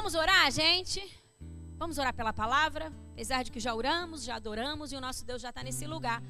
Vamos 0.00 0.14
orar, 0.14 0.50
gente? 0.50 1.14
Vamos 1.76 1.98
orar 1.98 2.14
pela 2.14 2.32
palavra? 2.32 2.90
Apesar 3.12 3.42
de 3.42 3.52
que 3.52 3.60
já 3.60 3.74
oramos, 3.74 4.24
já 4.24 4.36
adoramos 4.36 4.92
e 4.92 4.96
o 4.96 5.00
nosso 5.00 5.26
Deus 5.26 5.42
já 5.42 5.50
está 5.50 5.62
nesse 5.62 5.86
lugar. 5.86 6.22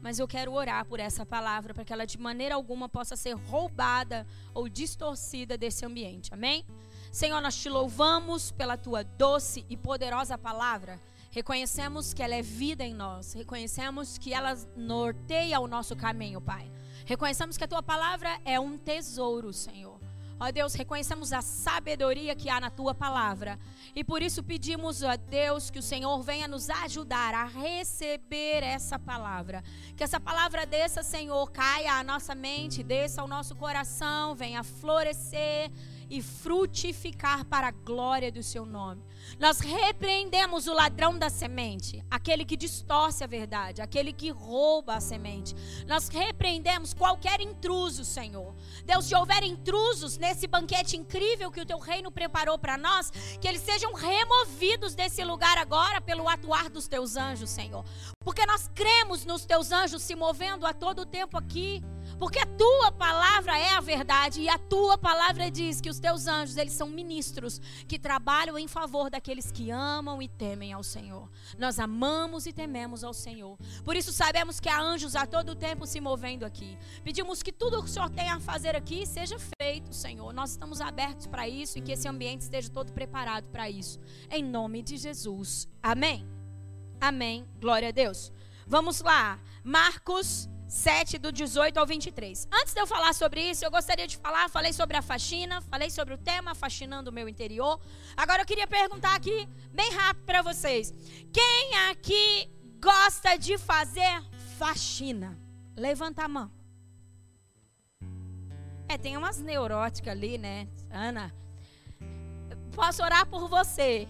Mas 0.00 0.18
eu 0.18 0.26
quero 0.26 0.52
orar 0.52 0.84
por 0.84 0.98
essa 0.98 1.24
palavra 1.24 1.72
para 1.72 1.84
que 1.84 1.92
ela 1.92 2.04
de 2.04 2.18
maneira 2.18 2.56
alguma 2.56 2.88
possa 2.88 3.14
ser 3.14 3.34
roubada 3.34 4.26
ou 4.52 4.68
distorcida 4.68 5.56
desse 5.56 5.86
ambiente. 5.86 6.34
Amém? 6.34 6.66
Senhor, 7.12 7.40
nós 7.40 7.54
te 7.54 7.68
louvamos 7.68 8.50
pela 8.50 8.76
tua 8.76 9.04
doce 9.04 9.64
e 9.70 9.76
poderosa 9.76 10.36
palavra. 10.36 11.00
Reconhecemos 11.30 12.12
que 12.12 12.24
ela 12.24 12.34
é 12.34 12.42
vida 12.42 12.82
em 12.82 12.92
nós. 12.92 13.34
Reconhecemos 13.34 14.18
que 14.18 14.34
ela 14.34 14.52
norteia 14.76 15.60
o 15.60 15.68
nosso 15.68 15.94
caminho, 15.94 16.40
Pai. 16.40 16.68
Reconhecemos 17.06 17.56
que 17.56 17.62
a 17.62 17.68
tua 17.68 17.84
palavra 17.84 18.40
é 18.44 18.58
um 18.58 18.76
tesouro, 18.76 19.52
Senhor. 19.52 19.91
Ó 20.44 20.50
Deus, 20.50 20.74
reconhecemos 20.74 21.32
a 21.32 21.40
sabedoria 21.40 22.34
que 22.34 22.50
há 22.50 22.58
na 22.58 22.68
tua 22.68 22.92
palavra. 22.92 23.60
E 23.94 24.02
por 24.02 24.20
isso 24.20 24.42
pedimos 24.42 25.04
a 25.04 25.14
Deus 25.14 25.70
que 25.70 25.78
o 25.78 25.82
Senhor 25.82 26.20
venha 26.20 26.48
nos 26.48 26.68
ajudar 26.68 27.32
a 27.32 27.44
receber 27.44 28.64
essa 28.64 28.98
palavra. 28.98 29.62
Que 29.96 30.02
essa 30.02 30.18
palavra 30.18 30.66
desça, 30.66 31.00
Senhor, 31.04 31.48
caia 31.52 31.92
à 31.92 32.02
nossa 32.02 32.34
mente, 32.34 32.82
desça 32.82 33.20
ao 33.22 33.28
nosso 33.28 33.54
coração, 33.54 34.34
venha 34.34 34.64
florescer 34.64 35.70
e 36.10 36.20
frutificar 36.20 37.44
para 37.44 37.68
a 37.68 37.70
glória 37.70 38.32
do 38.32 38.42
seu 38.42 38.66
nome. 38.66 39.00
Nós 39.38 39.60
repreendemos 39.60 40.66
o 40.66 40.74
ladrão 40.74 41.18
da 41.18 41.30
semente, 41.30 42.04
aquele 42.10 42.44
que 42.44 42.56
distorce 42.56 43.24
a 43.24 43.26
verdade, 43.26 43.82
aquele 43.82 44.12
que 44.12 44.30
rouba 44.30 44.94
a 44.94 45.00
semente. 45.00 45.54
Nós 45.86 46.08
repreendemos 46.08 46.94
qualquer 46.94 47.40
intruso, 47.40 48.04
Senhor. 48.04 48.54
Deus, 48.84 49.06
se 49.06 49.14
houver 49.14 49.42
intrusos 49.42 50.18
nesse 50.18 50.46
banquete 50.46 50.96
incrível 50.96 51.50
que 51.50 51.60
o 51.60 51.66
teu 51.66 51.78
reino 51.78 52.10
preparou 52.10 52.58
para 52.58 52.76
nós, 52.76 53.10
que 53.40 53.48
eles 53.48 53.62
sejam 53.62 53.92
removidos 53.94 54.94
desse 54.94 55.24
lugar 55.24 55.58
agora 55.58 56.00
pelo 56.00 56.28
atuar 56.28 56.68
dos 56.68 56.86
teus 56.86 57.16
anjos, 57.16 57.50
Senhor. 57.50 57.84
Porque 58.24 58.46
nós 58.46 58.70
cremos 58.74 59.24
nos 59.24 59.44
teus 59.44 59.72
anjos 59.72 60.02
se 60.02 60.14
movendo 60.14 60.66
a 60.66 60.72
todo 60.72 61.04
tempo 61.06 61.36
aqui. 61.36 61.82
Porque 62.22 62.38
a 62.38 62.46
tua 62.46 62.92
palavra 62.92 63.58
é 63.58 63.70
a 63.70 63.80
verdade 63.80 64.42
e 64.42 64.48
a 64.48 64.56
tua 64.56 64.96
palavra 64.96 65.50
diz 65.50 65.80
que 65.80 65.90
os 65.90 65.98
teus 65.98 66.28
anjos, 66.28 66.56
eles 66.56 66.72
são 66.72 66.88
ministros 66.88 67.60
que 67.88 67.98
trabalham 67.98 68.56
em 68.56 68.68
favor 68.68 69.10
daqueles 69.10 69.50
que 69.50 69.72
amam 69.72 70.22
e 70.22 70.28
temem 70.28 70.72
ao 70.72 70.84
Senhor. 70.84 71.28
Nós 71.58 71.80
amamos 71.80 72.46
e 72.46 72.52
tememos 72.52 73.02
ao 73.02 73.12
Senhor. 73.12 73.58
Por 73.84 73.96
isso 73.96 74.12
sabemos 74.12 74.60
que 74.60 74.68
há 74.68 74.80
anjos 74.80 75.16
a 75.16 75.26
todo 75.26 75.56
tempo 75.56 75.84
se 75.84 76.00
movendo 76.00 76.44
aqui. 76.44 76.78
Pedimos 77.02 77.42
que 77.42 77.50
tudo 77.50 77.80
o 77.80 77.82
que 77.82 77.90
o 77.90 77.92
Senhor 77.92 78.08
tem 78.08 78.30
a 78.30 78.38
fazer 78.38 78.76
aqui 78.76 79.04
seja 79.04 79.36
feito, 79.60 79.92
Senhor. 79.92 80.32
Nós 80.32 80.52
estamos 80.52 80.80
abertos 80.80 81.26
para 81.26 81.48
isso 81.48 81.76
e 81.76 81.82
que 81.82 81.90
esse 81.90 82.06
ambiente 82.06 82.42
esteja 82.42 82.70
todo 82.70 82.92
preparado 82.92 83.48
para 83.48 83.68
isso. 83.68 83.98
Em 84.30 84.44
nome 84.44 84.80
de 84.80 84.96
Jesus. 84.96 85.66
Amém. 85.82 86.24
Amém. 87.00 87.44
Glória 87.60 87.88
a 87.88 87.92
Deus. 87.92 88.32
Vamos 88.64 89.00
lá. 89.00 89.40
Marcos 89.64 90.48
7, 90.72 91.18
do 91.18 91.30
18 91.30 91.76
ao 91.76 91.86
23. 91.86 92.48
Antes 92.50 92.72
de 92.72 92.80
eu 92.80 92.86
falar 92.86 93.12
sobre 93.12 93.42
isso, 93.42 93.62
eu 93.62 93.70
gostaria 93.70 94.06
de 94.06 94.16
falar, 94.16 94.48
falei 94.48 94.72
sobre 94.72 94.96
a 94.96 95.02
faxina, 95.02 95.60
falei 95.60 95.90
sobre 95.90 96.14
o 96.14 96.18
tema 96.18 96.54
faxinando 96.54 97.10
o 97.10 97.12
meu 97.12 97.28
interior. 97.28 97.78
Agora 98.16 98.40
eu 98.40 98.46
queria 98.46 98.66
perguntar 98.66 99.14
aqui, 99.14 99.46
bem 99.70 99.92
rápido 99.92 100.24
para 100.24 100.40
vocês. 100.40 100.92
Quem 101.30 101.74
aqui 101.90 102.50
gosta 102.80 103.36
de 103.36 103.58
fazer 103.58 104.24
faxina? 104.58 105.38
Levanta 105.76 106.24
a 106.24 106.28
mão. 106.28 106.50
É, 108.88 108.96
tem 108.96 109.14
umas 109.18 109.38
neuróticas 109.38 110.10
ali, 110.10 110.38
né? 110.38 110.66
Ana, 110.90 111.34
posso 112.74 113.02
orar 113.02 113.26
por 113.26 113.46
você. 113.46 114.08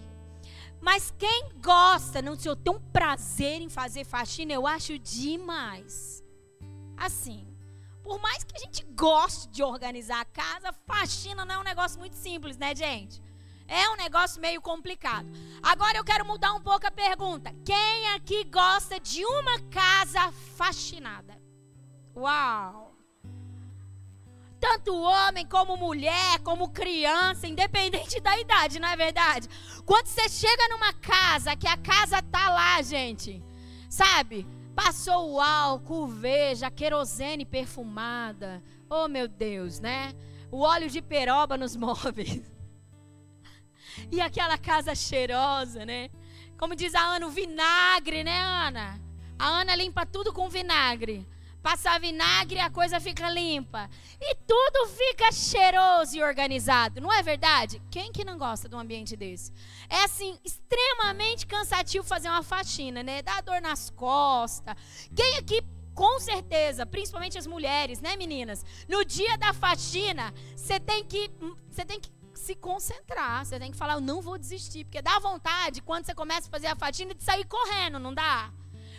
Mas 0.80 1.12
quem 1.18 1.50
gosta, 1.60 2.22
não 2.22 2.38
sei, 2.38 2.52
eu 2.52 2.56
tenho 2.56 2.76
um 2.76 2.80
prazer 2.80 3.60
em 3.60 3.68
fazer 3.68 4.04
faxina, 4.04 4.52
eu 4.52 4.64
acho 4.64 4.96
demais 4.96 6.21
assim. 7.04 7.46
Por 8.02 8.20
mais 8.20 8.42
que 8.42 8.56
a 8.56 8.58
gente 8.58 8.84
goste 8.94 9.48
de 9.48 9.62
organizar 9.62 10.20
a 10.20 10.24
casa, 10.24 10.72
faxina 10.86 11.44
não 11.44 11.56
é 11.56 11.58
um 11.58 11.64
negócio 11.64 11.98
muito 11.98 12.16
simples, 12.16 12.56
né, 12.56 12.74
gente? 12.74 13.22
É 13.68 13.88
um 13.90 13.96
negócio 13.96 14.40
meio 14.40 14.60
complicado. 14.60 15.28
Agora 15.62 15.96
eu 15.96 16.04
quero 16.04 16.26
mudar 16.26 16.52
um 16.52 16.60
pouco 16.60 16.86
a 16.86 16.90
pergunta. 16.90 17.54
Quem 17.64 18.08
aqui 18.10 18.44
gosta 18.44 18.98
de 18.98 19.24
uma 19.24 19.60
casa 19.70 20.32
faxinada? 20.56 21.40
Uau! 22.14 22.92
Tanto 24.60 24.94
homem 24.94 25.46
como 25.46 25.76
mulher, 25.76 26.38
como 26.44 26.70
criança, 26.70 27.48
independente 27.48 28.20
da 28.20 28.38
idade, 28.38 28.78
não 28.78 28.88
é 28.88 28.96
verdade? 28.96 29.48
Quando 29.84 30.06
você 30.06 30.28
chega 30.28 30.68
numa 30.68 30.92
casa, 30.92 31.56
que 31.56 31.66
a 31.66 31.76
casa 31.76 32.22
tá 32.22 32.48
lá, 32.50 32.80
gente, 32.82 33.42
sabe? 33.88 34.46
Passou 34.74 35.32
o 35.32 35.40
álcool, 35.40 36.06
veja, 36.06 36.70
querosene 36.70 37.44
perfumada. 37.44 38.62
Oh, 38.88 39.06
meu 39.08 39.28
Deus, 39.28 39.80
né? 39.80 40.14
O 40.50 40.60
óleo 40.60 40.88
de 40.88 41.02
peroba 41.02 41.56
nos 41.56 41.74
móveis. 41.76 42.50
E 44.10 44.20
aquela 44.20 44.56
casa 44.56 44.94
cheirosa, 44.94 45.84
né? 45.84 46.08
Como 46.58 46.74
diz 46.74 46.94
a 46.94 47.00
Ana, 47.00 47.26
o 47.26 47.30
vinagre, 47.30 48.24
né, 48.24 48.40
Ana? 48.40 49.00
A 49.38 49.48
Ana 49.48 49.74
limpa 49.74 50.06
tudo 50.06 50.32
com 50.32 50.48
vinagre. 50.48 51.26
Passar 51.62 52.00
vinagre, 52.00 52.58
a 52.58 52.68
coisa 52.68 52.98
fica 52.98 53.30
limpa. 53.30 53.88
E 54.20 54.34
tudo 54.34 54.88
fica 54.88 55.30
cheiroso 55.30 56.16
e 56.16 56.22
organizado. 56.22 57.00
Não 57.00 57.12
é 57.12 57.22
verdade? 57.22 57.80
Quem 57.90 58.10
que 58.10 58.24
não 58.24 58.36
gosta 58.36 58.68
de 58.68 58.74
um 58.74 58.80
ambiente 58.80 59.16
desse? 59.16 59.52
É 59.88 60.04
assim, 60.04 60.38
extremamente 60.44 61.46
cansativo 61.46 62.04
fazer 62.04 62.28
uma 62.28 62.42
faxina, 62.42 63.02
né? 63.02 63.22
Dá 63.22 63.40
dor 63.40 63.60
nas 63.60 63.90
costas. 63.90 64.74
Quem 65.14 65.36
aqui 65.36 65.62
com 65.94 66.18
certeza, 66.18 66.86
principalmente 66.86 67.38
as 67.38 67.46
mulheres, 67.46 68.00
né, 68.00 68.16
meninas? 68.16 68.64
No 68.88 69.04
dia 69.04 69.36
da 69.36 69.52
faxina, 69.52 70.32
você 70.56 70.80
tem 70.80 71.04
que 71.04 71.30
você 71.70 71.84
tem 71.84 72.00
que 72.00 72.10
se 72.34 72.54
concentrar, 72.56 73.44
você 73.44 73.58
tem 73.58 73.70
que 73.70 73.76
falar, 73.76 73.94
eu 73.94 74.00
não 74.00 74.20
vou 74.20 74.36
desistir, 74.38 74.84
porque 74.84 75.02
dá 75.02 75.18
vontade 75.18 75.82
quando 75.82 76.06
você 76.06 76.14
começa 76.14 76.48
a 76.48 76.50
fazer 76.50 76.66
a 76.66 76.76
faxina 76.76 77.14
de 77.14 77.22
sair 77.22 77.44
correndo, 77.44 77.98
não 77.98 78.12
dá? 78.12 78.50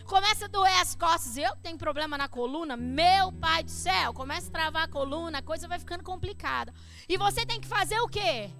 Começa 0.04 0.44
a 0.44 0.48
doer 0.48 0.80
as 0.80 0.94
costas. 0.94 1.36
Eu 1.36 1.56
tenho 1.56 1.78
problema 1.78 2.18
na 2.18 2.28
coluna. 2.28 2.76
Meu 2.76 3.32
pai 3.32 3.62
do 3.62 3.70
céu. 3.70 4.12
Começa 4.12 4.48
a 4.48 4.52
travar 4.52 4.84
a 4.84 4.88
coluna. 4.88 5.38
A 5.38 5.42
coisa 5.42 5.66
vai 5.66 5.78
ficando 5.78 6.04
complicada. 6.04 6.72
E 7.08 7.16
você 7.16 7.46
tem 7.46 7.60
que 7.60 7.66
fazer 7.66 7.98
o 8.00 8.08
quê? 8.08 8.50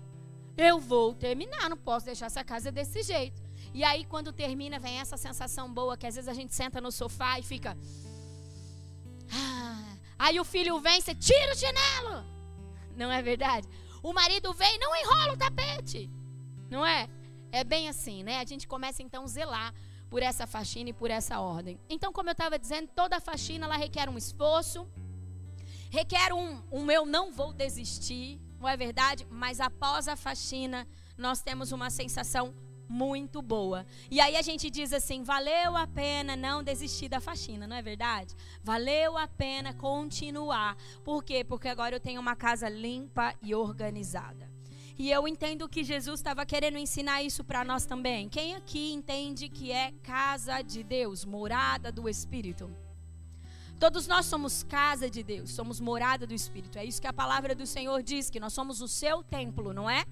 Eu 0.57 0.81
vou 0.81 1.15
terminar. 1.15 1.69
Não 1.69 1.77
posso 1.77 2.07
deixar 2.07 2.27
essa 2.27 2.43
casa 2.43 2.73
desse 2.73 3.03
jeito. 3.03 3.43
E 3.75 3.85
aí, 3.85 4.05
quando 4.05 4.33
termina, 4.33 4.79
vem 4.79 5.01
essa 5.01 5.17
sensação 5.17 5.73
boa 5.73 5.97
que 5.97 6.07
às 6.07 6.15
vezes 6.15 6.29
a 6.29 6.35
gente 6.35 6.55
senta 6.55 6.81
no 6.81 6.91
sofá 6.91 7.39
e 7.39 7.43
fica. 7.43 7.77
Ah. 9.33 9.97
Aí 10.19 10.41
o 10.41 10.45
filho 10.45 10.79
vem, 10.81 11.01
você 11.01 11.15
tira 11.15 11.53
o 11.53 11.57
chinelo. 11.57 12.25
Não 12.97 13.11
é 13.11 13.21
verdade? 13.21 13.69
O 14.03 14.13
marido 14.13 14.53
vem, 14.55 14.79
não 14.79 14.95
enrola 14.97 15.33
o 15.33 15.37
tapete. 15.37 16.11
Não 16.71 16.87
é? 16.87 17.09
É 17.51 17.65
bem 17.65 17.89
assim, 17.89 18.23
né? 18.23 18.39
A 18.39 18.45
gente 18.45 18.67
começa 18.67 19.03
então 19.03 19.25
a 19.25 19.27
zelar 19.27 19.75
por 20.15 20.23
essa 20.23 20.47
faxina 20.47 20.91
e 20.91 20.93
por 20.93 21.11
essa 21.11 21.41
ordem. 21.41 21.77
Então, 21.89 22.13
como 22.13 22.29
eu 22.29 22.35
estava 22.35 22.57
dizendo, 22.57 22.89
toda 22.95 23.19
faxina 23.19 23.67
ela 23.67 23.77
requer 23.77 24.09
um 24.09 24.17
esforço, 24.17 24.89
requer 25.91 26.33
um, 26.33 26.63
um 26.71 26.89
eu 26.89 27.05
não 27.05 27.33
vou 27.33 27.53
desistir, 27.53 28.41
não 28.61 28.69
é 28.69 28.77
verdade? 28.77 29.27
Mas 29.29 29.59
após 29.59 30.07
a 30.07 30.15
faxina, 30.15 30.87
nós 31.19 31.43
temos 31.43 31.73
uma 31.73 31.91
sensação 31.91 32.55
muito 32.89 33.43
boa. 33.43 33.85
E 34.09 34.21
aí 34.21 34.37
a 34.37 34.43
gente 34.43 34.71
diz 34.71 34.93
assim: 34.93 35.25
valeu 35.25 35.77
a 35.77 35.85
pena 35.85 36.37
não 36.37 36.63
desistir 36.63 37.09
da 37.09 37.21
faxina, 37.21 37.67
não 37.67 37.75
é 37.75 37.83
verdade? 37.83 38.37
Valeu 38.63 39.19
a 39.19 39.27
pena 39.27 39.75
continuar. 39.75 40.77
Por 41.03 41.25
quê? 41.25 41.43
Porque 41.43 41.67
agora 41.67 41.97
eu 41.97 42.01
tenho 42.01 42.21
uma 42.21 42.37
casa 42.37 42.69
limpa 42.69 43.35
e 43.43 43.53
organizada. 43.53 44.54
E 44.97 45.11
eu 45.11 45.27
entendo 45.27 45.69
que 45.69 45.83
Jesus 45.83 46.21
estava 46.21 46.47
querendo 46.47 46.79
ensinar 46.79 47.23
isso 47.23 47.43
para 47.43 47.65
nós 47.65 47.85
também. 47.85 48.29
Quem 48.29 48.55
aqui 48.55 48.93
entende 48.93 49.49
que 49.49 49.73
é 49.73 49.93
casa 50.03 50.63
de 50.63 50.85
Deus, 50.85 51.25
morada 51.25 51.91
do 51.91 52.09
Espírito? 52.09 52.71
Todos 53.79 54.07
nós 54.07 54.27
somos 54.27 54.63
casa 54.63 55.11
de 55.11 55.23
Deus, 55.23 55.51
somos 55.51 55.81
morada 55.81 56.27
do 56.27 56.33
Espírito. 56.33 56.79
É 56.79 56.85
isso 56.85 57.01
que 57.01 57.09
a 57.09 57.13
palavra 57.13 57.57
do 57.57 57.67
Senhor 57.67 58.03
diz, 58.05 58.31
que 58.31 58.39
nós 58.39 58.53
somos 58.53 58.81
o 58.81 58.87
seu 58.87 59.23
templo, 59.25 59.73
não 59.73 59.91
é? 59.91 60.05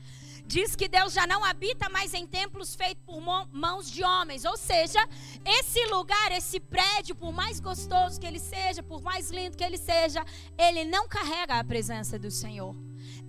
Diz 0.45 0.75
que 0.75 0.89
Deus 0.89 1.13
já 1.13 1.29
não 1.29 1.45
habita 1.45 1.89
mais 1.89 2.13
em 2.13 2.27
templos 2.27 2.75
feitos 2.75 3.05
por 3.05 3.21
mãos 3.53 3.89
de 3.89 4.03
homens. 4.03 4.45
Ou 4.45 4.57
seja, 4.57 4.99
esse 5.45 5.87
lugar, 5.87 6.33
esse 6.33 6.59
prédio, 6.59 7.15
por 7.15 7.33
mais 7.33 7.61
gostoso 7.61 8.21
que 8.21 8.27
ele 8.27 8.41
seja, 8.41 8.83
por 8.83 9.01
mais 9.01 9.31
lindo 9.31 9.57
que 9.57 9.63
ele 9.63 9.79
seja, 9.79 10.25
ele 10.59 10.85
não 10.85 11.07
carrega 11.07 11.61
a 11.61 11.65
presença 11.65 12.19
do 12.19 12.33
Senhor. 12.33 12.75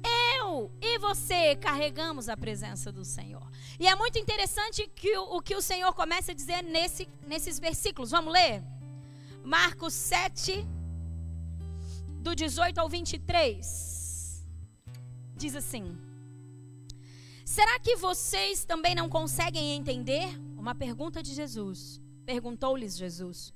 Eu 0.03 0.71
e 0.81 0.97
você 0.99 1.55
carregamos 1.55 2.29
a 2.29 2.37
presença 2.37 2.91
do 2.91 3.03
Senhor. 3.03 3.49
E 3.79 3.87
é 3.87 3.95
muito 3.95 4.19
interessante 4.19 4.89
que 4.95 5.17
o, 5.17 5.37
o 5.37 5.41
que 5.41 5.55
o 5.55 5.61
Senhor 5.61 5.93
começa 5.93 6.31
a 6.31 6.35
dizer 6.35 6.61
nesse, 6.63 7.07
nesses 7.27 7.59
versículos. 7.59 8.11
Vamos 8.11 8.33
ler? 8.33 8.63
Marcos 9.43 9.93
7, 9.93 10.65
do 12.21 12.35
18 12.35 12.79
ao 12.79 12.87
23. 12.87 14.45
Diz 15.35 15.55
assim: 15.55 15.97
Será 17.43 17.79
que 17.79 17.95
vocês 17.97 18.63
também 18.63 18.95
não 18.95 19.09
conseguem 19.09 19.75
entender? 19.75 20.27
Uma 20.57 20.73
pergunta 20.73 21.21
de 21.21 21.33
Jesus. 21.33 22.01
Perguntou-lhes 22.25 22.97
Jesus. 22.97 23.53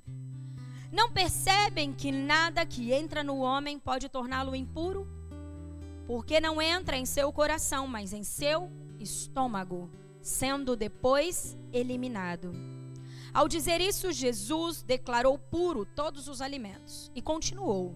Não 0.92 1.12
percebem 1.12 1.94
que 1.94 2.12
nada 2.12 2.66
que 2.66 2.92
entra 2.92 3.24
no 3.24 3.40
homem 3.40 3.80
pode 3.80 4.10
torná-lo 4.10 4.56
impuro? 4.56 5.08
Porque 6.08 6.40
não 6.40 6.62
entra 6.62 6.98
em 6.98 7.06
seu 7.06 7.34
coração, 7.34 7.86
mas 7.86 8.14
em 8.14 8.24
seu 8.24 8.72
estômago, 8.98 9.92
sendo 10.22 10.74
depois 10.74 11.58
eliminado. 11.72 12.54
Ao 13.34 13.48
dizer 13.48 13.82
isso, 13.82 14.12
Jesus 14.14 14.82
declarou 14.82 15.38
puro 15.38 15.86
todos 15.86 16.30
os 16.30 16.42
alimentos 16.42 17.12
e 17.14 17.22
continuou: 17.22 17.94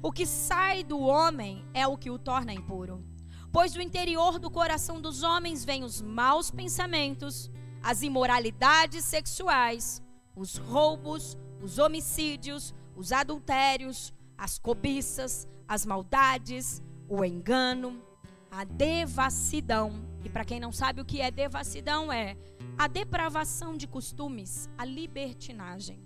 O 0.00 0.12
que 0.12 0.24
sai 0.24 0.84
do 0.84 1.00
homem 1.00 1.64
é 1.74 1.84
o 1.84 1.98
que 1.98 2.10
o 2.10 2.18
torna 2.18 2.52
impuro. 2.52 3.04
Pois 3.50 3.72
do 3.72 3.82
interior 3.82 4.38
do 4.38 4.50
coração 4.50 5.00
dos 5.00 5.24
homens 5.24 5.64
vêm 5.64 5.82
os 5.82 6.00
maus 6.00 6.52
pensamentos, 6.52 7.50
as 7.82 8.02
imoralidades 8.02 9.04
sexuais, 9.04 10.00
os 10.36 10.56
roubos, 10.58 11.36
os 11.60 11.78
homicídios, 11.78 12.72
os 12.94 13.10
adultérios, 13.10 14.14
as 14.36 14.58
cobiças, 14.58 15.48
as 15.66 15.84
maldades, 15.84 16.82
o 17.08 17.24
engano, 17.24 18.02
a 18.50 18.64
devassidão. 18.64 19.92
E 20.24 20.28
para 20.28 20.44
quem 20.44 20.60
não 20.60 20.72
sabe 20.72 21.00
o 21.00 21.04
que 21.04 21.20
é 21.20 21.30
devassidão, 21.30 22.12
é 22.12 22.36
a 22.76 22.86
depravação 22.86 23.76
de 23.76 23.86
costumes, 23.86 24.68
a 24.76 24.84
libertinagem. 24.84 26.00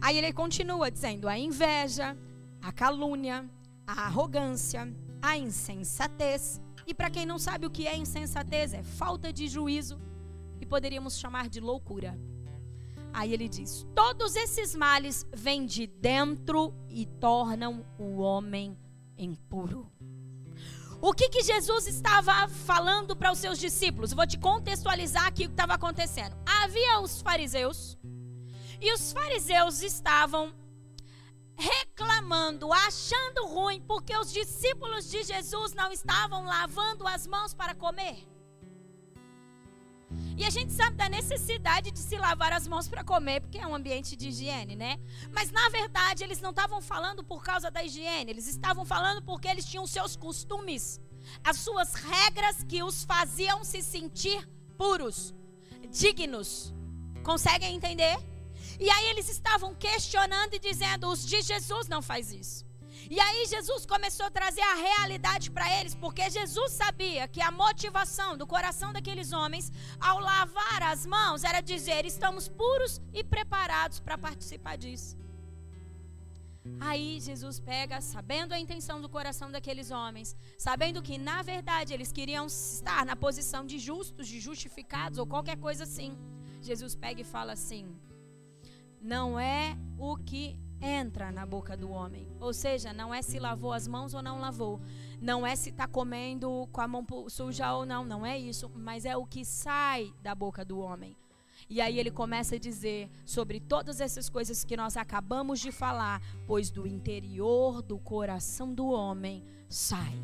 Aí 0.00 0.16
ele 0.16 0.32
continua 0.32 0.90
dizendo: 0.90 1.28
a 1.28 1.38
inveja, 1.38 2.16
a 2.62 2.72
calúnia, 2.72 3.48
a 3.86 4.06
arrogância, 4.06 4.92
a 5.20 5.36
insensatez. 5.36 6.60
E 6.86 6.94
para 6.94 7.10
quem 7.10 7.26
não 7.26 7.38
sabe 7.38 7.66
o 7.66 7.70
que 7.70 7.86
é 7.86 7.96
insensatez, 7.96 8.72
é 8.72 8.82
falta 8.82 9.32
de 9.32 9.46
juízo 9.46 10.00
e 10.60 10.66
poderíamos 10.66 11.18
chamar 11.18 11.48
de 11.48 11.60
loucura. 11.60 12.18
Aí 13.12 13.32
ele 13.32 13.48
diz: 13.48 13.86
todos 13.94 14.36
esses 14.36 14.74
males 14.74 15.26
vêm 15.32 15.66
de 15.66 15.86
dentro 15.86 16.74
e 16.88 17.06
tornam 17.06 17.84
o 17.98 18.18
homem 18.18 18.76
impuro. 19.18 19.90
O 21.02 21.14
que, 21.14 21.30
que 21.30 21.42
Jesus 21.42 21.86
estava 21.86 22.46
falando 22.48 23.16
para 23.16 23.32
os 23.32 23.38
seus 23.38 23.58
discípulos? 23.58 24.12
vou 24.12 24.26
te 24.26 24.38
contextualizar 24.38 25.26
aqui 25.26 25.44
o 25.44 25.48
que 25.48 25.54
estava 25.54 25.74
acontecendo. 25.74 26.36
Havia 26.62 27.00
os 27.00 27.22
fariseus, 27.22 27.96
e 28.80 28.92
os 28.92 29.10
fariseus 29.10 29.82
estavam 29.82 30.52
reclamando, 31.56 32.72
achando 32.72 33.46
ruim, 33.46 33.80
porque 33.82 34.16
os 34.16 34.32
discípulos 34.32 35.10
de 35.10 35.22
Jesus 35.22 35.74
não 35.74 35.90
estavam 35.90 36.44
lavando 36.44 37.06
as 37.06 37.26
mãos 37.26 37.54
para 37.54 37.74
comer. 37.74 38.29
E 40.36 40.44
a 40.44 40.50
gente 40.50 40.72
sabe 40.72 40.96
da 40.96 41.08
necessidade 41.08 41.90
de 41.90 41.98
se 41.98 42.16
lavar 42.16 42.52
as 42.52 42.66
mãos 42.66 42.88
para 42.88 43.04
comer, 43.04 43.40
porque 43.40 43.58
é 43.58 43.66
um 43.66 43.74
ambiente 43.74 44.16
de 44.16 44.28
higiene, 44.28 44.74
né? 44.74 44.98
Mas 45.30 45.50
na 45.50 45.68
verdade, 45.68 46.24
eles 46.24 46.40
não 46.40 46.50
estavam 46.50 46.80
falando 46.80 47.22
por 47.22 47.42
causa 47.42 47.70
da 47.70 47.84
higiene, 47.84 48.30
eles 48.30 48.48
estavam 48.48 48.84
falando 48.84 49.22
porque 49.22 49.48
eles 49.48 49.64
tinham 49.64 49.86
seus 49.86 50.16
costumes, 50.16 51.00
as 51.44 51.58
suas 51.58 51.94
regras 51.94 52.62
que 52.62 52.82
os 52.82 53.04
faziam 53.04 53.62
se 53.64 53.82
sentir 53.82 54.48
puros, 54.78 55.34
dignos. 55.90 56.72
Conseguem 57.22 57.74
entender? 57.74 58.16
E 58.78 58.88
aí 58.88 59.08
eles 59.10 59.28
estavam 59.28 59.74
questionando 59.74 60.54
e 60.54 60.58
dizendo: 60.58 61.08
os 61.08 61.24
de 61.24 61.42
Jesus 61.42 61.86
não 61.86 62.00
faz 62.00 62.32
isso. 62.32 62.69
E 63.14 63.18
aí 63.18 63.44
Jesus 63.44 63.84
começou 63.84 64.26
a 64.26 64.30
trazer 64.30 64.60
a 64.62 64.74
realidade 64.74 65.50
para 65.50 65.66
eles, 65.78 65.96
porque 65.96 66.30
Jesus 66.30 66.70
sabia 66.70 67.26
que 67.26 67.42
a 67.42 67.50
motivação 67.50 68.36
do 68.36 68.46
coração 68.46 68.92
daqueles 68.92 69.32
homens 69.32 69.72
ao 69.98 70.20
lavar 70.20 70.82
as 70.84 71.04
mãos 71.04 71.42
era 71.42 71.60
dizer: 71.60 72.04
estamos 72.04 72.46
puros 72.48 73.00
e 73.12 73.24
preparados 73.24 73.98
para 73.98 74.16
participar 74.16 74.76
disso. 74.78 75.18
Aí 76.78 77.18
Jesus 77.18 77.58
pega, 77.58 78.00
sabendo 78.00 78.52
a 78.52 78.60
intenção 78.60 79.00
do 79.00 79.08
coração 79.08 79.50
daqueles 79.50 79.90
homens, 79.90 80.36
sabendo 80.56 81.02
que 81.02 81.18
na 81.18 81.42
verdade 81.42 81.92
eles 81.92 82.12
queriam 82.12 82.46
estar 82.46 83.04
na 83.04 83.16
posição 83.16 83.66
de 83.66 83.78
justos, 83.80 84.28
de 84.28 84.38
justificados 84.38 85.18
ou 85.18 85.26
qualquer 85.26 85.56
coisa 85.56 85.82
assim. 85.82 86.16
Jesus 86.62 86.94
pega 86.94 87.22
e 87.22 87.32
fala 87.36 87.54
assim: 87.54 87.84
Não 89.00 89.28
é 89.40 89.76
o 89.98 90.16
que 90.16 90.44
entra 90.80 91.30
na 91.30 91.44
boca 91.44 91.76
do 91.76 91.90
homem. 91.90 92.26
Ou 92.40 92.52
seja, 92.52 92.92
não 92.92 93.12
é 93.12 93.22
se 93.22 93.38
lavou 93.38 93.72
as 93.72 93.86
mãos 93.86 94.14
ou 94.14 94.22
não 94.22 94.40
lavou. 94.40 94.80
Não 95.20 95.46
é 95.46 95.54
se 95.54 95.70
está 95.70 95.86
comendo 95.86 96.68
com 96.72 96.80
a 96.80 96.88
mão 96.88 97.06
suja 97.28 97.74
ou 97.74 97.84
não. 97.84 98.04
Não 98.04 98.24
é 98.24 98.38
isso. 98.38 98.70
Mas 98.74 99.04
é 99.04 99.16
o 99.16 99.26
que 99.26 99.44
sai 99.44 100.12
da 100.22 100.34
boca 100.34 100.64
do 100.64 100.78
homem. 100.78 101.16
E 101.68 101.80
aí 101.80 101.98
ele 101.98 102.10
começa 102.10 102.56
a 102.56 102.58
dizer 102.58 103.10
sobre 103.24 103.60
todas 103.60 104.00
essas 104.00 104.28
coisas 104.28 104.64
que 104.64 104.76
nós 104.76 104.96
acabamos 104.96 105.60
de 105.60 105.70
falar, 105.70 106.22
pois 106.46 106.70
do 106.70 106.86
interior 106.86 107.82
do 107.82 107.98
coração 107.98 108.74
do 108.74 108.88
homem 108.88 109.44
sai 109.68 110.18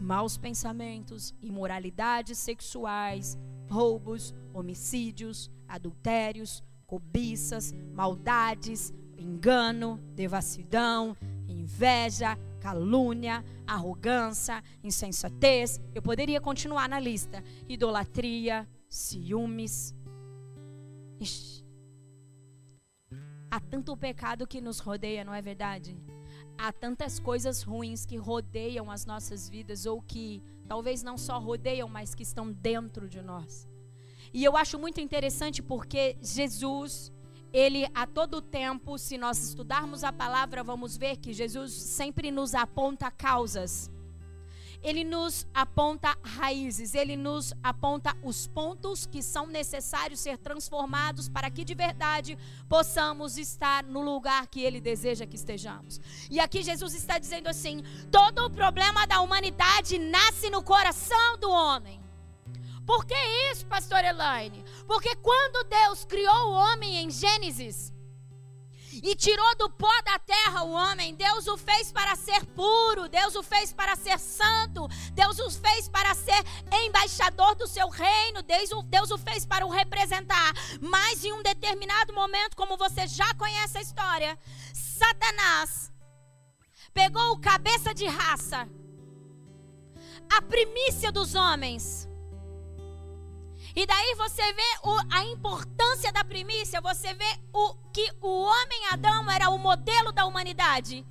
maus 0.00 0.38
pensamentos, 0.38 1.34
imoralidades 1.42 2.38
sexuais, 2.38 3.38
roubos, 3.68 4.34
homicídios, 4.52 5.50
adultérios, 5.68 6.64
cobiças, 6.86 7.72
maldades, 7.94 8.92
engano, 9.20 10.00
devassidão, 10.14 11.16
inveja, 11.48 12.38
calúnia, 12.60 13.44
arrogância, 13.66 14.62
insensatez. 14.82 15.80
Eu 15.94 16.02
poderia 16.02 16.40
continuar 16.40 16.88
na 16.88 16.98
lista. 16.98 17.42
Idolatria, 17.68 18.68
ciúmes. 18.88 19.94
Ixi. 21.20 21.64
Há 23.50 23.58
tanto 23.58 23.96
pecado 23.96 24.46
que 24.46 24.60
nos 24.60 24.78
rodeia, 24.78 25.24
não 25.24 25.34
é 25.34 25.42
verdade? 25.42 25.96
Há 26.56 26.72
tantas 26.72 27.18
coisas 27.18 27.62
ruins 27.62 28.06
que 28.06 28.16
rodeiam 28.16 28.90
as 28.90 29.04
nossas 29.04 29.48
vidas, 29.48 29.86
ou 29.86 30.00
que 30.00 30.42
talvez 30.68 31.02
não 31.02 31.18
só 31.18 31.38
rodeiam, 31.38 31.88
mas 31.88 32.14
que 32.14 32.22
estão 32.22 32.52
dentro 32.52 33.08
de 33.08 33.20
nós. 33.20 33.68
E 34.32 34.44
eu 34.44 34.56
acho 34.56 34.78
muito 34.78 35.00
interessante 35.00 35.62
porque 35.62 36.16
Jesus, 36.20 37.12
ele 37.52 37.86
a 37.94 38.06
todo 38.06 38.40
tempo, 38.40 38.98
se 38.98 39.18
nós 39.18 39.42
estudarmos 39.42 40.04
a 40.04 40.12
palavra, 40.12 40.62
vamos 40.62 40.96
ver 40.96 41.16
que 41.16 41.32
Jesus 41.32 41.72
sempre 41.72 42.30
nos 42.30 42.54
aponta 42.54 43.10
causas. 43.10 43.90
Ele 44.82 45.04
nos 45.04 45.46
aponta 45.52 46.16
raízes, 46.24 46.94
ele 46.94 47.14
nos 47.14 47.52
aponta 47.62 48.16
os 48.22 48.46
pontos 48.46 49.04
que 49.04 49.22
são 49.22 49.46
necessários 49.46 50.20
ser 50.20 50.38
transformados 50.38 51.28
para 51.28 51.50
que 51.50 51.64
de 51.64 51.74
verdade 51.74 52.38
possamos 52.66 53.36
estar 53.36 53.84
no 53.84 54.00
lugar 54.00 54.46
que 54.46 54.62
ele 54.62 54.80
deseja 54.80 55.26
que 55.26 55.36
estejamos. 55.36 56.00
E 56.30 56.40
aqui 56.40 56.62
Jesus 56.62 56.94
está 56.94 57.18
dizendo 57.18 57.48
assim: 57.48 57.82
todo 58.10 58.46
o 58.46 58.50
problema 58.50 59.06
da 59.06 59.20
humanidade 59.20 59.98
nasce 59.98 60.48
no 60.48 60.62
coração 60.62 61.36
do 61.38 61.50
homem. 61.50 61.99
Por 62.90 63.06
que 63.06 63.14
isso, 63.52 63.64
pastor 63.66 64.04
Elaine? 64.04 64.64
Porque 64.84 65.14
quando 65.14 65.62
Deus 65.68 66.04
criou 66.04 66.48
o 66.48 66.50
homem 66.50 66.96
em 66.96 67.08
Gênesis 67.08 67.92
e 69.00 69.14
tirou 69.14 69.54
do 69.54 69.70
pó 69.70 69.92
da 70.02 70.18
terra 70.18 70.64
o 70.64 70.72
homem, 70.72 71.14
Deus 71.14 71.46
o 71.46 71.56
fez 71.56 71.92
para 71.92 72.16
ser 72.16 72.44
puro, 72.46 73.08
Deus 73.08 73.36
o 73.36 73.44
fez 73.44 73.72
para 73.72 73.94
ser 73.94 74.18
santo, 74.18 74.88
Deus 75.12 75.38
o 75.38 75.48
fez 75.52 75.88
para 75.88 76.12
ser 76.16 76.42
embaixador 76.84 77.54
do 77.54 77.68
seu 77.68 77.88
reino, 77.88 78.42
Deus 78.42 78.72
o, 78.72 78.82
Deus 78.82 79.12
o 79.12 79.18
fez 79.18 79.46
para 79.46 79.64
o 79.64 79.70
representar. 79.70 80.52
Mas 80.80 81.24
em 81.24 81.32
um 81.32 81.44
determinado 81.44 82.12
momento, 82.12 82.56
como 82.56 82.76
você 82.76 83.06
já 83.06 83.32
conhece 83.34 83.78
a 83.78 83.82
história, 83.82 84.36
Satanás 84.74 85.92
pegou 86.92 87.34
o 87.34 87.40
cabeça 87.40 87.94
de 87.94 88.08
raça, 88.08 88.68
a 90.28 90.42
primícia 90.42 91.12
dos 91.12 91.36
homens 91.36 92.09
e 93.74 93.86
daí 93.86 94.14
você 94.16 94.52
vê 94.52 94.78
o, 94.82 94.98
a 95.10 95.24
importância 95.24 96.12
da 96.12 96.24
primícia, 96.24 96.80
você 96.80 97.14
vê 97.14 97.38
o 97.52 97.74
que 97.92 98.12
o 98.20 98.42
homem 98.42 98.86
Adão 98.90 99.30
era 99.30 99.50
o 99.50 99.58
modelo 99.58 100.12
da 100.12 100.26
humanidade. 100.26 101.06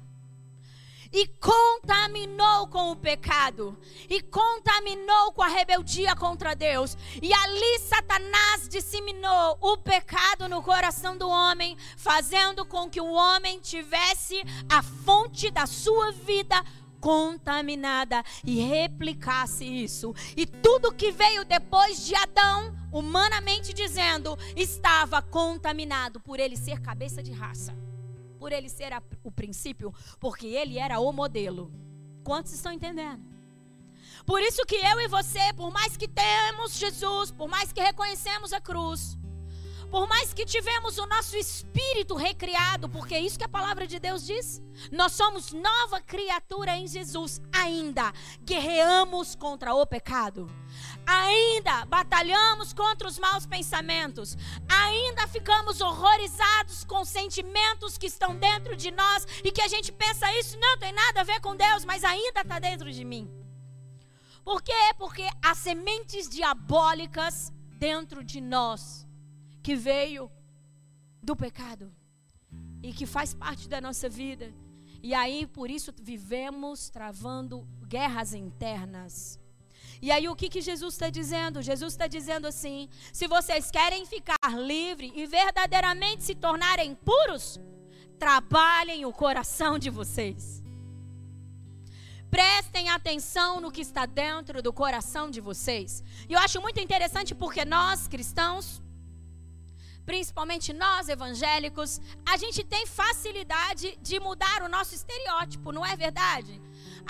E 1.11 1.25
contaminou 1.25 2.67
com 2.67 2.91
o 2.91 2.95
pecado, 2.95 3.75
e 4.07 4.21
contaminou 4.21 5.31
com 5.31 5.41
a 5.41 5.47
rebeldia 5.47 6.15
contra 6.15 6.53
Deus. 6.53 6.95
E 7.19 7.33
ali 7.33 7.79
Satanás 7.79 8.69
disseminou 8.69 9.57
o 9.59 9.75
pecado 9.75 10.47
no 10.47 10.61
coração 10.61 11.17
do 11.17 11.27
homem, 11.27 11.75
fazendo 11.97 12.63
com 12.63 12.87
que 12.87 13.01
o 13.01 13.11
homem 13.11 13.59
tivesse 13.59 14.39
a 14.69 14.83
fonte 14.83 15.49
da 15.49 15.65
sua 15.65 16.11
vida 16.11 16.63
contaminada 17.00 18.24
e 18.46 18.60
replicasse 18.60 19.65
isso. 19.65 20.13
E 20.36 20.46
tudo 20.46 20.94
que 20.94 21.12
veio 21.12 21.46
depois 21.46 22.06
de 22.06 22.15
Adão, 22.15 22.75
humanamente 22.91 23.74
dizendo, 23.74 24.38
estava 24.56 25.22
contaminado 25.22 26.20
por 26.20 26.39
ele 26.39 26.58
ser 26.58 26.79
cabeça 26.82 27.24
de 27.24 27.32
raça, 27.32 27.75
por 28.38 28.51
ele 28.51 28.70
ser 28.70 28.94
a, 28.94 29.01
o 29.24 29.32
princípio, 29.32 29.94
porque 30.20 30.48
ele 30.48 30.77
era 30.77 31.00
o 31.00 31.12
modelo. 31.12 31.72
Quantos 32.24 32.53
estão 32.53 32.72
entendendo? 32.72 33.24
Por 34.25 34.41
isso 34.41 34.65
que 34.65 34.75
eu 34.75 35.00
e 35.01 35.08
você, 35.08 35.53
por 35.56 35.72
mais 35.72 35.98
que 35.98 36.08
temos 36.08 36.77
Jesus, 36.77 37.32
por 37.32 37.48
mais 37.48 37.72
que 37.72 37.82
reconhecemos 37.82 38.53
a 38.53 38.62
cruz, 38.62 39.18
por 39.89 40.08
mais 40.08 40.34
que 40.34 40.46
tivemos 40.46 40.98
o 41.00 41.05
nosso 41.08 41.36
espírito 41.36 42.15
recriado, 42.15 42.88
porque 42.88 43.15
é 43.15 43.19
isso 43.19 43.38
que 43.39 43.43
a 43.43 43.50
palavra 43.50 43.88
de 43.88 44.00
Deus 44.00 44.25
diz, 44.25 44.62
nós 44.91 45.13
somos 45.13 45.51
nova 45.51 46.00
criatura 46.00 46.77
em 46.77 46.88
Jesus, 46.88 47.41
ainda 47.51 48.13
guerreamos 48.43 49.36
contra 49.36 49.74
o 49.74 49.86
pecado. 49.86 50.48
Ainda 51.08 51.86
batalhamos 51.86 52.72
contra 52.72 53.08
os 53.08 53.17
maus 53.17 53.48
pensamentos, 53.48 54.38
ainda 54.67 55.27
ficamos 55.27 55.81
horrorizados 55.81 56.84
com 56.84 57.03
sentimentos 57.03 57.98
que 57.98 58.05
estão 58.05 58.36
dentro 58.36 58.75
de 58.75 58.91
nós 58.91 59.25
e 59.43 59.51
que 59.51 59.62
a 59.62 59.67
gente 59.67 59.91
pensa 59.91 60.31
isso 60.36 60.58
não 60.60 60.77
tem 60.77 60.91
nada 60.91 61.22
a 61.22 61.24
ver 61.24 61.41
com 61.41 61.55
Deus, 61.55 61.84
mas 61.84 62.03
ainda 62.03 62.41
está 62.41 62.60
dentro 62.60 62.91
de 62.91 63.03
mim. 63.03 63.27
Por 64.43 64.62
quê? 64.62 64.93
Porque 64.98 65.27
há 65.43 65.55
sementes 65.55 66.29
diabólicas 66.29 67.51
dentro 67.79 68.24
de 68.24 68.39
nós 68.39 69.08
que 69.69 69.75
veio 69.75 70.31
do 71.21 71.35
pecado 71.35 71.93
e 72.81 72.91
que 72.91 73.05
faz 73.05 73.35
parte 73.35 73.69
da 73.69 73.79
nossa 73.79 74.09
vida. 74.09 74.51
E 75.03 75.13
aí, 75.13 75.45
por 75.45 75.69
isso, 75.69 75.93
vivemos 76.01 76.89
travando 76.89 77.67
guerras 77.88 78.33
internas. 78.33 79.39
E 80.01 80.11
aí, 80.11 80.27
o 80.27 80.35
que, 80.35 80.49
que 80.49 80.59
Jesus 80.59 80.95
está 80.95 81.11
dizendo? 81.11 81.61
Jesus 81.61 81.93
está 81.93 82.07
dizendo 82.07 82.47
assim: 82.47 82.89
se 83.13 83.27
vocês 83.27 83.69
querem 83.69 84.07
ficar 84.07 84.49
livres 84.57 85.11
e 85.13 85.27
verdadeiramente 85.27 86.23
se 86.23 86.33
tornarem 86.33 86.95
puros, 86.95 87.59
trabalhem 88.17 89.05
o 89.05 89.13
coração 89.13 89.77
de 89.77 89.91
vocês. 89.91 90.63
Prestem 92.31 92.89
atenção 92.89 93.61
no 93.61 93.71
que 93.71 93.81
está 93.81 94.07
dentro 94.07 94.63
do 94.63 94.73
coração 94.73 95.29
de 95.29 95.39
vocês. 95.39 96.03
E 96.27 96.33
eu 96.33 96.39
acho 96.39 96.59
muito 96.59 96.79
interessante 96.79 97.35
porque 97.35 97.63
nós, 97.63 98.07
cristãos, 98.07 98.81
principalmente 100.09 100.73
nós 100.73 101.07
evangélicos, 101.07 102.01
a 102.25 102.35
gente 102.35 102.63
tem 102.63 102.83
facilidade 102.87 103.95
de 104.01 104.19
mudar 104.19 104.63
o 104.63 104.67
nosso 104.75 104.95
estereótipo, 104.95 105.71
não 105.71 105.85
é 105.85 105.95
verdade? 105.95 106.59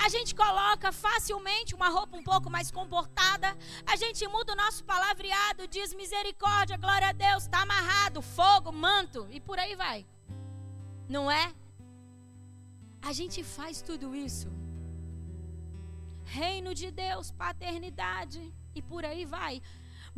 A 0.06 0.10
gente 0.10 0.36
coloca 0.36 0.92
facilmente 0.92 1.74
uma 1.74 1.88
roupa 1.88 2.18
um 2.18 2.24
pouco 2.32 2.50
mais 2.50 2.70
comportada, 2.70 3.50
a 3.86 3.96
gente 3.96 4.28
muda 4.28 4.52
o 4.52 4.56
nosso 4.64 4.84
palavreado, 4.84 5.66
diz 5.66 5.94
misericórdia, 5.94 6.76
glória 6.76 7.08
a 7.08 7.14
Deus, 7.14 7.44
está 7.44 7.62
amarrado, 7.62 8.22
fogo, 8.22 8.70
manto 8.74 9.26
e 9.32 9.40
por 9.40 9.58
aí 9.58 9.76
vai. 9.78 10.06
Não 11.08 11.32
é? 11.32 11.54
A 13.02 13.14
gente 13.14 13.42
faz 13.46 13.82
tudo 13.82 14.14
isso. 14.14 14.50
Reino 16.26 16.74
de 16.76 16.92
Deus, 16.92 17.32
paternidade 17.32 18.42
e 18.76 18.82
por 18.82 19.06
aí 19.06 19.24
vai 19.24 19.62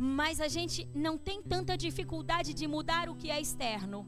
mas 0.04 0.40
a 0.40 0.48
gente 0.48 0.88
não 0.92 1.16
tem 1.16 1.40
tanta 1.40 1.76
dificuldade 1.76 2.52
de 2.52 2.66
mudar 2.66 3.08
o 3.08 3.14
que 3.14 3.30
é 3.30 3.40
externo. 3.40 4.04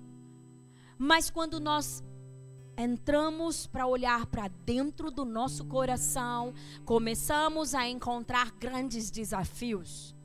Mas 0.98 1.30
quando 1.30 1.60
nós 1.60 2.02
entramos 2.76 3.68
para 3.68 3.86
olhar 3.86 4.26
para 4.26 4.48
dentro 4.48 5.08
do 5.08 5.24
nosso 5.24 5.64
coração, 5.66 6.52
começamos 6.84 7.76
a 7.76 7.88
encontrar 7.88 8.50
grandes 8.58 9.08
desafios. 9.08 10.16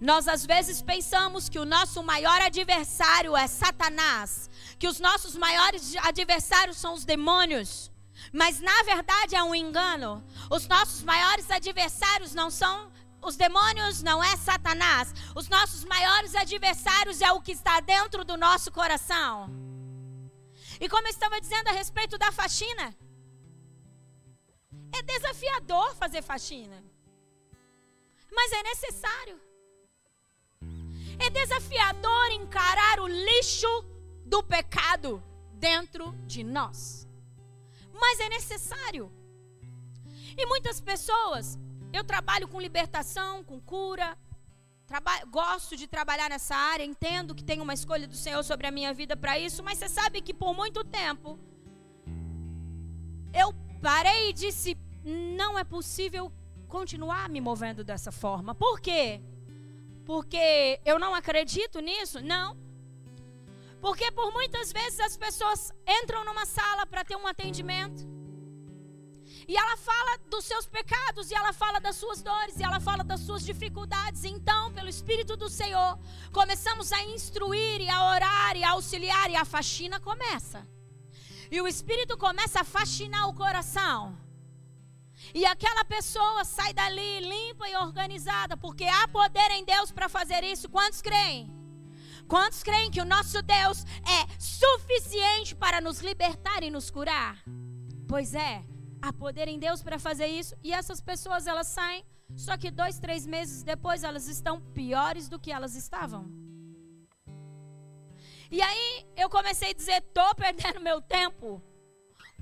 Nós 0.00 0.26
às 0.26 0.46
vezes 0.46 0.80
pensamos 0.80 1.50
que 1.50 1.58
o 1.58 1.66
nosso 1.66 2.02
maior 2.02 2.40
adversário 2.40 3.36
é 3.36 3.46
Satanás, 3.46 4.48
que 4.78 4.88
os 4.88 4.98
nossos 4.98 5.36
maiores 5.36 5.94
adversários 5.96 6.78
são 6.78 6.94
os 6.94 7.04
demônios. 7.04 7.92
Mas 8.32 8.58
na 8.60 8.82
verdade 8.84 9.36
é 9.36 9.42
um 9.42 9.54
engano. 9.54 10.24
Os 10.50 10.66
nossos 10.66 11.02
maiores 11.02 11.50
adversários 11.50 12.34
não 12.34 12.50
são 12.50 12.90
os 13.26 13.36
demônios 13.36 14.02
não 14.02 14.22
é 14.22 14.36
Satanás. 14.36 15.12
Os 15.34 15.48
nossos 15.48 15.84
maiores 15.84 16.34
adversários 16.34 17.20
é 17.20 17.30
o 17.32 17.40
que 17.40 17.52
está 17.52 17.80
dentro 17.80 18.24
do 18.24 18.36
nosso 18.36 18.70
coração. 18.70 19.50
E 20.80 20.88
como 20.88 21.06
eu 21.06 21.10
estava 21.10 21.40
dizendo 21.40 21.68
a 21.68 21.72
respeito 21.72 22.16
da 22.16 22.30
faxina, 22.30 22.94
é 24.92 25.02
desafiador 25.02 25.94
fazer 25.96 26.22
faxina. 26.22 26.82
Mas 28.30 28.52
é 28.52 28.62
necessário. 28.62 29.40
É 31.18 31.30
desafiador 31.30 32.30
encarar 32.30 33.00
o 33.00 33.08
lixo 33.08 33.84
do 34.24 34.42
pecado 34.42 35.22
dentro 35.54 36.12
de 36.26 36.44
nós. 36.44 37.08
Mas 37.92 38.20
é 38.20 38.28
necessário. 38.28 39.10
E 40.36 40.44
muitas 40.46 40.80
pessoas 40.80 41.58
eu 41.96 42.04
trabalho 42.04 42.46
com 42.48 42.60
libertação, 42.60 43.42
com 43.42 43.60
cura. 43.60 44.16
Gosto 45.30 45.76
de 45.76 45.86
trabalhar 45.88 46.28
nessa 46.30 46.54
área, 46.54 46.84
entendo 46.84 47.34
que 47.34 47.42
tem 47.42 47.60
uma 47.60 47.74
escolha 47.74 48.06
do 48.06 48.14
Senhor 48.14 48.42
sobre 48.44 48.66
a 48.66 48.70
minha 48.70 48.94
vida 48.94 49.16
para 49.16 49.38
isso, 49.38 49.62
mas 49.62 49.78
você 49.78 49.88
sabe 49.88 50.20
que 50.20 50.32
por 50.32 50.54
muito 50.54 50.84
tempo 50.84 51.38
eu 53.34 53.52
parei 53.82 54.30
e 54.30 54.32
disse: 54.32 54.78
não 55.04 55.58
é 55.58 55.64
possível 55.64 56.32
continuar 56.68 57.28
me 57.28 57.40
movendo 57.40 57.82
dessa 57.82 58.12
forma. 58.12 58.54
Por 58.54 58.80
quê? 58.80 59.20
Porque 60.04 60.80
eu 60.84 60.98
não 61.00 61.14
acredito 61.14 61.80
nisso? 61.80 62.20
Não. 62.20 62.56
Porque 63.80 64.10
por 64.12 64.32
muitas 64.32 64.72
vezes 64.72 65.00
as 65.00 65.16
pessoas 65.16 65.72
entram 66.00 66.24
numa 66.24 66.46
sala 66.46 66.86
para 66.86 67.04
ter 67.04 67.16
um 67.16 67.26
atendimento 67.26 68.15
e 69.48 69.56
ela 69.56 69.76
fala 69.76 70.18
dos 70.28 70.44
seus 70.44 70.66
pecados, 70.66 71.30
e 71.30 71.34
ela 71.34 71.52
fala 71.52 71.78
das 71.78 71.96
suas 71.96 72.20
dores, 72.20 72.58
e 72.58 72.64
ela 72.64 72.80
fala 72.80 73.04
das 73.04 73.20
suas 73.20 73.44
dificuldades. 73.44 74.24
Então, 74.24 74.72
pelo 74.72 74.88
Espírito 74.88 75.36
do 75.36 75.48
Senhor, 75.48 75.98
começamos 76.32 76.92
a 76.92 77.02
instruir, 77.04 77.80
e 77.80 77.88
a 77.88 78.04
orar, 78.10 78.56
e 78.56 78.64
a 78.64 78.70
auxiliar, 78.70 79.30
e 79.30 79.36
a 79.36 79.44
faxina 79.44 80.00
começa. 80.00 80.66
E 81.50 81.60
o 81.60 81.68
Espírito 81.68 82.16
começa 82.18 82.60
a 82.60 82.64
faxinar 82.64 83.28
o 83.28 83.34
coração. 83.34 84.18
E 85.32 85.46
aquela 85.46 85.84
pessoa 85.84 86.44
sai 86.44 86.72
dali 86.72 87.20
limpa 87.20 87.68
e 87.68 87.76
organizada, 87.76 88.56
porque 88.56 88.84
há 88.84 89.06
poder 89.08 89.50
em 89.52 89.64
Deus 89.64 89.92
para 89.92 90.08
fazer 90.08 90.42
isso. 90.42 90.68
Quantos 90.68 91.00
creem? 91.00 91.54
Quantos 92.26 92.62
creem 92.62 92.90
que 92.90 93.00
o 93.00 93.04
nosso 93.04 93.40
Deus 93.42 93.84
é 93.84 94.40
suficiente 94.40 95.54
para 95.54 95.80
nos 95.80 96.00
libertar 96.00 96.64
e 96.64 96.70
nos 96.70 96.90
curar? 96.90 97.42
Pois 98.08 98.34
é. 98.34 98.75
Há 99.06 99.12
poder 99.12 99.46
em 99.46 99.56
Deus 99.56 99.84
para 99.84 100.00
fazer 100.00 100.26
isso. 100.26 100.56
E 100.64 100.72
essas 100.72 101.00
pessoas 101.00 101.46
elas 101.46 101.68
saem, 101.68 102.04
só 102.34 102.56
que 102.56 102.72
dois, 102.72 102.98
três 102.98 103.24
meses 103.24 103.62
depois 103.62 104.02
elas 104.02 104.26
estão 104.26 104.60
piores 104.60 105.28
do 105.28 105.38
que 105.38 105.52
elas 105.52 105.76
estavam. 105.76 106.28
E 108.50 108.60
aí 108.60 109.06
eu 109.16 109.30
comecei 109.30 109.70
a 109.70 109.74
dizer: 109.74 109.98
estou 110.02 110.34
perdendo 110.34 110.80
meu 110.80 111.00
tempo, 111.00 111.62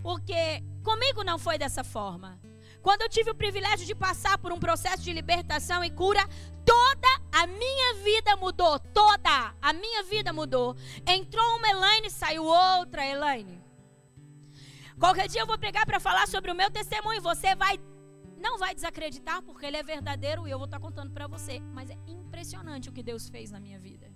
porque 0.03 0.65
comigo 0.83 1.23
não 1.23 1.39
foi 1.39 1.59
dessa 1.59 1.85
forma. 1.85 2.41
Quando 2.81 3.03
eu 3.03 3.11
tive 3.11 3.31
o 3.31 3.35
privilégio 3.35 3.87
de 3.87 3.95
passar 3.95 4.39
por 4.39 4.51
um 4.51 4.59
processo 4.59 5.03
de 5.03 5.13
libertação 5.13 5.85
e 5.85 5.91
cura, 5.91 6.27
toda 6.65 7.09
a 7.31 7.47
minha 7.47 7.95
vida 8.03 8.37
mudou. 8.37 8.79
Toda 8.79 9.55
a 9.61 9.73
minha 9.75 10.03
vida 10.05 10.33
mudou. 10.33 10.75
Entrou 11.07 11.59
uma 11.59 11.69
Elaine, 11.69 12.11
saiu 12.11 12.45
outra 12.45 13.07
Elaine. 13.07 13.64
Qualquer 14.99 15.29
dia 15.29 15.43
eu 15.43 15.47
vou 15.47 15.59
pegar 15.59 15.85
para 15.85 15.99
falar 15.99 16.27
sobre 16.29 16.51
o 16.51 16.55
meu 16.55 16.71
testemunho. 16.71 17.21
Você 17.21 17.55
vai 17.55 17.79
não 18.39 18.59
vai 18.59 18.75
desacreditar 18.75 19.41
porque 19.43 19.65
ele 19.65 19.79
é 19.79 19.83
verdadeiro 19.83 20.47
e 20.47 20.51
eu 20.51 20.59
vou 20.59 20.67
estar 20.67 20.79
tá 20.79 20.83
contando 20.83 21.11
para 21.13 21.27
você. 21.27 21.61
Mas 21.73 21.91
é 21.91 21.99
impressionante 22.07 22.89
o 22.89 22.93
que 22.93 23.03
Deus 23.03 23.29
fez 23.29 23.51
na 23.51 23.59
minha 23.59 23.79
vida. 23.79 24.13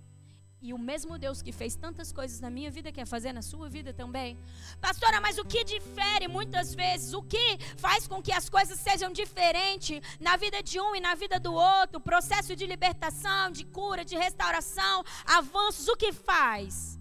E 0.61 0.73
o 0.73 0.77
mesmo 0.77 1.17
Deus 1.17 1.41
que 1.41 1.53
fez 1.53 1.75
tantas 1.75 2.11
coisas 2.11 2.41
na 2.41 2.49
minha 2.49 2.69
vida 2.69 2.91
quer 2.91 3.05
fazer 3.05 3.31
na 3.31 3.41
sua 3.41 3.69
vida 3.69 3.93
também. 3.93 4.37
Pastora, 4.81 5.21
mas 5.21 5.37
o 5.37 5.45
que 5.45 5.63
difere 5.63 6.27
muitas 6.27 6.75
vezes? 6.75 7.13
O 7.13 7.23
que 7.23 7.57
faz 7.77 8.07
com 8.07 8.21
que 8.21 8.33
as 8.33 8.49
coisas 8.49 8.77
sejam 8.77 9.11
diferentes 9.11 10.01
na 10.19 10.35
vida 10.35 10.61
de 10.61 10.79
um 10.79 10.93
e 10.95 10.99
na 10.99 11.15
vida 11.15 11.39
do 11.39 11.53
outro? 11.53 11.99
Processo 11.99 12.57
de 12.57 12.65
libertação, 12.65 13.51
de 13.51 13.63
cura, 13.65 14.03
de 14.03 14.17
restauração, 14.17 15.03
avanços, 15.25 15.87
o 15.87 15.95
que 15.95 16.11
faz? 16.11 16.99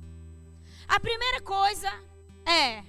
A 0.87 1.01
primeira 1.01 1.41
coisa 1.43 1.91
é 2.47 2.85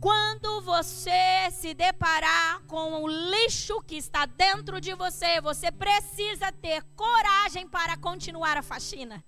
quando 0.00 0.60
você 0.60 1.50
se 1.50 1.74
deparar 1.74 2.62
com 2.66 3.02
o 3.02 3.08
lixo 3.08 3.80
que 3.82 3.96
está 3.96 4.26
dentro 4.26 4.80
de 4.80 4.94
você, 4.94 5.40
você 5.40 5.72
precisa 5.72 6.52
ter 6.52 6.82
coragem 6.94 7.66
para 7.66 7.96
continuar 7.96 8.56
a 8.56 8.62
faxina. 8.62 9.24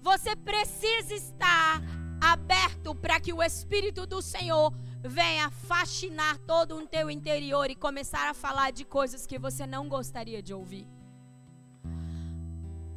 Você 0.00 0.36
precisa 0.36 1.14
estar 1.14 1.80
aberto 2.20 2.94
para 2.94 3.20
que 3.20 3.32
o 3.32 3.42
Espírito 3.42 4.06
do 4.06 4.20
Senhor 4.20 4.72
venha 5.02 5.50
faxinar 5.50 6.38
todo 6.38 6.76
o 6.76 6.86
teu 6.86 7.10
interior 7.10 7.70
e 7.70 7.74
começar 7.74 8.28
a 8.28 8.34
falar 8.34 8.70
de 8.70 8.84
coisas 8.84 9.26
que 9.26 9.38
você 9.38 9.66
não 9.66 9.88
gostaria 9.88 10.42
de 10.42 10.52
ouvir. 10.52 10.93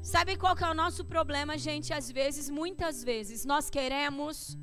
Sabe 0.07 0.37
qual 0.37 0.55
que 0.55 0.63
é 0.63 0.69
o 0.69 0.73
nosso 0.73 1.03
problema, 1.03 1.57
gente? 1.57 1.91
Às 1.93 2.09
vezes, 2.09 2.49
muitas 2.49 3.03
vezes, 3.03 3.43
nós 3.43 3.69
queremos 3.69 4.57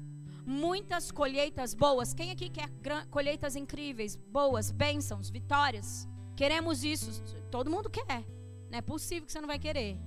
muitas 0.46 1.10
colheitas 1.12 1.74
boas. 1.74 2.14
Quem 2.14 2.30
aqui 2.30 2.48
quer 2.48 2.70
colheitas 3.10 3.54
incríveis, 3.54 4.16
boas, 4.16 4.70
bênçãos, 4.70 5.28
vitórias? 5.28 6.08
Queremos 6.34 6.82
isso. 6.82 7.22
Todo 7.50 7.70
mundo 7.70 7.90
quer. 7.90 8.24
Não 8.70 8.78
é 8.78 8.80
possível 8.80 9.26
que 9.26 9.32
você 9.32 9.38
não 9.42 9.46
vai 9.46 9.58
querer. 9.58 9.98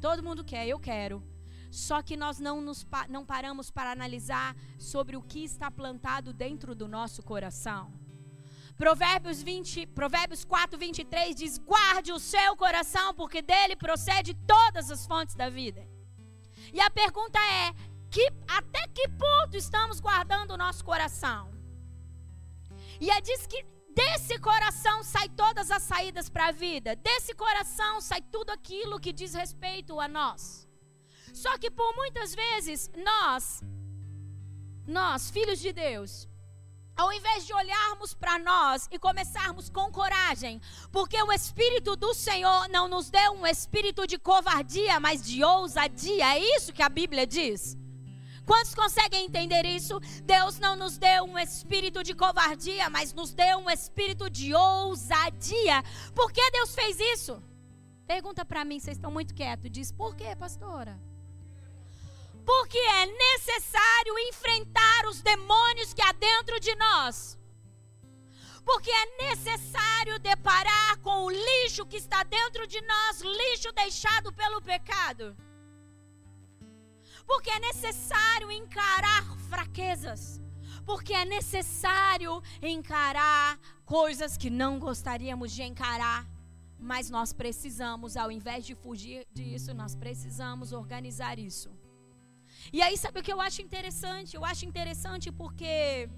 Todo 0.00 0.22
mundo 0.22 0.44
quer, 0.44 0.68
eu 0.68 0.78
quero. 0.78 1.24
Só 1.72 2.00
que 2.00 2.16
nós 2.16 2.38
não, 2.38 2.60
nos, 2.60 2.86
não 3.08 3.26
paramos 3.26 3.72
para 3.72 3.90
analisar 3.90 4.54
sobre 4.78 5.16
o 5.16 5.22
que 5.22 5.42
está 5.42 5.72
plantado 5.72 6.32
dentro 6.32 6.72
do 6.72 6.86
nosso 6.86 7.20
coração. 7.20 7.92
Provérbios, 8.78 9.42
20, 9.42 9.86
Provérbios 9.88 10.44
4, 10.44 10.78
23 10.78 11.34
diz: 11.34 11.58
Guarde 11.58 12.12
o 12.12 12.20
seu 12.20 12.56
coração, 12.56 13.12
porque 13.12 13.42
dele 13.42 13.74
procede 13.74 14.34
todas 14.46 14.88
as 14.88 15.04
fontes 15.04 15.34
da 15.34 15.48
vida. 15.50 15.84
E 16.72 16.80
a 16.80 16.88
pergunta 16.88 17.40
é: 17.40 17.74
que, 18.08 18.30
até 18.46 18.86
que 18.88 19.08
ponto 19.08 19.56
estamos 19.56 19.98
guardando 19.98 20.52
o 20.52 20.56
nosso 20.56 20.84
coração? 20.84 21.50
E 23.00 23.10
é 23.10 23.20
diz 23.20 23.48
que 23.48 23.64
desse 23.90 24.38
coração 24.38 25.02
sai 25.02 25.28
todas 25.28 25.72
as 25.72 25.82
saídas 25.82 26.28
para 26.28 26.48
a 26.48 26.52
vida, 26.52 26.94
desse 26.94 27.34
coração 27.34 28.00
sai 28.00 28.22
tudo 28.22 28.50
aquilo 28.50 29.00
que 29.00 29.12
diz 29.12 29.34
respeito 29.34 29.98
a 29.98 30.06
nós. 30.06 30.68
Só 31.34 31.58
que 31.58 31.68
por 31.68 31.96
muitas 31.96 32.32
vezes 32.32 32.90
nós, 32.96 33.60
nós, 34.86 35.30
filhos 35.30 35.58
de 35.58 35.72
Deus, 35.72 36.27
ao 36.98 37.12
invés 37.12 37.46
de 37.46 37.54
olharmos 37.54 38.12
para 38.12 38.40
nós 38.40 38.88
e 38.90 38.98
começarmos 38.98 39.70
com 39.70 39.90
coragem, 39.92 40.60
porque 40.90 41.22
o 41.22 41.32
Espírito 41.32 41.94
do 41.94 42.12
Senhor 42.12 42.68
não 42.68 42.88
nos 42.88 43.08
deu 43.08 43.34
um 43.34 43.46
espírito 43.46 44.04
de 44.04 44.18
covardia, 44.18 44.98
mas 44.98 45.24
de 45.24 45.44
ousadia, 45.44 46.34
é 46.34 46.40
isso 46.56 46.72
que 46.72 46.82
a 46.82 46.88
Bíblia 46.88 47.24
diz. 47.24 47.78
Quantos 48.44 48.74
conseguem 48.74 49.26
entender 49.26 49.64
isso? 49.64 50.00
Deus 50.24 50.58
não 50.58 50.74
nos 50.74 50.98
deu 50.98 51.22
um 51.24 51.38
espírito 51.38 52.02
de 52.02 52.14
covardia, 52.14 52.90
mas 52.90 53.12
nos 53.12 53.32
deu 53.32 53.58
um 53.58 53.70
espírito 53.70 54.28
de 54.28 54.52
ousadia. 54.54 55.84
Por 56.14 56.32
que 56.32 56.50
Deus 56.50 56.74
fez 56.74 56.98
isso? 56.98 57.40
Pergunta 58.06 58.44
para 58.44 58.64
mim, 58.64 58.80
vocês 58.80 58.96
estão 58.96 59.10
muito 59.10 59.34
quietos. 59.34 59.70
Diz, 59.70 59.92
por 59.92 60.16
quê, 60.16 60.34
pastora? 60.34 60.98
Porque 62.48 62.78
é 62.78 63.04
necessário 63.04 64.18
enfrentar 64.30 65.06
os 65.06 65.20
demônios 65.20 65.92
que 65.92 66.00
há 66.00 66.12
dentro 66.12 66.58
de 66.58 66.74
nós. 66.76 67.38
Porque 68.64 68.90
é 68.90 69.06
necessário 69.28 70.18
deparar 70.18 70.96
com 71.00 71.24
o 71.26 71.30
lixo 71.30 71.84
que 71.84 71.98
está 71.98 72.22
dentro 72.22 72.66
de 72.66 72.80
nós, 72.80 73.20
lixo 73.20 73.70
deixado 73.72 74.32
pelo 74.32 74.62
pecado. 74.62 75.36
Porque 77.26 77.50
é 77.50 77.60
necessário 77.60 78.50
encarar 78.50 79.24
fraquezas. 79.50 80.40
Porque 80.86 81.12
é 81.12 81.26
necessário 81.26 82.42
encarar 82.62 83.58
coisas 83.84 84.38
que 84.38 84.48
não 84.48 84.78
gostaríamos 84.78 85.52
de 85.52 85.64
encarar. 85.64 86.26
Mas 86.78 87.10
nós 87.10 87.30
precisamos, 87.30 88.16
ao 88.16 88.32
invés 88.32 88.64
de 88.64 88.74
fugir 88.74 89.26
disso, 89.34 89.74
nós 89.74 89.94
precisamos 89.94 90.72
organizar 90.72 91.38
isso. 91.38 91.77
E 92.72 92.82
aí, 92.82 92.96
sabe 92.98 93.20
o 93.20 93.22
que 93.22 93.32
eu 93.32 93.40
acho 93.40 93.62
interessante? 93.62 94.36
Eu 94.36 94.44
acho 94.44 94.66
interessante 94.66 95.32
porque 95.32 96.08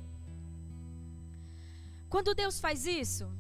quando 2.08 2.34
Deus 2.34 2.58
faz 2.58 2.86
isso, 2.86 3.30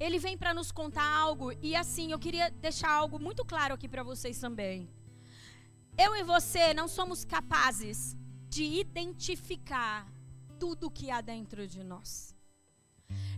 Ele 0.00 0.18
vem 0.18 0.36
para 0.36 0.52
nos 0.52 0.72
contar 0.72 1.08
algo, 1.08 1.52
e 1.62 1.76
assim, 1.76 2.10
eu 2.10 2.18
queria 2.18 2.50
deixar 2.50 2.90
algo 2.90 3.18
muito 3.20 3.44
claro 3.44 3.74
aqui 3.74 3.88
para 3.88 4.02
vocês 4.02 4.38
também. 4.38 4.90
Eu 5.96 6.16
e 6.16 6.24
você 6.24 6.74
não 6.74 6.88
somos 6.88 7.24
capazes 7.24 8.16
de 8.48 8.64
identificar 8.64 10.12
tudo 10.58 10.90
que 10.90 11.10
há 11.10 11.20
dentro 11.20 11.68
de 11.68 11.84
nós. 11.84 12.34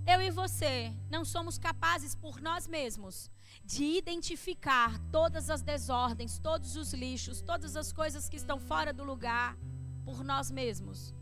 Eu 0.07 0.23
e 0.23 0.31
você 0.31 0.95
não 1.11 1.23
somos 1.25 1.59
capazes 1.59 2.15
por 2.15 2.41
nós 2.41 2.67
mesmos 2.67 3.31
de 3.67 3.85
identificar 3.85 4.97
todas 5.11 5.51
as 5.51 5.61
desordens, 5.61 6.39
todos 6.39 6.77
os 6.77 6.95
lixos, 6.95 7.43
todas 7.43 7.75
as 7.77 7.93
coisas 7.93 8.29
que 8.29 8.37
estão 8.37 8.61
fora 8.61 8.93
do 8.93 9.03
lugar 9.03 9.59
por 10.05 10.23
nós 10.23 10.53
mesmos. 10.53 11.13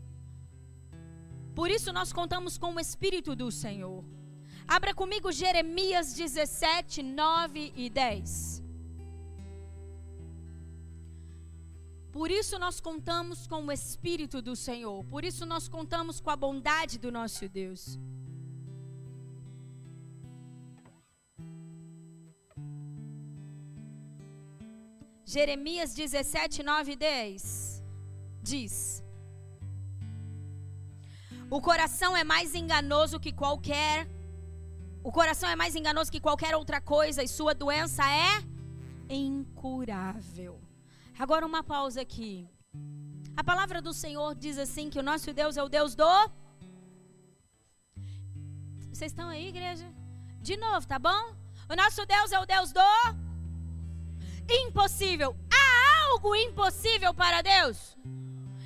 Por 1.55 1.71
isso 1.71 1.91
nós 1.91 2.13
contamos 2.13 2.55
com 2.55 2.75
o 2.75 2.79
Espírito 2.79 3.35
do 3.35 3.49
Senhor. 3.51 4.05
Abra 4.67 4.93
comigo 4.93 5.31
Jeremias 5.31 6.13
17, 6.13 7.01
9 7.01 7.73
e 7.75 7.89
10. 7.89 8.63
Por 12.11 12.29
isso 12.29 12.59
nós 12.59 12.79
contamos 12.79 13.47
com 13.47 13.65
o 13.65 13.71
Espírito 13.71 14.39
do 14.41 14.55
Senhor. 14.55 15.03
Por 15.05 15.25
isso 15.25 15.45
nós 15.47 15.67
contamos 15.67 16.21
com 16.21 16.29
a 16.29 16.35
bondade 16.35 16.99
do 16.99 17.11
nosso 17.11 17.49
Deus. 17.49 17.99
Jeremias 25.25 25.95
17, 25.95 26.61
9 26.61 26.91
e 26.91 26.95
10 26.95 27.83
diz: 28.43 29.03
O 31.49 31.59
coração 31.59 32.15
é 32.15 32.23
mais 32.23 32.53
enganoso 32.53 33.19
que 33.19 33.33
qualquer 33.33 34.07
o 35.03 35.11
coração 35.11 35.49
é 35.49 35.55
mais 35.55 35.75
enganoso 35.75 36.11
que 36.11 36.19
qualquer 36.19 36.55
outra 36.55 36.79
coisa 36.79 37.23
e 37.23 37.27
sua 37.27 37.53
doença 37.53 38.03
é 38.07 38.43
incurável. 39.09 40.61
Agora 41.17 41.45
uma 41.45 41.63
pausa 41.63 42.01
aqui. 42.01 42.47
A 43.37 43.43
palavra 43.43 43.81
do 43.81 43.93
Senhor 43.93 44.33
diz 44.35 44.57
assim 44.57 44.89
que 44.89 44.99
o 44.99 45.03
nosso 45.03 45.33
Deus 45.33 45.57
é 45.57 45.63
o 45.63 45.69
Deus 45.69 45.95
do 45.95 46.29
Vocês 48.91 49.11
estão 49.11 49.29
aí, 49.29 49.47
igreja? 49.47 49.87
De 50.39 50.55
novo, 50.55 50.87
tá 50.87 50.99
bom? 50.99 51.35
O 51.69 51.75
nosso 51.75 52.05
Deus 52.05 52.31
é 52.31 52.39
o 52.39 52.45
Deus 52.45 52.71
do 52.71 53.24
impossível. 54.49 55.35
Há 55.51 56.09
algo 56.09 56.35
impossível 56.35 57.13
para 57.13 57.41
Deus? 57.41 57.97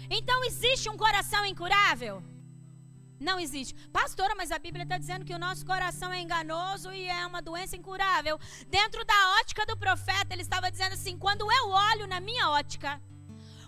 Então 0.10 0.44
existe 0.44 0.89
um 0.89 0.98
coração 0.98 1.46
incurável? 1.46 2.24
Não 3.20 3.39
existe. 3.39 3.76
Pastora, 3.89 4.34
mas 4.34 4.52
a 4.52 4.58
Bíblia 4.58 4.84
está 4.84 4.98
dizendo 4.98 5.26
que 5.26 5.34
o 5.34 5.39
nosso 5.39 5.65
coração 5.65 6.12
é 6.12 6.22
enganoso 6.22 6.92
e 6.92 7.04
é 7.06 7.26
uma 7.26 7.42
doença 7.42 7.76
incurável. 7.76 8.39
Dentro 8.70 9.04
da 9.04 9.38
ótica 9.42 9.65
do 9.65 9.76
profeta, 9.78 10.34
ele 10.34 10.42
estava 10.42 10.72
dizendo 10.72 10.94
assim: 10.94 11.18
quando 11.18 11.52
eu 11.52 11.70
olho 11.70 12.08
na 12.08 12.22
minha 12.22 12.50
ótica, 12.50 13.02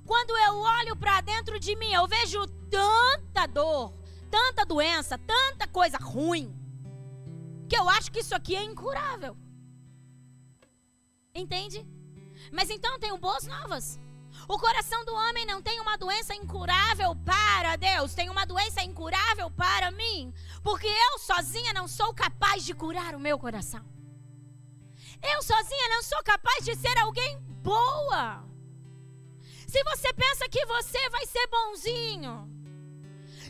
quando 0.06 0.36
eu 0.38 0.56
olho 0.56 0.95
para 0.95 1.19
dentro 1.21 1.60
de 1.60 1.76
mim, 1.76 1.91
eu 1.91 2.08
vejo 2.08 2.47
tanta 2.69 3.45
dor, 3.45 3.93
tanta 4.30 4.65
doença, 4.65 5.17
tanta 5.17 5.67
coisa 5.67 5.97
ruim, 5.97 6.56
que 7.67 7.76
eu 7.76 7.89
acho 7.89 8.10
que 8.10 8.19
isso 8.19 8.34
aqui 8.34 8.56
é 8.56 8.63
incurável. 8.63 9.36
Entende? 11.36 11.86
Mas 12.52 12.70
então 12.70 13.00
tenho 13.00 13.18
boas 13.18 13.46
novas. 13.48 14.00
O 14.48 14.58
coração 14.58 15.04
do 15.06 15.14
homem 15.14 15.46
não 15.46 15.62
tem 15.62 15.80
uma 15.80 15.98
doença 15.98 16.34
incurável 16.36 17.16
para 17.16 17.76
Deus, 17.76 18.14
tem 18.14 18.30
uma 18.30 18.46
doença 18.46 18.82
incurável 18.82 19.50
para 19.52 19.92
mim, 19.92 20.34
porque 20.64 20.88
eu 20.88 21.20
sozinha 21.20 21.74
não 21.74 21.88
sou 21.88 22.14
capaz 22.14 22.66
de 22.66 22.74
curar 22.74 23.16
o 23.16 23.20
meu 23.20 23.38
coração. 23.38 23.84
Eu 25.22 25.42
sozinha 25.42 25.90
não 25.90 26.02
sou 26.02 26.22
capaz 26.24 26.66
de 26.66 26.76
ser 26.76 26.98
alguém 26.98 27.40
boa. 27.62 28.44
Se 29.68 29.84
você 29.84 30.12
pensa 30.14 30.50
que 30.50 30.66
você 30.66 31.10
vai 31.10 31.26
ser 31.26 31.48
bonzinho, 31.48 32.50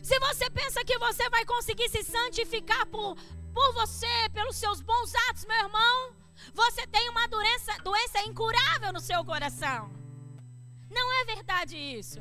se 0.02 0.18
você 0.20 0.50
pensa 0.50 0.84
que 0.84 0.98
você 0.98 1.28
vai 1.30 1.44
conseguir 1.44 1.88
se 1.88 2.02
santificar 2.04 2.86
por, 2.86 3.16
por 3.52 3.72
você, 3.72 4.28
pelos 4.32 4.56
seus 4.56 4.80
bons 4.80 5.14
atos, 5.28 5.44
meu 5.46 5.56
irmão, 5.56 6.14
você 6.52 6.86
tem 6.86 7.08
uma 7.08 7.26
doença, 7.28 7.76
doença 7.82 8.20
incurável 8.22 8.92
no 8.92 9.00
seu 9.00 9.24
coração. 9.24 9.90
Não 10.90 11.20
é 11.20 11.24
verdade 11.24 11.76
isso. 11.76 12.20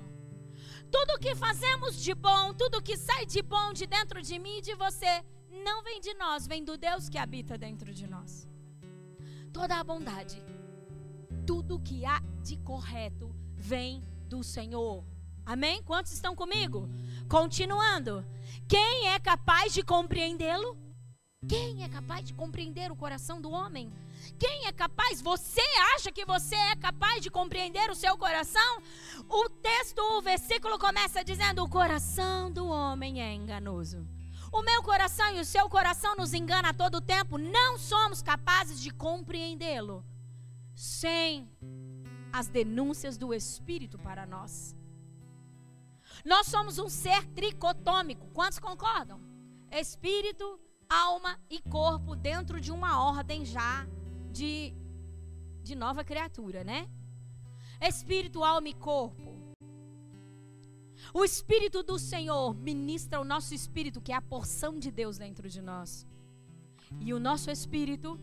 Tudo 0.92 1.20
que 1.20 1.36
fazemos 1.36 2.02
de 2.02 2.14
bom, 2.14 2.54
tudo 2.54 2.82
que 2.82 2.98
sai 2.98 3.26
de 3.26 3.42
bom 3.42 3.74
de 3.74 3.86
dentro 3.86 4.22
de 4.22 4.38
mim 4.38 4.58
e 4.58 4.62
de 4.62 4.76
você, 4.76 5.24
não 5.64 5.84
vem 5.84 6.00
de 6.00 6.14
nós, 6.16 6.48
vem 6.48 6.64
do 6.64 6.78
Deus 6.78 7.10
que 7.10 7.18
habita 7.18 7.58
dentro 7.58 7.94
de 7.94 8.08
nós. 8.08 8.48
Toda 9.54 9.80
a 9.80 9.84
bondade, 9.84 10.44
tudo 11.46 11.80
que 11.80 12.06
há 12.06 12.22
de 12.44 12.58
correto, 12.58 13.34
vem 13.56 14.04
do 14.28 14.44
Senhor. 14.44 15.04
Amém? 15.46 15.82
Quantos 15.84 16.12
estão 16.12 16.36
comigo? 16.36 16.90
Continuando. 17.28 18.26
Quem 18.68 19.10
é 19.10 19.20
capaz 19.20 19.74
de 19.74 19.84
compreendê-lo? 19.84 20.78
Quem 21.48 21.84
é 21.84 21.90
capaz 21.90 22.24
de 22.24 22.34
compreender 22.34 22.92
o 22.92 22.96
coração 22.96 23.42
do 23.42 23.50
homem? 23.50 23.92
Quem 24.40 24.68
é 24.68 24.72
capaz? 24.72 25.22
Você 25.22 25.62
acha 25.96 26.12
que 26.12 26.26
você 26.26 26.56
é 26.56 26.76
capaz 26.76 27.22
de 27.22 27.30
compreender 27.30 27.90
o 27.90 27.96
seu 27.96 28.18
coração? 28.18 28.82
O 29.30 29.50
texto, 29.50 30.00
o 30.00 30.22
versículo 30.22 30.78
começa 30.80 31.24
dizendo: 31.24 31.64
O 31.64 31.70
coração 31.70 32.52
do 32.52 32.68
homem 32.68 33.22
é 33.22 33.34
enganoso. 33.34 34.08
O 34.52 34.62
meu 34.62 34.84
coração 34.84 35.34
e 35.36 35.40
o 35.40 35.46
seu 35.46 35.70
coração 35.70 36.16
nos 36.16 36.34
engana 36.34 36.70
a 36.70 36.74
todo 36.74 37.00
tempo. 37.00 37.38
Não 37.38 37.78
somos 37.78 38.22
capazes 38.22 38.82
de 38.82 38.92
compreendê-lo 38.92 40.04
sem 40.76 41.50
as 42.34 42.48
denúncias 42.48 43.18
do 43.18 43.34
Espírito 43.34 43.98
para 43.98 44.26
nós. 44.26 44.76
Nós 46.26 46.48
somos 46.48 46.78
um 46.80 46.90
ser 46.90 47.26
tricotômico. 47.28 48.28
Quantos 48.34 48.60
concordam? 48.60 49.22
Espírito, 49.72 50.60
alma 50.90 51.40
e 51.50 51.62
corpo 51.62 52.16
dentro 52.16 52.60
de 52.60 52.72
uma 52.72 53.02
ordem 53.06 53.46
já 53.46 53.88
de, 54.32 54.74
de 55.62 55.76
nova 55.76 56.04
criatura, 56.04 56.64
né? 56.64 56.90
Espírito, 57.82 58.44
alma 58.44 58.70
e 58.70 58.74
corpo. 58.74 59.32
O 61.14 61.24
Espírito 61.26 61.82
do 61.84 61.98
Senhor 61.98 62.54
ministra 62.56 63.20
o 63.20 63.24
nosso 63.24 63.54
espírito, 63.54 64.00
que 64.00 64.12
é 64.12 64.16
a 64.16 64.22
porção 64.22 64.78
de 64.78 64.92
Deus 64.92 65.18
dentro 65.18 65.50
de 65.50 65.62
nós. 65.62 66.08
E 67.00 67.14
o 67.14 67.20
nosso 67.20 67.50
espírito, 67.50 68.20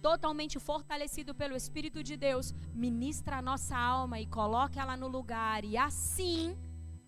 totalmente 0.00 0.58
fortalecido 0.58 1.34
pelo 1.34 1.56
Espírito 1.56 2.02
de 2.02 2.16
Deus, 2.16 2.54
ministra 2.72 3.38
a 3.38 3.42
nossa 3.42 3.76
alma 3.76 4.20
e 4.20 4.26
coloca 4.26 4.80
ela 4.80 4.96
no 4.96 5.08
lugar. 5.08 5.64
E 5.64 5.76
assim, 5.76 6.56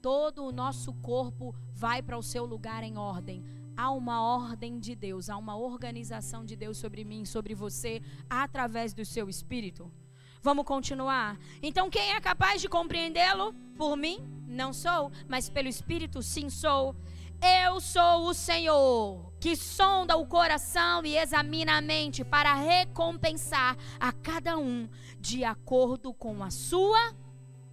todo 0.02 0.44
o 0.44 0.52
nosso 0.52 0.92
corpo 0.94 1.54
vai 1.72 2.02
para 2.02 2.18
o 2.18 2.22
seu 2.22 2.44
lugar 2.44 2.82
em 2.82 2.98
ordem. 2.98 3.44
Há 3.78 3.92
uma 3.92 4.20
ordem 4.20 4.80
de 4.80 4.96
Deus, 4.96 5.30
há 5.30 5.36
uma 5.36 5.56
organização 5.56 6.44
de 6.44 6.56
Deus 6.56 6.78
sobre 6.78 7.04
mim, 7.04 7.24
sobre 7.24 7.54
você, 7.54 8.02
através 8.28 8.92
do 8.92 9.04
seu 9.04 9.28
espírito. 9.28 9.88
Vamos 10.42 10.64
continuar? 10.64 11.38
Então, 11.62 11.88
quem 11.88 12.10
é 12.12 12.20
capaz 12.20 12.60
de 12.60 12.68
compreendê-lo? 12.68 13.54
Por 13.76 13.96
mim? 13.96 14.18
Não 14.48 14.72
sou, 14.72 15.12
mas 15.28 15.48
pelo 15.48 15.68
Espírito, 15.68 16.20
sim 16.24 16.50
sou. 16.50 16.96
Eu 17.40 17.80
sou 17.80 18.26
o 18.26 18.34
Senhor, 18.34 19.32
que 19.38 19.54
sonda 19.54 20.16
o 20.16 20.26
coração 20.26 21.04
e 21.04 21.16
examina 21.16 21.78
a 21.78 21.80
mente 21.80 22.24
para 22.24 22.54
recompensar 22.54 23.76
a 24.00 24.10
cada 24.12 24.58
um 24.58 24.88
de 25.20 25.44
acordo 25.44 26.12
com 26.12 26.42
a 26.42 26.50
sua 26.50 27.14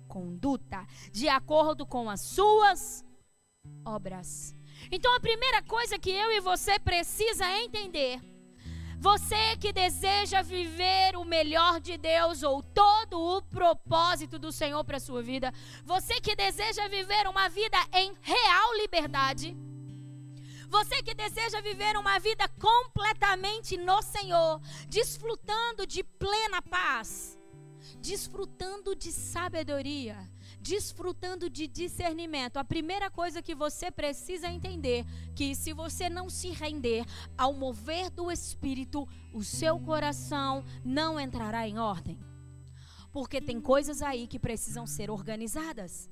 conduta, 0.07 0.85
de 1.11 1.27
acordo 1.27 1.83
com 1.83 2.11
as 2.11 2.21
suas 2.21 3.03
obras. 3.83 4.54
Então 4.91 5.13
a 5.15 5.19
primeira 5.19 5.61
coisa 5.63 5.97
que 5.97 6.11
eu 6.11 6.31
e 6.31 6.39
você 6.39 6.77
precisa 6.79 7.45
entender, 7.61 8.19
você 8.99 9.57
que 9.57 9.71
deseja 9.73 10.41
viver 10.41 11.15
o 11.15 11.25
melhor 11.25 11.79
de 11.79 11.97
Deus 11.97 12.43
ou 12.43 12.63
todo 12.63 13.19
o 13.19 13.41
propósito 13.41 14.39
do 14.39 14.51
Senhor 14.51 14.83
para 14.83 14.99
sua 14.99 15.21
vida, 15.21 15.53
você 15.83 16.19
que 16.21 16.35
deseja 16.35 16.87
viver 16.87 17.27
uma 17.27 17.47
vida 17.49 17.77
em 17.93 18.13
real 18.21 18.73
liberdade, 18.77 19.55
você 20.69 21.03
que 21.03 21.13
deseja 21.13 21.61
viver 21.61 21.95
uma 21.97 22.17
vida 22.19 22.47
completamente 22.59 23.77
no 23.77 24.01
Senhor, 24.01 24.59
desfrutando 24.87 25.85
de 25.85 26.03
plena 26.03 26.61
paz, 26.61 27.37
desfrutando 27.99 28.95
de 28.95 29.11
sabedoria, 29.11 30.17
desfrutando 30.65 31.47
de 31.47 31.67
discernimento. 31.67 32.57
A 32.57 32.63
primeira 32.63 33.07
coisa 33.11 33.39
que 33.39 33.53
você 33.53 33.91
precisa 33.91 34.47
entender 34.47 35.05
que 35.35 35.53
se 35.53 35.71
você 35.73 36.09
não 36.09 36.27
se 36.27 36.49
render 36.49 37.05
ao 37.37 37.53
mover 37.53 38.09
do 38.09 38.31
espírito, 38.31 39.07
o 39.31 39.43
seu 39.43 39.79
coração 39.79 40.65
não 40.83 41.19
entrará 41.19 41.67
em 41.67 41.77
ordem. 41.77 42.17
Porque 43.11 43.39
tem 43.39 43.61
coisas 43.61 44.01
aí 44.01 44.25
que 44.25 44.39
precisam 44.39 44.87
ser 44.87 45.11
organizadas. 45.11 46.09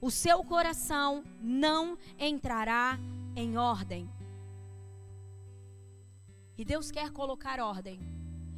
O 0.00 0.12
seu 0.12 0.44
coração 0.44 1.24
não 1.40 1.98
entrará 2.16 2.96
em 3.34 3.58
ordem. 3.58 4.08
E 6.56 6.64
Deus 6.64 6.92
quer 6.92 7.10
colocar 7.10 7.58
ordem. 7.58 7.98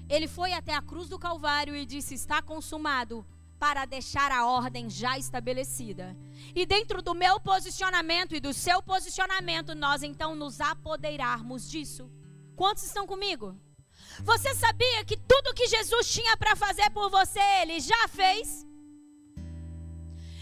Ele 0.07 0.29
foi 0.29 0.53
até 0.53 0.75
a 0.75 0.83
cruz 0.83 1.09
do 1.09 1.19
Calvário 1.19 1.75
e 1.75 1.87
disse: 1.87 2.13
Está 2.15 2.43
consumado 2.43 3.25
para 3.61 3.85
deixar 3.85 4.33
a 4.33 4.47
ordem 4.47 4.89
já 4.89 5.19
estabelecida. 5.19 6.17
E 6.55 6.65
dentro 6.65 7.03
do 7.03 7.15
meu 7.15 7.39
posicionamento 7.39 8.35
e 8.35 8.41
do 8.41 8.55
seu 8.55 8.83
posicionamento, 8.83 9.75
nós 9.75 10.03
então 10.03 10.35
nos 10.35 10.63
apoderarmos 10.63 11.71
disso. 11.71 12.11
Quantos 12.57 12.85
estão 12.85 13.07
comigo? 13.07 13.55
Você 14.23 14.55
sabia 14.55 15.05
que 15.05 15.17
tudo 15.17 15.55
que 15.55 15.67
Jesus 15.67 16.11
tinha 16.11 16.39
para 16.39 16.57
fazer 16.57 16.89
por 16.91 17.11
você, 17.11 17.39
ele 17.61 17.81
já 17.81 18.09
fez? 18.09 18.67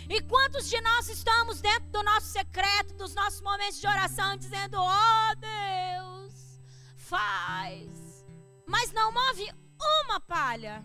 E 0.09 0.23
quantos 0.23 0.71
de 0.71 0.81
nós 0.81 1.09
estamos 1.09 1.61
dentro 1.61 1.91
do 1.91 2.03
nosso 2.05 2.29
secreto, 2.29 2.95
dos 2.95 3.15
nossos 3.17 3.41
momentos 3.41 3.81
de 3.81 3.87
oração, 3.87 4.37
dizendo: 4.37 4.79
Oh 4.81 5.35
Deus, 5.35 6.61
faz, 6.97 8.25
mas 8.65 8.93
não 8.93 9.13
move 9.13 9.51
uma 10.07 10.21
palha. 10.21 10.85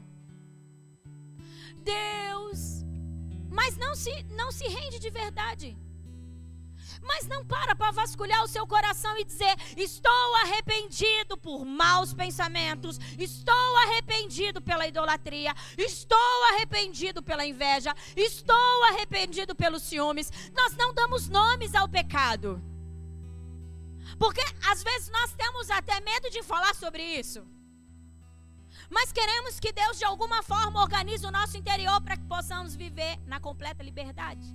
Deus, 1.83 2.83
mas 3.49 3.77
não 3.77 3.95
se, 3.95 4.23
não 4.31 4.51
se 4.51 4.65
rende 4.67 4.99
de 4.99 5.09
verdade. 5.09 5.77
Mas 7.01 7.27
não 7.27 7.45
para 7.45 7.75
para 7.75 7.91
vasculhar 7.91 8.43
o 8.43 8.47
seu 8.47 8.65
coração 8.65 9.17
e 9.17 9.25
dizer: 9.25 9.55
Estou 9.75 10.35
arrependido 10.35 11.37
por 11.37 11.65
maus 11.65 12.13
pensamentos, 12.13 12.97
estou 13.17 13.77
arrependido 13.83 14.61
pela 14.61 14.87
idolatria, 14.87 15.53
estou 15.77 16.43
arrependido 16.53 17.21
pela 17.21 17.45
inveja, 17.45 17.93
estou 18.15 18.83
arrependido 18.85 19.53
pelos 19.53 19.83
ciúmes. 19.83 20.31
Nós 20.53 20.75
não 20.75 20.93
damos 20.93 21.27
nomes 21.27 21.75
ao 21.75 21.89
pecado. 21.89 22.61
Porque 24.17 24.41
às 24.69 24.83
vezes 24.83 25.09
nós 25.09 25.33
temos 25.33 25.69
até 25.69 25.99
medo 25.99 26.29
de 26.29 26.41
falar 26.41 26.73
sobre 26.75 27.03
isso. 27.03 27.45
Mas 28.93 29.11
queremos 29.11 29.59
que 29.59 29.71
Deus 29.73 29.97
de 29.97 30.05
alguma 30.05 30.43
forma 30.43 30.79
organize 30.79 31.25
o 31.25 31.31
nosso 31.31 31.57
interior 31.57 31.99
para 32.01 32.15
que 32.15 32.25
possamos 32.25 32.75
viver 32.75 33.17
na 33.25 33.39
completa 33.39 33.81
liberdade. 33.81 34.45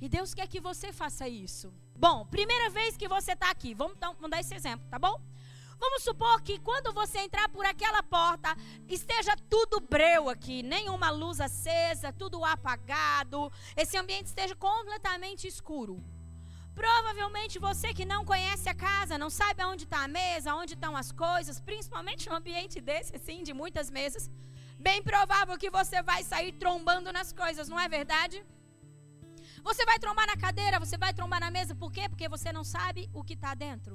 E 0.00 0.08
Deus 0.08 0.34
quer 0.34 0.48
que 0.48 0.60
você 0.60 0.92
faça 0.92 1.28
isso. 1.28 1.72
Bom, 1.96 2.26
primeira 2.26 2.68
vez 2.70 2.96
que 2.96 3.06
você 3.06 3.32
está 3.32 3.50
aqui, 3.50 3.74
vamos, 3.74 3.96
vamos 4.00 4.30
dar 4.30 4.40
esse 4.40 4.54
exemplo, 4.54 4.86
tá 4.90 4.98
bom? 4.98 5.20
Vamos 5.78 6.02
supor 6.02 6.42
que 6.42 6.58
quando 6.58 6.92
você 6.92 7.20
entrar 7.20 7.48
por 7.48 7.64
aquela 7.64 8.02
porta, 8.02 8.56
esteja 8.88 9.36
tudo 9.48 9.80
breu 9.80 10.28
aqui, 10.28 10.62
nenhuma 10.62 11.10
luz 11.10 11.40
acesa, 11.40 12.12
tudo 12.12 12.44
apagado, 12.44 13.52
esse 13.76 13.96
ambiente 13.96 14.26
esteja 14.26 14.56
completamente 14.56 15.46
escuro. 15.46 16.02
Provavelmente 16.80 17.58
você 17.58 17.88
que 17.98 18.04
não 18.12 18.24
conhece 18.24 18.66
a 18.68 18.74
casa, 18.88 19.22
não 19.22 19.30
sabe 19.38 19.62
aonde 19.62 19.84
está 19.84 20.00
a 20.04 20.12
mesa, 20.20 20.54
onde 20.54 20.74
estão 20.74 20.92
as 21.02 21.10
coisas, 21.10 21.60
principalmente 21.68 22.28
um 22.30 22.36
ambiente 22.40 22.80
desse, 22.88 23.16
assim, 23.18 23.38
de 23.48 23.52
muitas 23.62 23.90
mesas, 23.98 24.30
bem 24.88 25.02
provável 25.02 25.58
que 25.62 25.70
você 25.78 26.00
vai 26.10 26.22
sair 26.22 26.52
trombando 26.52 27.12
nas 27.18 27.32
coisas, 27.32 27.68
não 27.72 27.80
é 27.84 27.88
verdade? 27.88 28.36
Você 29.68 29.84
vai 29.90 29.98
trombar 29.98 30.26
na 30.28 30.36
cadeira, 30.36 30.78
você 30.84 30.96
vai 30.96 31.12
trombar 31.12 31.40
na 31.40 31.50
mesa, 31.50 31.74
por 31.74 31.90
quê? 31.96 32.04
Porque 32.08 32.28
você 32.28 32.52
não 32.52 32.62
sabe 32.62 33.10
o 33.12 33.24
que 33.24 33.34
está 33.38 33.54
dentro. 33.54 33.94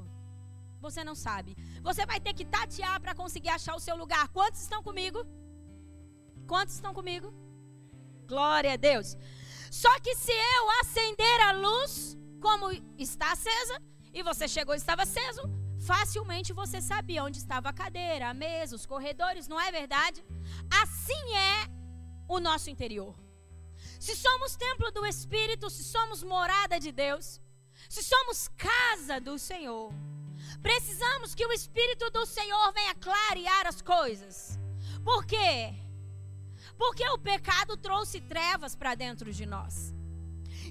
Você 0.86 1.02
não 1.10 1.16
sabe. 1.16 1.56
Você 1.82 2.06
vai 2.06 2.20
ter 2.20 2.34
que 2.34 2.44
tatear 2.44 3.00
para 3.00 3.16
conseguir 3.16 3.50
achar 3.50 3.76
o 3.76 3.80
seu 3.80 3.96
lugar. 3.96 4.28
Quantos 4.38 4.62
estão 4.62 4.84
comigo? 4.84 5.20
Quantos 6.46 6.76
estão 6.76 6.94
comigo? 6.94 7.34
Glória 8.28 8.74
a 8.74 8.76
Deus. 8.76 9.16
Só 9.72 9.94
que 10.02 10.14
se 10.16 10.34
eu 10.34 10.64
acender 10.82 11.40
a 11.48 11.54
luz, 11.54 12.18
como 12.46 12.66
está 13.08 13.32
acesa, 13.32 13.76
e 14.14 14.22
você 14.30 14.46
chegou 14.56 14.74
e 14.76 14.82
estava 14.84 15.04
aceso, 15.04 15.44
facilmente 15.92 16.52
você 16.62 16.80
sabia 16.82 17.24
onde 17.24 17.38
estava 17.38 17.70
a 17.70 17.78
cadeira, 17.82 18.30
a 18.30 18.34
mesa, 18.34 18.76
os 18.76 18.86
corredores, 18.86 19.48
não 19.48 19.60
é 19.68 19.72
verdade? 19.72 20.20
Assim 20.82 21.26
é 21.36 21.58
o 22.28 22.42
nosso 22.48 22.70
interior. 22.70 23.16
Se 23.98 24.14
somos 24.26 24.58
templo 24.58 24.92
do 24.92 25.06
Espírito, 25.06 25.70
se 25.70 25.86
somos 25.86 26.22
morada 26.22 26.78
de 26.86 26.92
Deus, 26.92 27.40
se 27.90 28.04
somos 28.04 28.50
casa 28.50 29.22
do 29.22 29.40
Senhor, 29.40 29.94
precisamos 30.62 31.34
que 31.34 31.46
o 31.46 31.54
Espírito 31.54 32.12
do 32.12 32.26
Senhor 32.26 32.74
venha 32.74 32.94
clarear 32.96 33.66
as 33.68 33.82
coisas. 33.82 34.60
Por 35.02 35.26
quê? 35.26 35.74
Porque 36.78 37.08
o 37.08 37.18
pecado 37.18 37.78
trouxe 37.78 38.20
trevas 38.20 38.76
para 38.76 38.96
dentro 38.96 39.32
de 39.32 39.46
nós. 39.46 39.94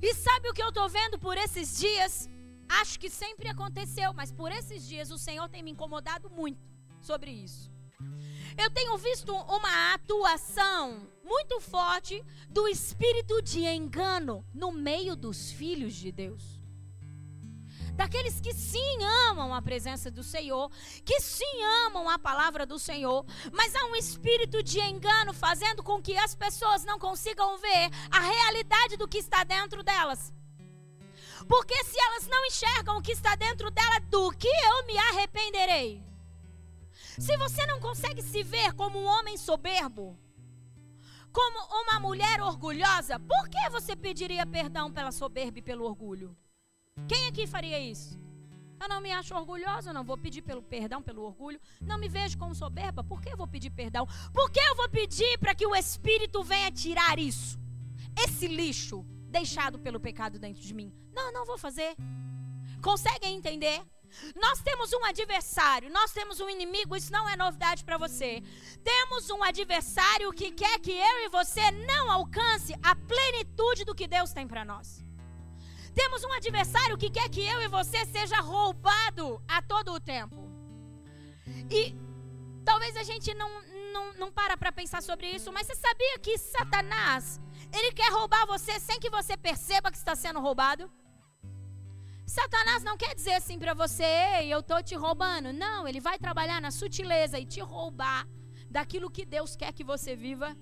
E 0.02 0.14
sabe 0.14 0.48
o 0.48 0.52
que 0.52 0.62
eu 0.62 0.70
estou 0.70 0.88
vendo 0.88 1.16
por 1.16 1.38
esses 1.38 1.78
dias? 1.78 2.28
Acho 2.68 2.98
que 2.98 3.08
sempre 3.08 3.48
aconteceu, 3.48 4.12
mas 4.12 4.32
por 4.32 4.50
esses 4.50 4.86
dias 4.86 5.12
o 5.12 5.16
Senhor 5.16 5.48
tem 5.48 5.62
me 5.62 5.70
incomodado 5.70 6.28
muito 6.28 6.60
sobre 7.00 7.30
isso. 7.30 7.70
Eu 8.58 8.68
tenho 8.70 8.98
visto 8.98 9.32
uma 9.32 9.94
atuação 9.94 11.08
muito 11.22 11.60
forte 11.60 12.22
do 12.48 12.66
espírito 12.66 13.40
de 13.40 13.64
engano 13.64 14.44
no 14.52 14.72
meio 14.72 15.14
dos 15.14 15.52
filhos 15.52 15.94
de 15.94 16.10
Deus 16.10 16.61
daqueles 17.94 18.40
que 18.40 18.52
sim 18.52 19.04
amam 19.28 19.54
a 19.54 19.62
presença 19.62 20.10
do 20.10 20.22
Senhor, 20.22 20.70
que 21.04 21.20
sim 21.20 21.62
amam 21.86 22.08
a 22.08 22.18
palavra 22.18 22.64
do 22.66 22.78
Senhor, 22.78 23.24
mas 23.52 23.74
há 23.74 23.84
um 23.86 23.96
espírito 23.96 24.62
de 24.62 24.80
engano 24.80 25.32
fazendo 25.32 25.82
com 25.82 26.00
que 26.00 26.16
as 26.16 26.34
pessoas 26.34 26.84
não 26.84 26.98
consigam 26.98 27.58
ver 27.58 27.90
a 28.10 28.20
realidade 28.20 28.96
do 28.96 29.08
que 29.08 29.18
está 29.18 29.44
dentro 29.44 29.82
delas. 29.82 30.32
Porque 31.48 31.82
se 31.84 31.98
elas 32.00 32.26
não 32.28 32.44
enxergam 32.46 32.98
o 32.98 33.02
que 33.02 33.12
está 33.12 33.34
dentro 33.34 33.70
dela, 33.70 33.98
do 34.08 34.30
que 34.32 34.48
eu 34.48 34.86
me 34.86 34.96
arrependerei? 34.96 36.02
Se 37.18 37.36
você 37.36 37.66
não 37.66 37.80
consegue 37.80 38.22
se 38.22 38.42
ver 38.42 38.72
como 38.74 38.98
um 38.98 39.04
homem 39.04 39.36
soberbo, 39.36 40.18
como 41.32 41.82
uma 41.82 41.98
mulher 41.98 42.40
orgulhosa, 42.40 43.18
por 43.18 43.48
que 43.48 43.70
você 43.70 43.96
pediria 43.96 44.46
perdão 44.46 44.92
pela 44.92 45.10
soberba 45.10 45.58
e 45.58 45.62
pelo 45.62 45.84
orgulho? 45.84 46.36
Quem 47.12 47.26
aqui 47.26 47.46
faria 47.46 47.78
isso? 47.78 48.18
Eu 48.80 48.88
não 48.88 49.00
me 49.00 49.12
acho 49.12 49.34
orgulhosa, 49.34 49.92
não 49.92 50.02
vou 50.02 50.16
pedir 50.18 50.42
pelo 50.42 50.62
perdão, 50.62 51.02
pelo 51.02 51.22
orgulho. 51.22 51.60
Não 51.80 51.98
me 51.98 52.08
vejo 52.08 52.38
como 52.38 52.54
soberba, 52.54 53.04
por 53.04 53.20
que 53.20 53.32
eu 53.32 53.36
vou 53.36 53.46
pedir 53.46 53.70
perdão? 53.70 54.06
Por 54.32 54.50
que 54.50 54.58
eu 54.58 54.74
vou 54.74 54.88
pedir 54.88 55.38
para 55.38 55.54
que 55.54 55.66
o 55.66 55.74
Espírito 55.74 56.42
venha 56.42 56.70
tirar 56.70 57.18
isso? 57.18 57.58
Esse 58.18 58.46
lixo 58.46 59.04
deixado 59.28 59.78
pelo 59.78 60.00
pecado 60.00 60.38
dentro 60.38 60.62
de 60.62 60.74
mim. 60.74 60.92
Não, 61.12 61.32
não 61.32 61.44
vou 61.44 61.58
fazer. 61.58 61.94
Conseguem 62.82 63.36
entender? 63.36 63.82
Nós 64.34 64.60
temos 64.60 64.92
um 64.92 65.04
adversário, 65.04 65.90
nós 65.90 66.12
temos 66.12 66.40
um 66.40 66.48
inimigo, 66.48 66.96
isso 66.96 67.12
não 67.12 67.28
é 67.28 67.36
novidade 67.36 67.84
para 67.84 67.96
você. 67.96 68.42
Temos 68.82 69.30
um 69.30 69.42
adversário 69.42 70.32
que 70.32 70.50
quer 70.50 70.78
que 70.80 70.90
eu 70.90 71.18
e 71.24 71.28
você 71.28 71.70
não 71.70 72.10
alcance 72.10 72.74
a 72.82 72.94
plenitude 72.94 73.84
do 73.84 73.94
que 73.94 74.08
Deus 74.08 74.32
tem 74.32 74.46
para 74.48 74.64
nós. 74.64 75.02
Temos 75.94 76.24
um 76.24 76.32
adversário 76.32 76.96
que 76.96 77.10
quer 77.10 77.28
que 77.28 77.44
eu 77.44 77.60
e 77.62 77.68
você 77.68 78.04
seja 78.06 78.40
roubado 78.40 79.42
a 79.46 79.60
todo 79.60 79.92
o 79.92 80.00
tempo. 80.00 80.50
E 81.70 81.94
talvez 82.64 82.96
a 82.96 83.02
gente 83.02 83.34
não, 83.34 83.50
não, 83.92 84.12
não 84.14 84.32
para 84.32 84.56
para 84.56 84.72
pensar 84.72 85.02
sobre 85.02 85.30
isso, 85.30 85.52
mas 85.52 85.66
você 85.66 85.74
sabia 85.74 86.18
que 86.18 86.38
Satanás, 86.38 87.40
ele 87.72 87.92
quer 87.92 88.10
roubar 88.10 88.46
você 88.46 88.80
sem 88.80 88.98
que 88.98 89.10
você 89.10 89.36
perceba 89.36 89.90
que 89.90 89.96
está 89.96 90.14
sendo 90.14 90.40
roubado? 90.40 90.90
Satanás 92.26 92.82
não 92.82 92.96
quer 92.96 93.14
dizer 93.14 93.34
assim 93.34 93.58
para 93.58 93.74
você, 93.74 94.04
ei, 94.38 94.48
eu 94.48 94.62
tô 94.62 94.82
te 94.82 94.94
roubando. 94.94 95.52
Não, 95.52 95.86
ele 95.86 96.00
vai 96.00 96.18
trabalhar 96.18 96.60
na 96.60 96.70
sutileza 96.70 97.38
e 97.38 97.44
te 97.44 97.60
roubar 97.60 98.26
daquilo 98.70 99.10
que 99.10 99.26
Deus 99.26 99.54
quer 99.54 99.72
que 99.72 99.84
você 99.84 100.16
viva. 100.16 100.56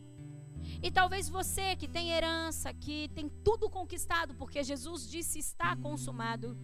E 0.82 0.90
talvez 0.90 1.28
você 1.28 1.76
que 1.76 1.88
tem 1.88 2.10
herança, 2.10 2.72
que 2.72 3.08
tem 3.08 3.28
tudo 3.28 3.68
conquistado, 3.68 4.34
porque 4.34 4.62
Jesus 4.62 5.08
disse 5.08 5.38
está 5.38 5.76
consumado. 5.76 6.56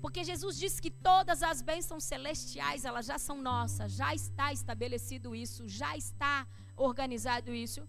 Porque 0.00 0.24
Jesus 0.24 0.58
disse 0.58 0.80
que 0.80 0.90
todas 0.90 1.42
as 1.42 1.60
bênçãos 1.60 2.04
celestiais, 2.04 2.84
elas 2.84 3.06
já 3.06 3.18
são 3.18 3.40
nossas, 3.40 3.92
já 3.92 4.14
está 4.14 4.52
estabelecido 4.52 5.34
isso, 5.34 5.68
já 5.68 5.96
está 5.96 6.46
organizado 6.76 7.52
isso. 7.52 7.86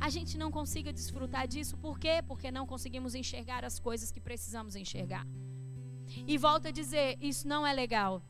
A 0.00 0.10
gente 0.10 0.36
não 0.36 0.50
consiga 0.50 0.92
desfrutar 0.92 1.46
disso, 1.46 1.76
por 1.76 1.98
quê? 1.98 2.22
Porque 2.26 2.50
não 2.50 2.66
conseguimos 2.66 3.14
enxergar 3.14 3.64
as 3.64 3.78
coisas 3.78 4.10
que 4.10 4.20
precisamos 4.20 4.74
enxergar. 4.76 5.26
E 6.26 6.36
volto 6.36 6.68
a 6.68 6.70
dizer, 6.70 7.16
isso 7.20 7.46
não 7.48 7.66
é 7.66 7.72
legal. 7.72 8.22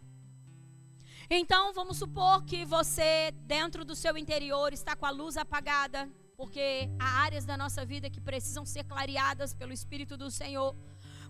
Então, 1.31 1.73
vamos 1.73 1.97
supor 1.97 2.45
que 2.45 2.65
você, 2.65 3.33
dentro 3.47 3.85
do 3.85 3.97
seu 3.97 4.17
interior, 4.19 4.73
está 4.73 4.95
com 4.95 5.07
a 5.07 5.11
luz 5.11 5.37
apagada, 5.37 6.09
porque 6.37 6.89
há 6.99 7.23
áreas 7.23 7.45
da 7.45 7.57
nossa 7.57 7.85
vida 7.85 8.11
que 8.11 8.21
precisam 8.21 8.65
ser 8.65 8.85
clareadas 8.85 9.55
pelo 9.55 9.73
Espírito 9.73 10.17
do 10.17 10.31
Senhor. 10.31 10.77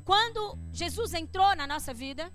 Quando 0.05 0.59
Jesus 0.73 1.15
entrou 1.15 1.55
na 1.55 1.67
nossa 1.67 1.93
vida, 1.95 2.33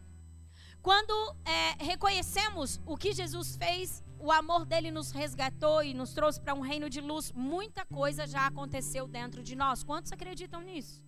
quando 0.81 1.35
é, 1.43 1.83
reconhecemos 1.83 2.79
o 2.85 2.95
que 2.95 3.11
Jesus 3.11 3.57
fez, 3.57 4.03
o 4.19 4.31
amor 4.31 4.65
dele 4.65 4.89
nos 4.89 5.11
resgatou 5.11 5.83
e 5.83 5.93
nos 5.93 6.13
trouxe 6.13 6.39
para 6.39 6.53
um 6.53 6.61
reino 6.61 6.89
de 6.89 7.01
luz, 7.01 7.31
muita 7.33 7.85
coisa 7.85 8.25
já 8.25 8.47
aconteceu 8.47 9.07
dentro 9.07 9.43
de 9.43 9.55
nós. 9.55 9.83
Quantos 9.83 10.11
acreditam 10.11 10.61
nisso? 10.61 11.03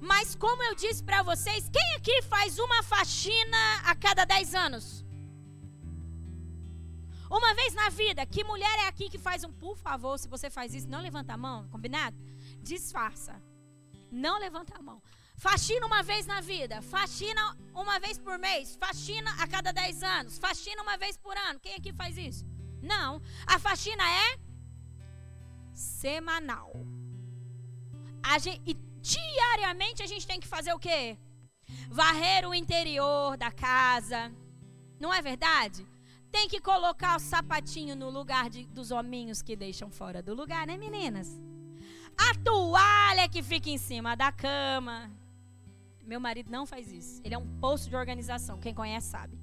Mas 0.00 0.34
como 0.34 0.62
eu 0.62 0.74
disse 0.74 1.02
para 1.02 1.22
vocês, 1.22 1.70
quem 1.70 1.94
aqui 1.94 2.20
faz 2.22 2.58
uma 2.58 2.82
faxina 2.82 3.80
a 3.84 3.94
cada 3.94 4.24
10 4.24 4.54
anos? 4.54 5.05
Uma 7.30 7.54
vez 7.54 7.74
na 7.74 7.88
vida, 7.88 8.24
que 8.24 8.44
mulher 8.44 8.78
é 8.80 8.86
aqui 8.88 9.08
que 9.08 9.18
faz 9.18 9.42
um, 9.42 9.52
por 9.52 9.76
favor, 9.76 10.18
se 10.18 10.28
você 10.28 10.48
faz 10.48 10.74
isso, 10.74 10.88
não 10.88 11.00
levanta 11.00 11.34
a 11.34 11.36
mão, 11.36 11.68
combinado? 11.68 12.16
Disfarça. 12.62 13.42
Não 14.10 14.38
levanta 14.38 14.78
a 14.78 14.82
mão. 14.82 15.02
Faxina 15.36 15.84
uma 15.86 16.02
vez 16.02 16.24
na 16.24 16.40
vida, 16.40 16.80
faxina 16.80 17.56
uma 17.74 17.98
vez 17.98 18.18
por 18.18 18.38
mês, 18.38 18.76
faxina 18.76 19.30
a 19.42 19.46
cada 19.46 19.70
10 19.70 20.02
anos, 20.02 20.38
faxina 20.38 20.82
uma 20.82 20.96
vez 20.96 21.16
por 21.18 21.36
ano. 21.36 21.60
Quem 21.60 21.74
aqui 21.74 21.92
faz 21.92 22.16
isso? 22.16 22.46
Não. 22.80 23.20
A 23.46 23.58
faxina 23.58 24.02
é 24.02 24.38
semanal. 25.74 26.72
A 28.22 28.38
gente, 28.38 28.62
e 28.64 28.74
diariamente 29.00 30.02
a 30.02 30.06
gente 30.06 30.26
tem 30.26 30.40
que 30.40 30.48
fazer 30.48 30.72
o 30.72 30.78
quê? 30.78 31.18
Varrer 31.88 32.48
o 32.48 32.54
interior 32.54 33.36
da 33.36 33.50
casa. 33.50 34.32
Não 34.98 35.12
é 35.12 35.20
verdade? 35.20 35.86
Tem 36.36 36.50
que 36.50 36.60
colocar 36.60 37.16
o 37.16 37.18
sapatinho 37.18 37.96
no 37.96 38.10
lugar 38.10 38.50
de, 38.50 38.66
dos 38.66 38.90
hominhos 38.90 39.40
que 39.40 39.56
deixam 39.56 39.90
fora 39.90 40.22
do 40.22 40.34
lugar, 40.34 40.66
né, 40.66 40.76
meninas? 40.76 41.40
A 42.14 42.34
toalha 42.44 43.26
que 43.26 43.42
fica 43.42 43.70
em 43.70 43.78
cima 43.78 44.14
da 44.14 44.30
cama. 44.30 45.10
Meu 46.04 46.20
marido 46.20 46.50
não 46.50 46.66
faz 46.66 46.92
isso. 46.92 47.22
Ele 47.24 47.34
é 47.34 47.38
um 47.38 47.58
poço 47.58 47.88
de 47.88 47.96
organização. 47.96 48.60
Quem 48.60 48.74
conhece 48.74 49.08
sabe. 49.08 49.40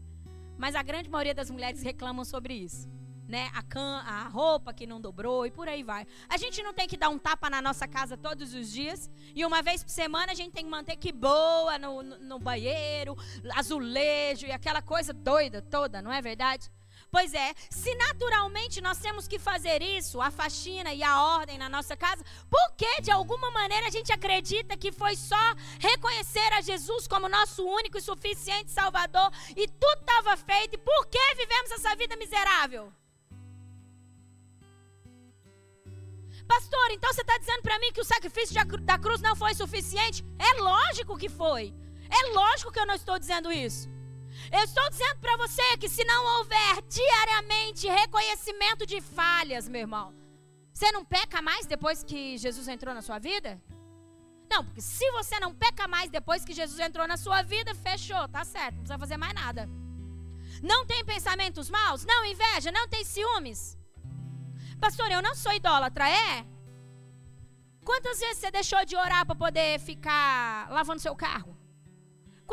Mas 0.56 0.76
a 0.76 0.84
grande 0.84 1.10
maioria 1.10 1.34
das 1.34 1.50
mulheres 1.50 1.82
reclamam 1.82 2.24
sobre 2.24 2.54
isso 2.54 2.88
né, 3.28 3.50
a, 3.56 3.64
can, 3.64 4.04
a 4.06 4.28
roupa 4.28 4.74
que 4.74 4.86
não 4.86 5.02
dobrou 5.02 5.46
e 5.48 5.50
por 5.50 5.68
aí 5.68 5.82
vai. 5.82 6.06
A 6.30 6.38
gente 6.38 6.62
não 6.62 6.74
tem 6.74 6.88
que 6.88 6.96
dar 6.96 7.10
um 7.10 7.18
tapa 7.18 7.50
na 7.50 7.62
nossa 7.62 7.88
casa 7.88 8.16
todos 8.16 8.54
os 8.54 8.72
dias 8.72 9.10
e 9.34 9.44
uma 9.44 9.62
vez 9.64 9.84
por 9.84 9.90
semana 9.90 10.32
a 10.32 10.36
gente 10.36 10.52
tem 10.52 10.64
que 10.64 10.70
manter 10.70 10.96
que 10.98 11.12
boa 11.12 11.80
no, 11.80 12.04
no, 12.04 12.20
no 12.20 12.40
banheiro, 12.40 13.18
azulejo 13.56 14.46
e 14.46 14.52
aquela 14.52 14.82
coisa 14.82 15.14
doida 15.14 15.62
toda, 15.62 16.02
não 16.02 16.12
é 16.12 16.22
verdade? 16.22 16.70
Pois 17.14 17.32
é, 17.36 17.54
se 17.70 17.94
naturalmente 17.94 18.82
nós 18.82 18.98
temos 18.98 19.28
que 19.28 19.38
fazer 19.38 19.84
isso, 19.84 20.20
a 20.20 20.32
faxina 20.32 20.92
e 20.96 21.04
a 21.04 21.22
ordem 21.22 21.60
na 21.60 21.70
nossa 21.70 21.96
casa, 21.96 22.26
por 22.50 22.72
que 22.76 23.02
de 23.02 23.12
alguma 23.12 23.52
maneira 23.52 23.86
a 23.86 23.92
gente 23.92 24.12
acredita 24.12 24.76
que 24.76 24.92
foi 24.92 25.16
só 25.16 25.46
reconhecer 25.80 26.52
a 26.54 26.62
Jesus 26.62 27.08
como 27.08 27.30
nosso 27.30 27.64
único 27.64 28.00
e 28.00 28.02
suficiente 28.02 28.72
Salvador 28.72 29.32
e 29.56 29.68
tudo 29.68 30.00
estava 30.00 30.36
feito? 30.36 30.74
E 30.74 30.80
por 30.80 31.06
que 31.06 31.36
vivemos 31.36 31.70
essa 31.74 31.96
vida 31.96 32.16
miserável? 32.16 32.92
Pastor, 36.48 36.88
então 36.90 37.14
você 37.14 37.22
está 37.22 37.38
dizendo 37.38 37.62
para 37.62 37.78
mim 37.78 37.94
que 37.94 38.02
o 38.02 38.04
sacrifício 38.04 38.56
da 38.82 38.98
cruz 38.98 39.22
não 39.22 39.36
foi 39.36 39.54
suficiente? 39.54 40.26
É 40.40 40.60
lógico 40.60 41.16
que 41.16 41.30
foi. 41.30 41.76
É 42.10 42.34
lógico 42.34 42.72
que 42.72 42.80
eu 42.80 42.88
não 42.88 42.96
estou 42.96 43.20
dizendo 43.20 43.52
isso. 43.52 43.93
Eu 44.52 44.64
estou 44.64 44.88
dizendo 44.90 45.20
para 45.20 45.38
você 45.38 45.78
que 45.78 45.90
se 45.90 46.04
não 46.04 46.38
houver 46.38 46.82
diariamente 46.88 47.88
reconhecimento 47.88 48.86
de 48.86 49.02
falhas, 49.02 49.68
meu 49.68 49.82
irmão, 49.82 50.14
você 50.74 50.92
não 50.92 51.06
peca 51.06 51.42
mais 51.42 51.66
depois 51.66 52.04
que 52.04 52.38
Jesus 52.38 52.68
entrou 52.68 52.94
na 52.94 53.02
sua 53.02 53.20
vida? 53.20 53.62
Não, 54.50 54.64
porque 54.66 54.82
se 54.82 55.10
você 55.12 55.40
não 55.40 55.54
peca 55.54 55.88
mais 55.88 56.10
depois 56.10 56.44
que 56.46 56.54
Jesus 56.54 56.80
entrou 56.80 57.08
na 57.08 57.18
sua 57.18 57.42
vida, 57.42 57.74
fechou, 57.74 58.28
tá 58.28 58.44
certo, 58.44 58.76
não 58.76 58.84
precisa 58.84 59.00
fazer 59.00 59.18
mais 59.18 59.34
nada. 59.34 59.70
Não 60.62 60.86
tem 60.86 61.04
pensamentos 61.04 61.70
maus? 61.70 62.06
Não 62.06 62.26
inveja? 62.26 62.72
Não 62.72 62.88
tem 62.88 63.04
ciúmes? 63.04 63.78
Pastor, 64.80 65.10
eu 65.12 65.22
não 65.22 65.34
sou 65.34 65.54
idólatra, 65.54 66.08
é? 66.08 66.46
Quantas 67.84 68.20
vezes 68.20 68.38
você 68.38 68.52
deixou 68.52 68.84
de 68.86 68.96
orar 68.96 69.26
para 69.26 69.36
poder 69.36 69.80
ficar 69.80 70.70
lavando 70.70 71.02
seu 71.02 71.16
carro? 71.16 71.58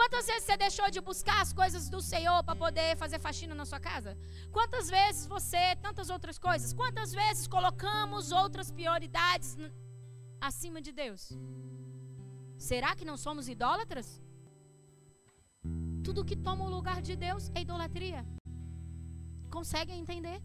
Quantas 0.00 0.26
vezes 0.30 0.44
você 0.44 0.56
deixou 0.56 0.88
de 0.94 1.00
buscar 1.08 1.38
as 1.42 1.52
coisas 1.52 1.90
do 1.94 2.00
Senhor 2.00 2.38
para 2.42 2.56
poder 2.56 2.96
fazer 2.96 3.18
faxina 3.18 3.54
na 3.54 3.66
sua 3.70 3.78
casa? 3.78 4.12
Quantas 4.50 4.88
vezes 4.88 5.26
você, 5.26 5.76
tantas 5.86 6.08
outras 6.14 6.38
coisas, 6.38 6.72
quantas 6.72 7.12
vezes 7.12 7.46
colocamos 7.46 8.32
outras 8.32 8.70
prioridades 8.70 9.50
acima 10.40 10.80
de 10.80 10.90
Deus? 10.90 11.22
Será 12.56 12.96
que 12.96 13.04
não 13.10 13.18
somos 13.26 13.46
idólatras? 13.46 14.08
Tudo 16.02 16.24
que 16.24 16.36
toma 16.48 16.64
o 16.64 16.74
lugar 16.76 17.02
de 17.02 17.14
Deus 17.26 17.50
é 17.54 17.60
idolatria. 17.60 18.24
Conseguem 19.50 20.00
entender? 20.00 20.40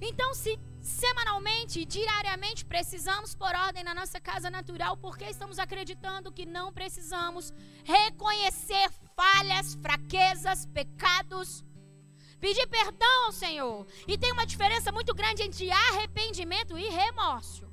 Então, 0.00 0.34
se 0.34 0.58
semanalmente 0.80 1.84
diariamente 1.84 2.64
precisamos 2.64 3.34
por 3.34 3.54
ordem 3.54 3.84
na 3.84 3.94
nossa 3.94 4.20
casa 4.20 4.48
natural, 4.50 4.96
porque 4.96 5.24
estamos 5.24 5.58
acreditando 5.58 6.32
que 6.32 6.46
não 6.46 6.72
precisamos 6.72 7.52
reconhecer 7.84 8.90
falhas, 9.14 9.74
fraquezas, 9.82 10.66
pecados, 10.66 11.64
pedir 12.40 12.66
perdão 12.68 13.26
ao 13.26 13.32
Senhor. 13.32 13.86
E 14.06 14.16
tem 14.16 14.32
uma 14.32 14.46
diferença 14.46 14.90
muito 14.90 15.14
grande 15.14 15.42
entre 15.42 15.70
arrependimento 15.70 16.78
e 16.78 16.88
remorso. 16.88 17.68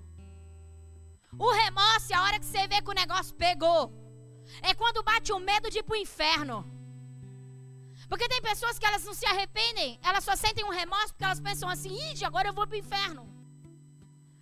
O 1.37 1.51
remorso 1.51 2.13
é 2.13 2.15
a 2.15 2.23
hora 2.23 2.39
que 2.39 2.45
você 2.45 2.67
vê 2.67 2.81
que 2.81 2.89
o 2.89 2.93
negócio 2.93 3.35
pegou. 3.35 3.91
É 4.61 4.73
quando 4.73 5.03
bate 5.03 5.31
o 5.33 5.39
medo 5.39 5.69
de 5.69 5.79
ir 5.79 5.83
para 5.83 5.93
o 5.93 5.97
inferno. 5.97 6.74
Porque 8.09 8.27
tem 8.27 8.41
pessoas 8.41 8.77
que 8.77 8.85
elas 8.85 9.03
não 9.03 9.13
se 9.13 9.25
arrependem, 9.25 9.99
elas 10.03 10.23
só 10.23 10.35
sentem 10.35 10.63
um 10.63 10.69
remorso 10.69 11.13
porque 11.13 11.23
elas 11.23 11.39
pensam 11.39 11.69
assim: 11.69 11.93
ih, 11.93 12.25
agora 12.25 12.49
eu 12.49 12.53
vou 12.53 12.67
para 12.67 12.75
o 12.75 12.79
inferno. 12.79 13.27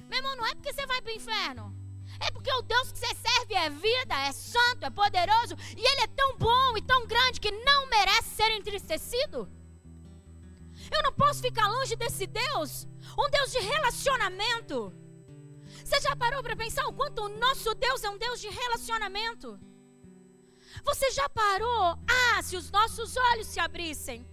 Meu 0.09 0.19
irmão, 0.19 0.35
não 0.35 0.45
é 0.45 0.53
porque 0.53 0.73
você 0.73 0.85
vai 0.85 1.01
para 1.01 1.11
o 1.11 1.15
inferno. 1.15 1.83
É 2.19 2.29
porque 2.29 2.51
o 2.53 2.61
Deus 2.61 2.91
que 2.91 2.99
você 2.99 3.15
serve 3.15 3.55
é 3.55 3.69
vida, 3.69 4.15
é 4.27 4.31
santo, 4.31 4.85
é 4.85 4.89
poderoso 4.89 5.55
e 5.75 5.81
Ele 5.81 6.01
é 6.01 6.07
tão 6.07 6.37
bom 6.37 6.77
e 6.77 6.81
tão 6.81 7.07
grande 7.07 7.39
que 7.39 7.51
não 7.51 7.89
merece 7.89 8.29
ser 8.35 8.51
entristecido. 8.51 9.49
Eu 10.91 11.03
não 11.03 11.13
posso 11.13 11.41
ficar 11.41 11.67
longe 11.67 11.95
desse 11.95 12.27
Deus, 12.27 12.87
um 13.17 13.29
Deus 13.29 13.51
de 13.51 13.59
relacionamento. 13.59 14.93
Você 15.83 15.99
já 16.01 16.15
parou 16.15 16.43
para 16.43 16.55
pensar 16.55 16.85
o 16.87 16.93
quanto 16.93 17.23
o 17.23 17.29
nosso 17.29 17.73
Deus 17.73 18.03
é 18.03 18.09
um 18.09 18.17
Deus 18.17 18.39
de 18.39 18.49
relacionamento? 18.49 19.59
Você 20.83 21.11
já 21.11 21.27
parou? 21.29 21.97
Ah, 22.07 22.41
se 22.41 22.55
os 22.55 22.71
nossos 22.71 23.15
olhos 23.15 23.47
se 23.47 23.59
abrissem 23.59 24.25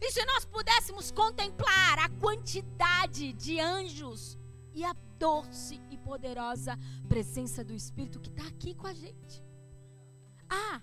e 0.00 0.10
se 0.10 0.24
nós 0.24 0.44
pudéssemos 0.44 1.10
contemplar 1.10 1.98
a 1.98 2.08
quantidade 2.08 3.32
de 3.32 3.60
anjos 3.60 4.38
e 4.72 4.84
a 4.84 4.94
doce 5.18 5.80
e 5.90 5.98
poderosa 5.98 6.78
presença 7.08 7.64
do 7.64 7.74
Espírito 7.74 8.20
que 8.20 8.30
está 8.30 8.46
aqui 8.46 8.74
com 8.74 8.86
a 8.86 8.94
gente. 8.94 9.42
Ah, 10.48 10.80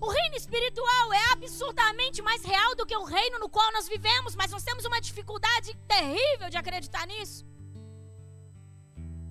o 0.00 0.08
reino 0.08 0.36
espiritual 0.36 1.12
é 1.12 1.32
absurdamente 1.32 2.22
mais 2.22 2.44
real 2.44 2.74
do 2.74 2.86
que 2.86 2.96
o 2.96 3.04
reino 3.04 3.38
no 3.38 3.48
qual 3.48 3.70
nós 3.72 3.88
vivemos, 3.88 4.34
mas 4.34 4.50
nós 4.50 4.64
temos 4.64 4.84
uma 4.84 5.00
dificuldade 5.00 5.76
terrível 5.86 6.50
de 6.50 6.56
acreditar 6.56 7.06
nisso. 7.06 7.44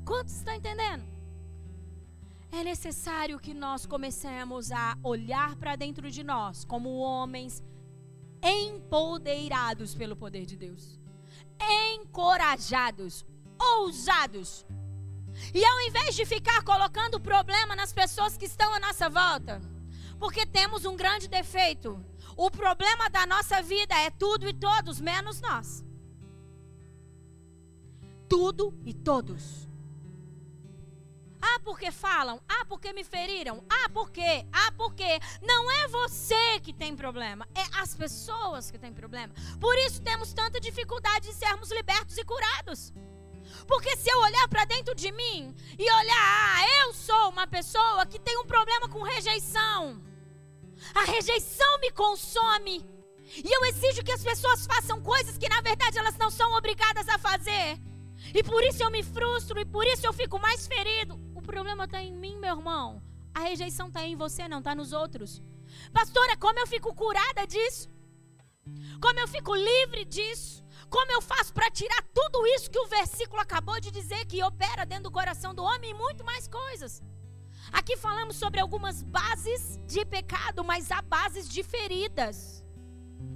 Quantos 0.05 0.35
estão 0.35 0.53
entendendo? 0.53 1.05
É 2.51 2.63
necessário 2.63 3.39
que 3.39 3.53
nós 3.53 3.85
comecemos 3.85 4.71
a 4.73 4.97
olhar 5.01 5.55
para 5.55 5.77
dentro 5.77 6.11
de 6.11 6.21
nós 6.21 6.65
como 6.65 6.97
homens 6.97 7.63
empoderados 8.43 9.95
pelo 9.95 10.17
poder 10.17 10.45
de 10.45 10.57
Deus, 10.57 10.99
encorajados, 11.93 13.25
ousados. 13.57 14.65
E 15.53 15.63
ao 15.63 15.81
invés 15.81 16.13
de 16.13 16.25
ficar 16.25 16.61
colocando 16.63 17.21
problema 17.21 17.73
nas 17.73 17.93
pessoas 17.93 18.35
que 18.35 18.45
estão 18.45 18.73
à 18.73 18.79
nossa 18.81 19.09
volta, 19.09 19.61
porque 20.19 20.45
temos 20.45 20.83
um 20.83 20.97
grande 20.97 21.29
defeito. 21.29 22.03
O 22.35 22.51
problema 22.51 23.09
da 23.09 23.25
nossa 23.25 23.61
vida 23.61 23.95
é 23.97 24.09
tudo 24.09 24.47
e 24.47 24.53
todos, 24.53 24.99
menos 24.99 25.39
nós. 25.39 25.85
Tudo 28.27 28.77
e 28.85 28.93
todos. 28.93 29.70
Ah, 31.41 31.59
porque 31.63 31.91
falam? 31.91 32.39
Ah, 32.47 32.65
porque 32.65 32.93
me 32.93 33.03
feriram? 33.03 33.63
Ah, 33.69 33.89
porque? 33.89 34.45
Ah, 34.51 34.71
porque? 34.77 35.19
Não 35.41 35.71
é 35.71 35.87
você 35.87 36.59
que 36.61 36.71
tem 36.71 36.95
problema, 36.95 37.47
é 37.55 37.81
as 37.81 37.95
pessoas 37.95 38.69
que 38.69 38.77
têm 38.77 38.93
problema. 38.93 39.33
Por 39.59 39.75
isso 39.79 40.01
temos 40.01 40.33
tanta 40.33 40.59
dificuldade 40.59 41.27
de 41.27 41.33
sermos 41.33 41.71
libertos 41.71 42.17
e 42.17 42.23
curados. 42.23 42.93
Porque 43.67 43.95
se 43.97 44.09
eu 44.09 44.19
olhar 44.19 44.47
para 44.47 44.65
dentro 44.65 44.93
de 44.95 45.11
mim 45.11 45.55
e 45.77 45.91
olhar, 45.91 46.55
ah, 46.55 46.65
eu 46.83 46.93
sou 46.93 47.29
uma 47.29 47.47
pessoa 47.47 48.05
que 48.05 48.19
tem 48.19 48.37
um 48.37 48.45
problema 48.45 48.87
com 48.87 49.01
rejeição. 49.01 50.01
A 50.95 51.03
rejeição 51.05 51.79
me 51.79 51.91
consome. 51.91 52.85
E 53.35 53.55
eu 53.55 53.65
exijo 53.65 54.03
que 54.03 54.11
as 54.11 54.23
pessoas 54.23 54.65
façam 54.65 55.01
coisas 55.01 55.37
que 55.37 55.47
na 55.47 55.61
verdade 55.61 55.97
elas 55.97 56.17
não 56.17 56.29
são 56.29 56.53
obrigadas 56.53 57.07
a 57.07 57.17
fazer. 57.17 57.79
E 58.33 58.43
por 58.43 58.63
isso 58.63 58.83
eu 58.83 58.91
me 58.91 59.03
frustro 59.03 59.59
e 59.59 59.65
por 59.65 59.85
isso 59.85 60.05
eu 60.05 60.13
fico 60.13 60.39
mais 60.39 60.67
ferido. 60.67 61.19
O 61.41 61.43
problema 61.51 61.85
está 61.85 62.01
em 62.01 62.13
mim, 62.13 62.37
meu 62.37 62.55
irmão. 62.55 63.01
A 63.33 63.41
rejeição 63.41 63.87
está 63.87 64.05
em 64.05 64.15
você, 64.15 64.47
não 64.47 64.59
está 64.59 64.75
nos 64.75 64.93
outros. 64.93 65.41
Pastora, 65.91 66.37
como 66.37 66.59
eu 66.59 66.67
fico 66.67 66.93
curada 66.93 67.47
disso? 67.47 67.89
Como 69.01 69.19
eu 69.19 69.27
fico 69.27 69.55
livre 69.55 70.05
disso? 70.05 70.63
Como 70.87 71.11
eu 71.11 71.21
faço 71.21 71.51
para 71.51 71.71
tirar 71.71 72.01
tudo 72.13 72.45
isso 72.47 72.69
que 72.69 72.77
o 72.79 72.85
versículo 72.85 73.41
acabou 73.41 73.79
de 73.79 73.89
dizer 73.89 74.25
que 74.25 74.43
opera 74.43 74.85
dentro 74.85 75.05
do 75.05 75.11
coração 75.11 75.55
do 75.55 75.63
homem 75.63 75.91
e 75.91 75.93
muito 75.95 76.23
mais 76.23 76.47
coisas? 76.47 77.01
Aqui 77.71 77.97
falamos 77.97 78.35
sobre 78.35 78.59
algumas 78.59 79.01
bases 79.01 79.79
de 79.87 80.05
pecado, 80.05 80.63
mas 80.63 80.91
há 80.91 81.01
bases 81.01 81.49
de 81.49 81.63
feridas. 81.63 82.63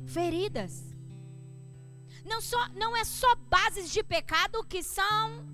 Feridas. 0.06 0.96
Não, 2.24 2.40
só, 2.40 2.70
não 2.70 2.96
é 2.96 3.04
só 3.04 3.34
bases 3.36 3.90
de 3.90 4.04
pecado 4.04 4.64
que 4.64 4.84
são 4.84 5.48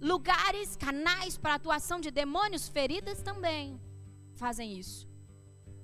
lugares, 0.00 0.76
canais 0.76 1.36
para 1.36 1.54
atuação 1.54 2.00
de 2.00 2.10
demônios, 2.10 2.68
feridas 2.68 3.22
também 3.22 3.80
fazem 4.36 4.78
isso. 4.78 5.08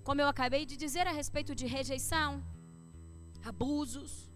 Como 0.03 0.21
eu 0.21 0.29
acabei 0.29 0.65
de 0.65 0.77
dizer 0.77 1.07
a 1.07 1.13
respeito 1.13 1.55
de 1.55 1.67
rejeição, 1.67 2.45
abusos, 3.45 4.31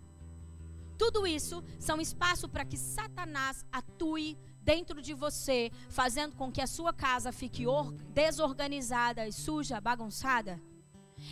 tudo 0.97 1.27
isso 1.27 1.63
são 1.79 2.01
espaço 2.01 2.49
para 2.49 2.65
que 2.65 2.77
Satanás 2.77 3.65
atue 3.71 4.37
dentro 4.61 5.01
de 5.01 5.15
você, 5.15 5.71
fazendo 5.89 6.35
com 6.35 6.51
que 6.51 6.61
a 6.61 6.67
sua 6.67 6.93
casa 6.93 7.33
fique 7.33 7.65
desorganizada 8.13 9.27
e 9.27 9.33
suja, 9.33 9.81
bagunçada. 9.81 10.61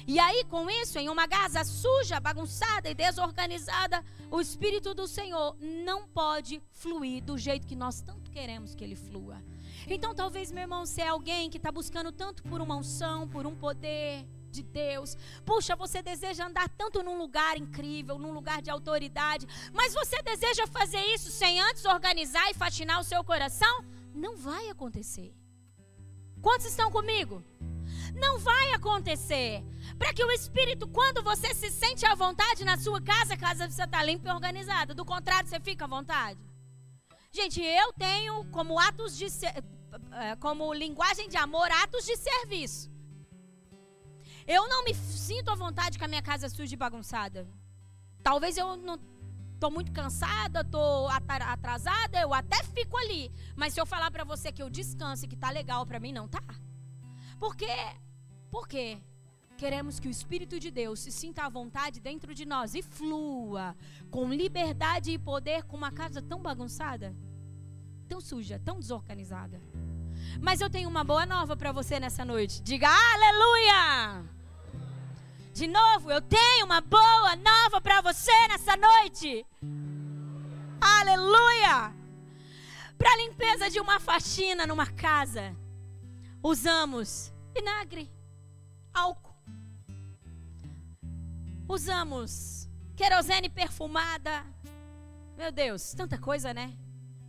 E 0.06 0.18
aí, 0.18 0.44
com 0.44 0.70
isso, 0.70 0.98
em 0.98 1.08
uma 1.08 1.28
casa 1.28 1.64
suja, 1.64 2.18
bagunçada 2.18 2.88
e 2.88 2.94
desorganizada, 2.94 4.04
o 4.30 4.40
Espírito 4.40 4.94
do 4.94 5.06
Senhor 5.06 5.56
não 5.60 6.06
pode 6.08 6.62
fluir 6.70 7.22
do 7.22 7.36
jeito 7.36 7.66
que 7.66 7.76
nós 7.76 8.00
tanto 8.00 8.25
queremos 8.36 8.74
que 8.74 8.84
ele 8.84 8.94
flua. 8.94 9.38
Então, 9.94 10.14
talvez, 10.14 10.52
meu 10.52 10.64
irmão, 10.66 10.84
se 10.84 11.00
é 11.00 11.08
alguém 11.08 11.48
que 11.48 11.56
está 11.56 11.72
buscando 11.72 12.12
tanto 12.12 12.42
por 12.42 12.60
uma 12.60 12.76
unção, 12.76 13.26
por 13.26 13.46
um 13.46 13.54
poder, 13.54 14.26
de 14.56 14.62
Deus. 14.62 15.16
Puxa, 15.44 15.74
você 15.76 16.02
deseja 16.02 16.46
andar 16.46 16.68
tanto 16.68 17.02
num 17.02 17.16
lugar 17.18 17.54
incrível, 17.58 18.18
num 18.18 18.32
lugar 18.32 18.60
de 18.62 18.70
autoridade, 18.70 19.46
mas 19.72 19.92
você 19.92 20.22
deseja 20.22 20.66
fazer 20.66 21.02
isso 21.14 21.30
sem 21.30 21.60
antes 21.60 21.84
organizar 21.84 22.50
e 22.50 22.54
fatinar 22.54 22.98
o 23.00 23.04
seu 23.04 23.22
coração? 23.22 23.74
Não 24.14 24.34
vai 24.36 24.68
acontecer. 24.70 25.34
Quantos 26.40 26.66
estão 26.66 26.90
comigo? 26.90 27.42
Não 28.14 28.38
vai 28.38 28.72
acontecer. 28.72 29.62
Para 29.98 30.14
que 30.14 30.24
o 30.24 30.30
Espírito, 30.30 30.86
quando 30.88 31.22
você 31.22 31.54
se 31.54 31.70
sente 31.70 32.06
à 32.06 32.14
vontade 32.14 32.64
na 32.64 32.78
sua 32.78 33.00
casa, 33.00 33.36
casa 33.36 33.68
você 33.68 33.82
está 33.82 34.02
limpa 34.02 34.28
e 34.28 34.32
organizada. 34.32 34.94
Do 34.94 35.04
contrário, 35.04 35.48
você 35.48 35.60
fica 35.60 35.84
à 35.84 35.88
vontade. 35.88 36.55
Gente, 37.36 37.60
eu 37.60 37.92
tenho 37.92 38.46
como 38.46 38.80
atos 38.80 39.14
de 39.14 39.26
eh, 39.26 40.36
como 40.40 40.72
linguagem 40.72 41.28
de 41.28 41.36
amor 41.36 41.70
atos 41.70 42.06
de 42.06 42.16
serviço. 42.16 42.90
Eu 44.46 44.66
não 44.66 44.82
me 44.84 44.94
sinto 44.94 45.50
à 45.50 45.54
vontade 45.54 45.98
com 45.98 46.06
a 46.06 46.08
minha 46.08 46.22
casa 46.22 46.48
suja 46.48 46.72
e 46.72 46.78
bagunçada. 46.78 47.46
Talvez 48.22 48.56
eu 48.56 48.74
não 48.78 48.98
tô 49.60 49.70
muito 49.70 49.92
cansada, 49.92 50.64
tô 50.64 51.08
atrasada, 51.08 52.18
eu 52.22 52.32
até 52.32 52.62
fico 52.62 52.96
ali. 52.96 53.30
Mas 53.54 53.74
se 53.74 53.80
eu 53.82 53.84
falar 53.84 54.10
para 54.10 54.24
você 54.24 54.50
que 54.50 54.62
eu 54.62 54.70
descanso 54.70 55.26
e 55.26 55.28
que 55.28 55.36
tá 55.36 55.50
legal 55.50 55.84
para 55.84 56.00
mim, 56.00 56.12
não 56.12 56.26
tá. 56.26 56.42
Por 57.38 57.54
quê? 57.54 57.76
Por 58.50 58.66
quê? 58.66 58.98
Queremos 59.58 59.98
que 59.98 60.08
o 60.08 60.10
Espírito 60.10 60.58
de 60.58 60.70
Deus 60.70 61.00
se 61.00 61.10
sinta 61.10 61.44
à 61.44 61.48
vontade 61.50 61.98
dentro 61.98 62.34
de 62.34 62.46
nós 62.46 62.74
e 62.74 62.82
flua 62.82 63.76
com 64.10 64.32
liberdade 64.32 65.10
e 65.10 65.18
poder 65.18 65.64
com 65.64 65.76
uma 65.76 65.90
casa 65.90 66.20
tão 66.20 66.42
bagunçada, 66.42 67.14
tão 68.06 68.20
suja, 68.20 68.60
tão 68.64 68.78
desorganizada. 68.78 69.60
Mas 70.40 70.60
eu 70.60 70.70
tenho 70.70 70.88
uma 70.88 71.04
boa 71.04 71.26
nova 71.26 71.56
para 71.56 71.72
você 71.72 71.98
nessa 72.00 72.24
noite. 72.24 72.62
Diga 72.62 72.88
aleluia! 72.88 74.24
De 75.52 75.66
novo, 75.66 76.10
eu 76.10 76.20
tenho 76.20 76.66
uma 76.66 76.80
boa 76.80 77.34
nova 77.36 77.80
para 77.80 78.00
você 78.00 78.48
nessa 78.48 78.76
noite. 78.76 79.46
Aleluia! 80.80 81.94
Para 82.98 83.16
limpeza 83.16 83.70
de 83.70 83.80
uma 83.80 83.98
faxina 83.98 84.66
numa 84.66 84.86
casa, 84.86 85.54
usamos 86.42 87.32
vinagre, 87.54 88.10
álcool. 88.92 89.34
Usamos 91.68 92.68
querosene 92.94 93.48
perfumada. 93.48 94.44
Meu 95.36 95.50
Deus, 95.50 95.92
tanta 95.94 96.16
coisa, 96.18 96.54
né? 96.54 96.76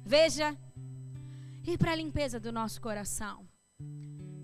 Veja. 0.05 0.57
E 1.69 1.77
para 1.77 1.91
a 1.91 1.95
limpeza 1.95 2.39
do 2.39 2.49
nosso 2.49 2.80
coração. 2.80 3.45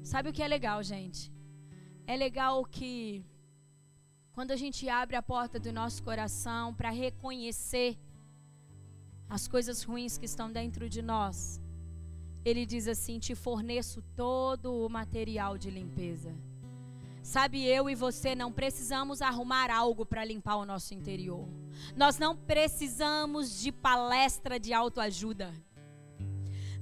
Sabe 0.03 0.27
o 0.27 0.33
que 0.33 0.43
é 0.43 0.47
legal, 0.47 0.83
gente? 0.83 1.31
É 2.05 2.17
legal 2.17 2.65
que 2.65 3.23
quando 4.33 4.51
a 4.51 4.57
gente 4.57 4.89
abre 4.89 5.15
a 5.15 5.21
porta 5.21 5.57
do 5.57 5.71
nosso 5.71 6.03
coração 6.03 6.73
para 6.73 6.89
reconhecer 6.89 7.97
as 9.29 9.47
coisas 9.47 9.83
ruins 9.83 10.17
que 10.17 10.25
estão 10.25 10.51
dentro 10.51 10.89
de 10.89 11.01
nós, 11.01 11.61
ele 12.43 12.65
diz 12.65 12.89
assim: 12.89 13.19
Te 13.19 13.33
forneço 13.33 14.01
todo 14.17 14.73
o 14.85 14.89
material 14.89 15.57
de 15.57 15.69
limpeza. 15.71 16.35
Sabe, 17.21 17.63
eu 17.63 17.89
e 17.89 17.95
você 17.95 18.35
não 18.35 18.51
precisamos 18.51 19.21
arrumar 19.21 19.71
algo 19.71 20.05
para 20.05 20.25
limpar 20.25 20.57
o 20.57 20.65
nosso 20.65 20.93
interior. 20.93 21.47
Nós 21.95 22.17
não 22.19 22.35
precisamos 22.35 23.61
de 23.61 23.71
palestra 23.71 24.59
de 24.59 24.73
autoajuda. 24.73 25.53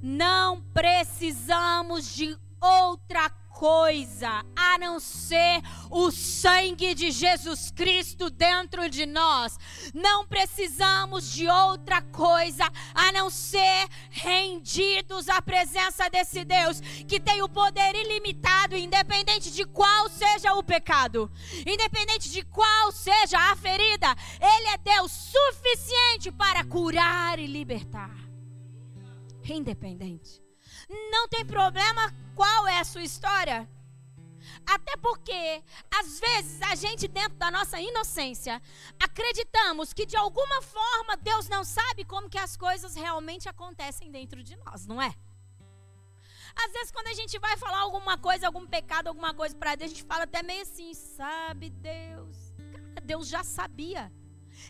Não 0.02 0.62
precisamos 0.74 2.14
de 2.14 2.38
outra 2.60 3.30
coisa 3.62 4.44
a 4.56 4.80
não 4.80 5.00
ser 5.00 5.62
o 5.92 6.10
sangue 6.10 6.96
de 6.96 7.12
Jesus 7.12 7.70
Cristo 7.70 8.32
dentro 8.32 8.90
de 8.90 9.06
nós. 9.06 9.56
Não 9.94 10.26
precisamos 10.26 11.32
de 11.32 11.48
outra 11.48 12.02
coisa 12.02 12.64
a 12.96 13.12
não 13.12 13.30
ser 13.30 13.88
rendidos 14.10 15.30
à 15.30 15.40
presença 15.44 16.10
desse 16.10 16.44
Deus 16.44 16.82
que 17.08 17.20
tem 17.20 17.44
o 17.44 17.50
poder 17.50 17.96
ilimitado, 17.96 18.76
independente 18.76 19.52
de 19.52 19.64
qual 19.66 20.10
seja 20.10 20.56
o 20.56 20.64
pecado, 20.64 21.32
independente 21.60 22.32
de 22.32 22.42
qual 22.44 22.92
seja 22.92 23.38
a 23.38 23.56
ferida. 23.56 24.16
Ele 24.40 24.70
é 24.70 24.78
Deus 24.80 25.12
suficiente 25.12 26.32
para 26.32 26.64
curar 26.64 27.38
e 27.38 27.46
libertar. 27.46 28.21
Independente. 29.56 30.42
Não 31.12 31.28
tem 31.28 31.46
problema 31.46 32.14
qual 32.36 32.68
é 32.68 32.80
a 32.80 32.84
sua 32.84 33.04
história. 33.04 33.70
Até 34.66 34.98
porque, 34.98 35.64
às 36.00 36.20
vezes, 36.20 36.62
a 36.62 36.76
gente, 36.76 37.08
dentro 37.08 37.38
da 37.38 37.52
nossa 37.52 37.80
inocência, 37.80 38.62
acreditamos 39.00 39.94
que 39.94 40.06
de 40.06 40.18
alguma 40.18 40.62
forma 40.62 41.18
Deus 41.18 41.48
não 41.48 41.64
sabe 41.64 42.04
como 42.04 42.30
que 42.30 42.38
as 42.38 42.58
coisas 42.58 42.96
realmente 42.96 43.48
acontecem 43.48 44.12
dentro 44.12 44.44
de 44.44 44.56
nós, 44.58 44.86
não 44.88 45.02
é? 45.02 45.14
Às 46.56 46.72
vezes, 46.74 46.92
quando 46.92 47.08
a 47.08 47.14
gente 47.14 47.38
vai 47.40 47.56
falar 47.58 47.80
alguma 47.80 48.18
coisa, 48.18 48.48
algum 48.48 48.68
pecado, 48.68 49.08
alguma 49.08 49.34
coisa 49.34 49.56
para 49.56 49.76
Deus, 49.76 49.92
a 49.92 49.94
gente 49.94 50.06
fala 50.06 50.24
até 50.24 50.44
meio 50.44 50.64
assim, 50.64 50.94
sabe 50.94 51.70
Deus? 51.70 52.54
Cara, 52.72 53.02
Deus 53.06 53.28
já 53.28 53.44
sabia. 53.44 54.12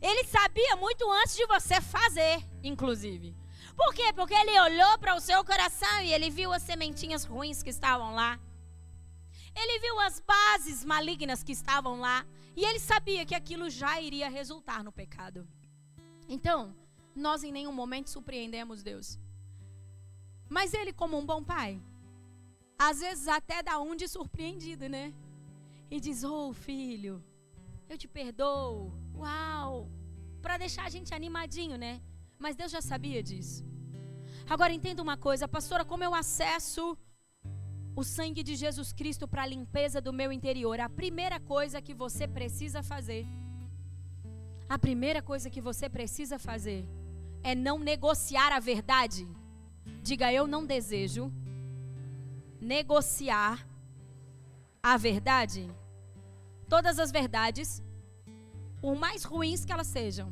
Ele 0.02 0.24
sabia 0.26 0.76
muito 0.76 1.10
antes 1.12 1.36
de 1.36 1.46
você 1.48 1.82
fazer, 1.82 2.46
inclusive. 2.64 3.36
Por 3.82 3.96
quê? 3.96 4.14
Porque 4.14 4.36
ele 4.42 4.60
olhou 4.68 4.94
para 5.00 5.16
o 5.16 5.20
seu 5.20 5.44
coração 5.44 6.02
e 6.02 6.14
ele 6.14 6.30
viu 6.30 6.54
as 6.54 6.62
sementinhas 6.62 7.24
ruins 7.26 7.64
que 7.64 7.72
estavam 7.72 8.14
lá. 8.14 8.40
Ele 9.62 9.80
viu 9.80 10.00
as 10.00 10.20
bases 10.20 10.86
malignas 10.86 11.42
que 11.42 11.52
estavam 11.52 12.00
lá. 12.00 12.18
E 12.56 12.64
ele 12.64 12.80
sabia 12.80 13.26
que 13.26 13.34
aquilo 13.34 13.72
já 13.72 13.94
iria 14.00 14.30
resultar 14.30 14.84
no 14.84 14.92
pecado. 14.92 15.48
Então, 16.36 16.76
nós 17.16 17.44
em 17.44 17.52
nenhum 17.52 17.72
momento 17.72 18.12
surpreendemos 18.12 18.84
Deus. 18.84 19.20
Mas 20.48 20.76
ele, 20.76 20.94
como 20.94 21.18
um 21.18 21.26
bom 21.26 21.44
pai, 21.44 21.82
às 22.78 23.00
vezes 23.00 23.28
até 23.28 23.64
dá 23.64 23.80
um 23.80 23.96
de 23.96 24.08
surpreendido, 24.08 24.88
né? 24.88 25.12
E 25.90 26.00
diz: 26.00 26.24
Oh, 26.24 26.54
filho, 26.54 27.16
eu 27.90 27.98
te 27.98 28.08
perdoo. 28.08 28.94
Uau! 29.16 29.90
Para 30.40 30.58
deixar 30.58 30.86
a 30.86 30.94
gente 30.98 31.16
animadinho, 31.16 31.78
né? 31.80 32.00
Mas 32.38 32.56
Deus 32.56 32.72
já 32.72 32.82
sabia 32.82 33.24
disso. 33.24 33.71
Agora 34.54 34.74
entenda 34.74 35.02
uma 35.02 35.16
coisa, 35.16 35.48
pastora, 35.48 35.86
como 35.86 36.04
eu 36.04 36.14
acesso 36.14 36.98
o 37.96 38.04
sangue 38.04 38.44
de 38.44 38.54
Jesus 38.58 38.92
Cristo 38.92 39.26
para 39.26 39.44
a 39.44 39.46
limpeza 39.46 40.02
do 40.02 40.12
meu 40.12 40.30
interior? 40.30 40.78
A 40.78 40.90
primeira 40.90 41.40
coisa 41.40 41.82
que 41.82 41.94
você 41.94 42.28
precisa 42.28 42.84
fazer, 42.84 43.26
a 44.68 44.78
primeira 44.78 45.22
coisa 45.22 45.50
que 45.50 45.62
você 45.62 45.88
precisa 45.88 46.38
fazer 46.38 46.86
é 47.42 47.56
não 47.56 47.80
negociar 47.80 48.52
a 48.52 48.60
verdade. 48.60 49.26
Diga, 50.04 50.34
eu 50.34 50.46
não 50.46 50.66
desejo 50.66 51.32
negociar 52.60 53.66
a 54.84 54.98
verdade. 54.98 55.66
Todas 56.68 57.00
as 57.00 57.10
verdades, 57.10 57.82
por 58.82 58.98
mais 58.98 59.24
ruins 59.24 59.64
que 59.64 59.72
elas 59.72 59.88
sejam, 59.88 60.28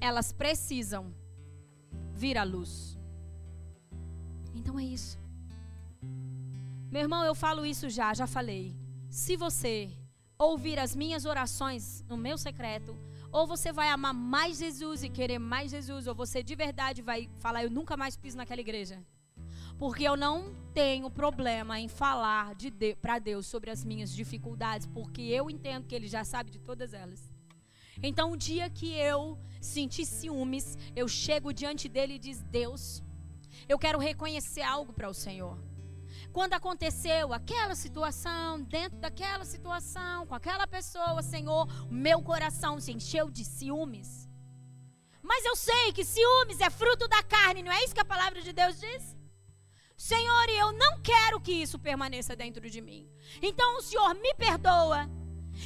elas 0.00 0.32
precisam 0.32 1.14
vir 2.22 2.36
à 2.36 2.44
luz. 2.54 2.98
Então 4.58 4.78
é 4.78 4.84
isso. 4.98 5.16
Meu 6.90 7.02
irmão, 7.02 7.22
eu 7.24 7.34
falo 7.34 7.64
isso 7.64 7.88
já, 7.88 8.12
já 8.12 8.26
falei. 8.26 8.64
Se 9.08 9.36
você 9.36 9.72
ouvir 10.36 10.78
as 10.78 10.96
minhas 10.96 11.24
orações 11.24 12.04
no 12.08 12.16
meu 12.16 12.36
secreto, 12.36 12.96
ou 13.30 13.46
você 13.46 13.72
vai 13.72 13.88
amar 13.88 14.14
mais 14.14 14.58
Jesus 14.58 15.04
e 15.04 15.08
querer 15.08 15.38
mais 15.38 15.70
Jesus, 15.70 16.06
ou 16.08 16.14
você 16.14 16.42
de 16.42 16.54
verdade 16.54 17.02
vai 17.02 17.30
falar, 17.38 17.62
eu 17.62 17.70
nunca 17.70 17.96
mais 17.96 18.16
piso 18.16 18.36
naquela 18.36 18.60
igreja. 18.60 18.96
Porque 19.78 20.02
eu 20.02 20.16
não 20.16 20.52
tenho 20.74 21.08
problema 21.08 21.78
em 21.78 21.88
falar 21.88 22.54
de, 22.56 22.68
de 22.68 22.96
para 22.96 23.20
Deus 23.20 23.46
sobre 23.46 23.70
as 23.70 23.84
minhas 23.84 24.12
dificuldades, 24.12 24.88
porque 24.88 25.22
eu 25.22 25.48
entendo 25.48 25.86
que 25.86 25.94
Ele 25.94 26.08
já 26.08 26.24
sabe 26.24 26.50
de 26.50 26.58
todas 26.58 26.92
elas. 26.92 27.37
Então, 28.02 28.32
o 28.32 28.36
dia 28.36 28.70
que 28.70 28.92
eu 28.94 29.38
sentir 29.60 30.06
ciúmes, 30.06 30.76
eu 30.94 31.08
chego 31.08 31.52
diante 31.52 31.88
dele 31.88 32.14
e 32.14 32.18
diz: 32.18 32.42
Deus, 32.42 33.02
eu 33.68 33.78
quero 33.78 33.98
reconhecer 33.98 34.62
algo 34.62 34.92
para 34.92 35.08
o 35.08 35.14
Senhor 35.14 35.68
quando 36.32 36.52
aconteceu 36.54 37.32
aquela 37.32 37.74
situação, 37.74 38.62
dentro 38.62 38.98
daquela 38.98 39.44
situação, 39.44 40.26
com 40.26 40.34
aquela 40.34 40.66
pessoa, 40.66 41.22
Senhor, 41.22 41.66
meu 41.90 42.22
coração 42.22 42.80
se 42.80 42.92
encheu 42.92 43.30
de 43.30 43.44
ciúmes. 43.44 44.28
Mas 45.22 45.44
eu 45.44 45.56
sei 45.56 45.92
que 45.92 46.04
ciúmes 46.04 46.60
é 46.60 46.70
fruto 46.70 47.08
da 47.08 47.22
carne, 47.22 47.62
não 47.62 47.72
é 47.72 47.82
isso 47.84 47.94
que 47.94 48.00
a 48.00 48.04
palavra 48.04 48.40
de 48.40 48.52
Deus 48.52 48.78
diz? 48.78 49.16
Senhor, 49.96 50.48
eu 50.50 50.72
não 50.72 51.00
quero 51.00 51.40
que 51.40 51.52
isso 51.52 51.78
permaneça 51.78 52.36
dentro 52.36 52.70
de 52.70 52.80
mim. 52.80 53.10
Então 53.42 53.78
o 53.78 53.82
Senhor 53.82 54.14
me 54.14 54.32
perdoa. 54.34 55.17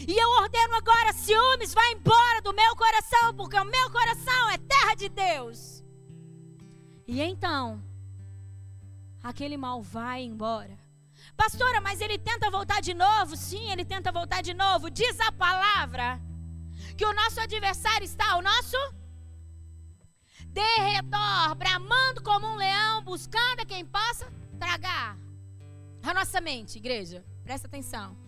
E 0.07 0.17
eu 0.17 0.29
ordeno 0.43 0.75
agora: 0.75 1.13
ciúmes, 1.13 1.75
vai 1.75 1.93
embora 1.93 2.41
do 2.43 2.53
meu 2.53 2.75
coração, 2.77 3.35
porque 3.35 3.59
o 3.59 3.65
meu 3.65 3.91
coração 3.91 4.51
é 4.51 4.59
terra 4.59 4.95
de 4.95 5.09
Deus. 5.09 5.85
E 7.07 7.21
então, 7.21 7.83
aquele 9.23 9.57
mal 9.57 9.83
vai 9.83 10.23
embora. 10.23 10.79
Pastora, 11.37 11.81
mas 11.81 12.01
ele 12.01 12.19
tenta 12.19 12.51
voltar 12.51 12.81
de 12.81 12.95
novo? 12.95 13.37
Sim, 13.37 13.71
ele 13.71 13.85
tenta 13.85 14.11
voltar 14.11 14.43
de 14.43 14.55
novo. 14.55 14.91
Diz 14.91 15.19
a 15.21 15.33
palavra 15.33 16.21
que 16.97 17.05
o 17.05 17.13
nosso 17.13 17.41
adversário 17.41 18.05
está 18.05 18.33
ao 18.33 18.43
nosso 18.43 18.77
derredor, 20.49 21.55
bramando 21.57 22.23
como 22.23 22.47
um 22.47 22.57
leão, 22.57 23.03
buscando 23.03 23.61
a 23.61 23.67
quem 23.67 23.85
possa 23.85 24.31
tragar. 24.59 25.17
A 26.03 26.13
nossa 26.13 26.41
mente, 26.41 26.79
igreja, 26.79 27.25
presta 27.45 27.67
atenção. 27.67 28.22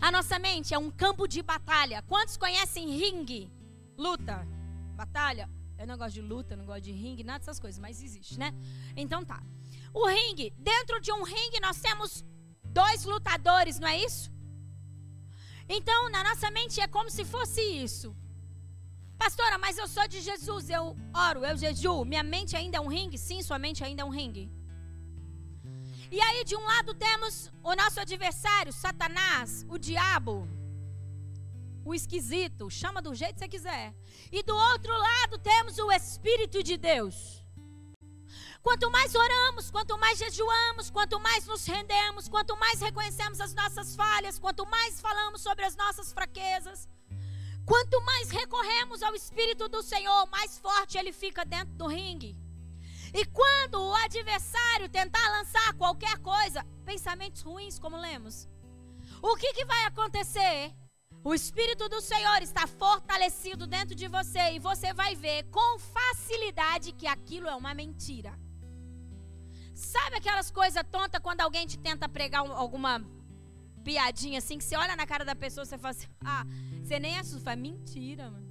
A 0.00 0.10
nossa 0.10 0.38
mente 0.38 0.72
é 0.72 0.78
um 0.78 0.90
campo 0.90 1.28
de 1.28 1.42
batalha. 1.42 2.02
Quantos 2.02 2.36
conhecem 2.36 2.96
ringue? 2.96 3.52
Luta, 3.98 4.46
batalha. 4.94 5.48
Eu 5.78 5.86
não 5.86 5.96
gosto 5.98 6.14
de 6.14 6.22
luta, 6.22 6.56
não 6.56 6.64
gosto 6.64 6.82
de 6.82 6.92
ringue, 6.92 7.22
nada 7.22 7.40
dessas 7.40 7.60
coisas, 7.60 7.78
mas 7.78 8.02
existe, 8.02 8.38
né? 8.38 8.54
Então 8.96 9.24
tá. 9.24 9.42
O 9.92 10.06
ringue, 10.06 10.52
dentro 10.58 11.00
de 11.00 11.12
um 11.12 11.22
ringue 11.22 11.60
nós 11.60 11.80
temos 11.80 12.24
dois 12.64 13.04
lutadores, 13.04 13.78
não 13.78 13.88
é 13.88 13.98
isso? 13.98 14.30
Então, 15.68 16.08
na 16.10 16.24
nossa 16.24 16.50
mente 16.50 16.80
é 16.80 16.88
como 16.88 17.10
se 17.10 17.24
fosse 17.24 17.60
isso. 17.60 18.16
Pastora, 19.18 19.58
mas 19.58 19.76
eu 19.76 19.86
sou 19.86 20.08
de 20.08 20.20
Jesus, 20.20 20.70
eu 20.70 20.96
oro, 21.14 21.44
eu 21.44 21.56
jejuo. 21.56 22.06
Minha 22.06 22.22
mente 22.22 22.56
ainda 22.56 22.78
é 22.78 22.80
um 22.80 22.88
ringue? 22.88 23.18
Sim, 23.18 23.42
sua 23.42 23.58
mente 23.58 23.84
ainda 23.84 24.02
é 24.02 24.04
um 24.04 24.08
ringue. 24.08 24.50
E 26.10 26.20
aí, 26.20 26.42
de 26.44 26.56
um 26.56 26.64
lado, 26.64 26.92
temos 26.92 27.52
o 27.62 27.72
nosso 27.76 28.00
adversário, 28.00 28.72
Satanás, 28.72 29.64
o 29.68 29.78
diabo, 29.78 30.48
o 31.84 31.94
esquisito, 31.94 32.68
chama 32.68 33.00
do 33.00 33.14
jeito 33.14 33.34
que 33.34 33.40
você 33.40 33.48
quiser. 33.48 33.94
E 34.32 34.42
do 34.42 34.56
outro 34.56 34.92
lado, 34.92 35.38
temos 35.38 35.78
o 35.78 35.92
Espírito 35.92 36.64
de 36.64 36.76
Deus. 36.76 37.40
Quanto 38.60 38.90
mais 38.90 39.14
oramos, 39.14 39.70
quanto 39.70 39.96
mais 39.98 40.18
jejuamos, 40.18 40.90
quanto 40.90 41.20
mais 41.20 41.46
nos 41.46 41.64
rendemos, 41.64 42.28
quanto 42.28 42.56
mais 42.56 42.80
reconhecemos 42.80 43.40
as 43.40 43.54
nossas 43.54 43.94
falhas, 43.94 44.38
quanto 44.38 44.66
mais 44.66 45.00
falamos 45.00 45.40
sobre 45.40 45.64
as 45.64 45.76
nossas 45.76 46.12
fraquezas, 46.12 46.88
quanto 47.64 48.00
mais 48.02 48.30
recorremos 48.30 49.00
ao 49.02 49.14
Espírito 49.14 49.68
do 49.68 49.80
Senhor, 49.80 50.26
mais 50.26 50.58
forte 50.58 50.98
ele 50.98 51.12
fica 51.12 51.44
dentro 51.44 51.72
do 51.74 51.86
ringue. 51.86 52.36
E 53.12 53.24
quando 53.26 53.80
o 53.80 53.94
adversário 53.94 54.88
tentar 54.88 55.26
lançar 55.30 55.74
qualquer 55.74 56.18
coisa, 56.18 56.64
pensamentos 56.84 57.42
ruins, 57.42 57.78
como 57.78 57.96
lemos, 57.96 58.48
o 59.22 59.36
que, 59.36 59.52
que 59.52 59.64
vai 59.64 59.84
acontecer? 59.84 60.72
O 61.22 61.34
Espírito 61.34 61.88
do 61.88 62.00
Senhor 62.00 62.40
está 62.40 62.66
fortalecido 62.66 63.66
dentro 63.66 63.94
de 63.94 64.08
você 64.08 64.52
e 64.52 64.58
você 64.58 64.94
vai 64.94 65.14
ver 65.14 65.44
com 65.50 65.78
facilidade 65.78 66.92
que 66.92 67.06
aquilo 67.06 67.46
é 67.48 67.54
uma 67.54 67.74
mentira. 67.74 68.38
Sabe 69.74 70.16
aquelas 70.16 70.50
coisas 70.50 70.82
tontas 70.90 71.20
quando 71.20 71.42
alguém 71.42 71.66
te 71.66 71.78
tenta 71.78 72.08
pregar 72.08 72.40
alguma 72.40 73.04
piadinha 73.84 74.38
assim, 74.38 74.58
que 74.58 74.64
você 74.64 74.76
olha 74.76 74.96
na 74.96 75.06
cara 75.06 75.24
da 75.24 75.34
pessoa 75.34 75.64
e 75.64 75.66
você 75.66 75.78
fala 75.78 75.90
assim, 75.90 76.06
ah, 76.24 76.44
você 76.82 76.98
nem 76.98 77.18
assusta. 77.18 77.54
Mentira, 77.54 78.30
mano. 78.30 78.48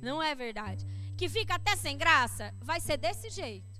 Não 0.00 0.20
é 0.20 0.34
verdade. 0.34 0.84
Que 1.16 1.28
fica 1.28 1.54
até 1.54 1.76
sem 1.76 1.96
graça, 1.96 2.52
vai 2.60 2.80
ser 2.80 2.96
desse 2.96 3.30
jeito. 3.30 3.71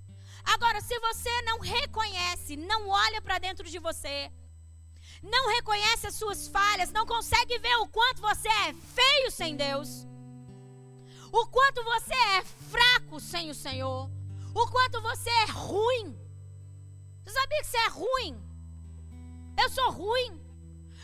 Agora, 0.43 0.81
se 0.81 0.97
você 0.99 1.41
não 1.43 1.59
reconhece, 1.59 2.55
não 2.55 2.89
olha 2.89 3.21
para 3.21 3.39
dentro 3.39 3.67
de 3.69 3.79
você, 3.79 4.31
não 5.21 5.49
reconhece 5.49 6.07
as 6.07 6.15
suas 6.15 6.47
falhas, 6.47 6.91
não 6.91 7.05
consegue 7.05 7.57
ver 7.59 7.75
o 7.77 7.87
quanto 7.87 8.21
você 8.21 8.47
é 8.47 8.73
feio 8.73 9.31
sem 9.31 9.55
Deus, 9.55 10.05
o 11.31 11.47
quanto 11.47 11.83
você 11.83 12.13
é 12.13 12.43
fraco 12.43 13.19
sem 13.19 13.49
o 13.49 13.55
Senhor, 13.55 14.09
o 14.53 14.67
quanto 14.67 15.01
você 15.01 15.29
é 15.29 15.45
ruim, 15.45 16.23
você 17.25 17.39
sabia 17.39 17.61
que 17.61 17.67
você 17.67 17.77
é 17.77 17.87
ruim? 17.87 18.43
Eu 19.61 19.69
sou 19.69 19.89
ruim. 19.91 20.41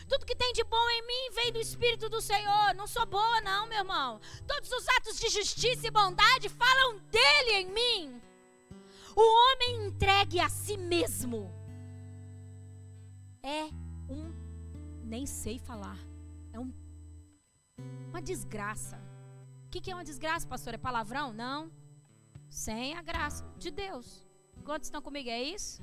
Tudo 0.06 0.26
que 0.26 0.34
tem 0.34 0.52
de 0.52 0.64
bom 0.64 0.90
em 0.90 1.06
mim 1.06 1.30
vem 1.34 1.52
do 1.52 1.60
Espírito 1.60 2.08
do 2.08 2.20
Senhor. 2.20 2.74
Não 2.74 2.86
sou 2.86 3.06
boa, 3.06 3.40
não, 3.40 3.66
meu 3.66 3.78
irmão. 3.78 4.20
Todos 4.46 4.70
os 4.70 4.88
atos 4.88 5.18
de 5.18 5.28
justiça 5.28 5.86
e 5.86 5.90
bondade 5.90 6.48
falam 6.48 6.98
dele 7.10 7.52
em 7.52 7.66
mim. 7.66 8.22
O 9.16 9.20
homem 9.20 9.86
entregue 9.86 10.38
a 10.40 10.48
si 10.48 10.76
mesmo 10.76 11.50
é 13.42 13.64
um. 14.08 14.32
Nem 15.04 15.26
sei 15.26 15.58
falar. 15.58 15.98
É 16.52 16.58
um, 16.58 16.72
uma 18.08 18.22
desgraça. 18.22 18.96
O 19.66 19.70
que, 19.70 19.80
que 19.80 19.90
é 19.90 19.94
uma 19.94 20.04
desgraça, 20.04 20.46
pastor? 20.46 20.74
É 20.74 20.78
palavrão? 20.78 21.32
Não. 21.32 21.70
Sem 22.48 22.96
a 22.96 23.02
graça 23.02 23.44
de 23.58 23.70
Deus. 23.70 24.26
Quantos 24.64 24.86
estão 24.86 25.02
comigo? 25.02 25.28
É 25.28 25.42
isso? 25.42 25.82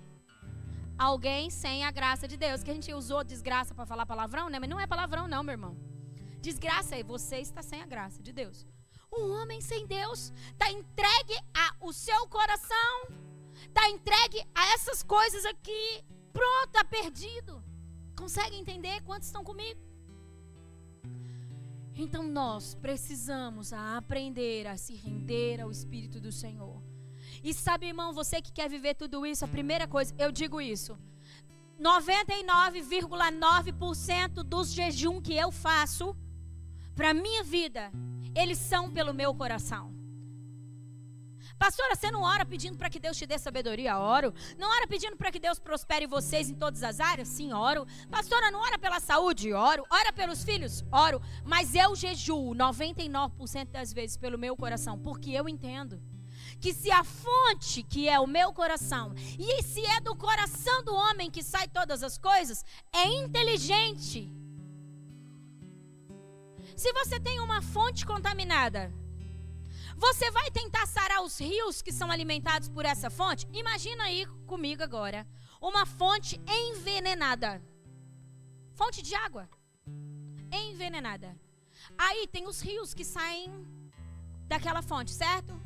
Alguém 0.98 1.50
sem 1.50 1.84
a 1.86 1.92
graça 1.92 2.28
de 2.28 2.38
Deus. 2.38 2.64
Que 2.64 2.72
a 2.72 2.74
gente 2.74 2.94
usou 2.94 3.24
desgraça 3.24 3.74
para 3.74 3.86
falar 3.86 4.06
palavrão, 4.06 4.50
né? 4.50 4.60
Mas 4.60 4.70
não 4.70 4.80
é 4.80 4.88
palavrão, 4.88 5.28
não, 5.28 5.44
meu 5.44 5.54
irmão. 5.54 5.78
Desgraça 6.42 6.96
é 6.96 7.04
você 7.04 7.38
está 7.38 7.62
sem 7.62 7.82
a 7.82 7.86
graça 7.86 8.22
de 8.22 8.32
Deus. 8.32 8.66
Um 9.12 9.32
homem 9.32 9.62
sem 9.62 9.88
Deus 9.88 10.34
está 10.52 10.70
entregue 10.72 11.34
ao 11.80 11.94
seu 11.94 12.28
coração, 12.28 13.08
está 13.66 13.90
entregue 13.90 14.46
a 14.54 14.74
essas 14.74 15.02
coisas 15.04 15.46
aqui, 15.46 16.04
pronto, 16.34 16.68
está 16.68 16.84
perdido. 16.84 17.64
Consegue 18.16 18.56
entender? 18.56 19.02
Quantos 19.04 19.28
estão 19.28 19.44
comigo? 19.44 19.80
Então 21.96 22.24
nós 22.24 22.76
precisamos 22.76 23.74
aprender 23.74 24.68
a 24.68 24.78
se 24.78 24.94
render 24.94 25.62
ao 25.62 25.72
Espírito 25.72 26.20
do 26.20 26.32
Senhor. 26.32 26.82
E 27.44 27.54
sabe, 27.54 27.88
irmão, 27.88 28.14
você 28.14 28.42
que 28.42 28.52
quer 28.52 28.70
viver 28.70 28.96
tudo 28.96 29.26
isso, 29.26 29.44
a 29.44 29.48
primeira 29.48 29.88
coisa, 29.88 30.14
eu 30.18 30.32
digo 30.32 30.62
isso. 30.62 30.98
99,9% 31.80 34.44
dos 34.44 34.74
jejum 34.74 35.22
que 35.22 35.34
eu 35.34 35.52
faço 35.52 36.16
para 36.96 37.14
minha 37.14 37.44
vida, 37.44 37.92
eles 38.38 38.58
são 38.58 38.92
pelo 38.92 39.14
meu 39.14 39.34
coração. 39.34 39.98
Pastora, 41.58 41.96
você 41.96 42.12
não 42.12 42.22
ora 42.22 42.46
pedindo 42.46 42.78
para 42.78 42.90
que 42.90 43.00
Deus 43.00 43.18
te 43.18 43.26
dê 43.26 43.38
sabedoria? 43.40 43.98
Oro. 43.98 44.32
Não 44.60 44.70
ora 44.70 44.88
pedindo 44.88 45.18
para 45.18 45.32
que 45.32 45.40
Deus 45.40 45.58
prospere 45.58 46.06
vocês 46.06 46.50
em 46.52 46.54
todas 46.54 46.84
as 46.84 47.00
áreas? 47.00 47.28
Sim, 47.28 47.52
oro. 47.52 47.88
Pastora, 48.12 48.52
não 48.52 48.62
ora 48.62 48.78
pela 48.78 49.00
saúde? 49.00 49.54
Oro. 49.54 49.84
Ora 49.90 50.14
pelos 50.14 50.44
filhos? 50.44 50.86
Oro. 50.92 51.20
Mas 51.44 51.74
eu 51.74 51.96
jejuo 51.96 52.54
99% 52.54 53.72
das 53.72 53.92
vezes 53.92 54.18
pelo 54.18 54.38
meu 54.38 54.56
coração, 54.56 55.00
porque 55.00 55.32
eu 55.32 55.50
entendo 55.50 56.00
que 56.60 56.74
se 56.74 56.92
a 56.92 57.04
fonte, 57.04 57.82
que 57.82 58.08
é 58.08 58.20
o 58.20 58.28
meu 58.28 58.54
coração, 58.54 59.14
e 59.40 59.64
se 59.64 59.84
é 59.86 60.00
do 60.00 60.16
coração 60.16 60.84
do 60.84 60.94
homem 60.94 61.32
que 61.32 61.42
sai 61.42 61.68
todas 61.68 62.04
as 62.04 62.20
coisas, 62.20 62.64
é 62.94 63.06
inteligente. 63.08 64.32
Se 66.78 66.94
você 66.94 67.20
tem 67.20 67.40
uma 67.40 67.60
fonte 67.60 68.06
contaminada, 68.06 68.94
você 69.96 70.30
vai 70.30 70.52
tentar 70.52 70.86
sarar 70.86 71.24
os 71.24 71.40
rios 71.40 71.82
que 71.82 71.92
são 71.92 72.12
alimentados 72.12 72.70
por 72.70 72.86
essa 72.86 73.10
fonte? 73.10 73.48
Imagina 73.52 74.04
aí 74.04 74.28
comigo 74.46 74.84
agora 74.84 75.28
uma 75.60 75.88
fonte 75.88 76.40
envenenada. 76.48 77.60
Fonte 78.74 79.02
de 79.02 79.16
água 79.16 79.50
envenenada. 80.54 81.36
Aí 81.98 82.28
tem 82.28 82.46
os 82.46 82.62
rios 82.62 82.94
que 82.94 83.04
saem 83.04 83.52
daquela 84.48 84.84
fonte, 84.84 85.12
certo? 85.12 85.60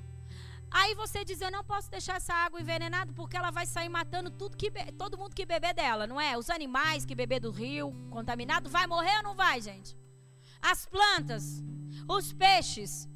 Aí 0.71 0.95
você 0.95 1.25
diz: 1.25 1.41
Eu 1.41 1.51
não 1.51 1.61
posso 1.61 1.91
deixar 1.91 2.15
essa 2.15 2.33
água 2.33 2.61
envenenada 2.61 3.11
porque 3.11 3.35
ela 3.35 3.51
vai 3.51 3.65
sair 3.65 3.89
matando 3.89 4.31
tudo 4.31 4.55
que 4.55 4.71
todo 4.97 5.17
mundo 5.17 5.35
que 5.35 5.45
beber 5.45 5.73
dela, 5.73 6.07
não 6.07 6.21
é? 6.21 6.37
Os 6.37 6.49
animais 6.49 7.03
que 7.03 7.13
beber 7.13 7.41
do 7.41 7.51
rio 7.51 7.91
contaminado 8.09 8.69
vai 8.69 8.87
morrer 8.87 9.17
ou 9.17 9.23
não 9.23 9.35
vai, 9.35 9.59
gente? 9.59 9.99
As 10.61 10.85
plantas, 10.85 11.63
os 12.07 12.33
peixes, 12.33 13.09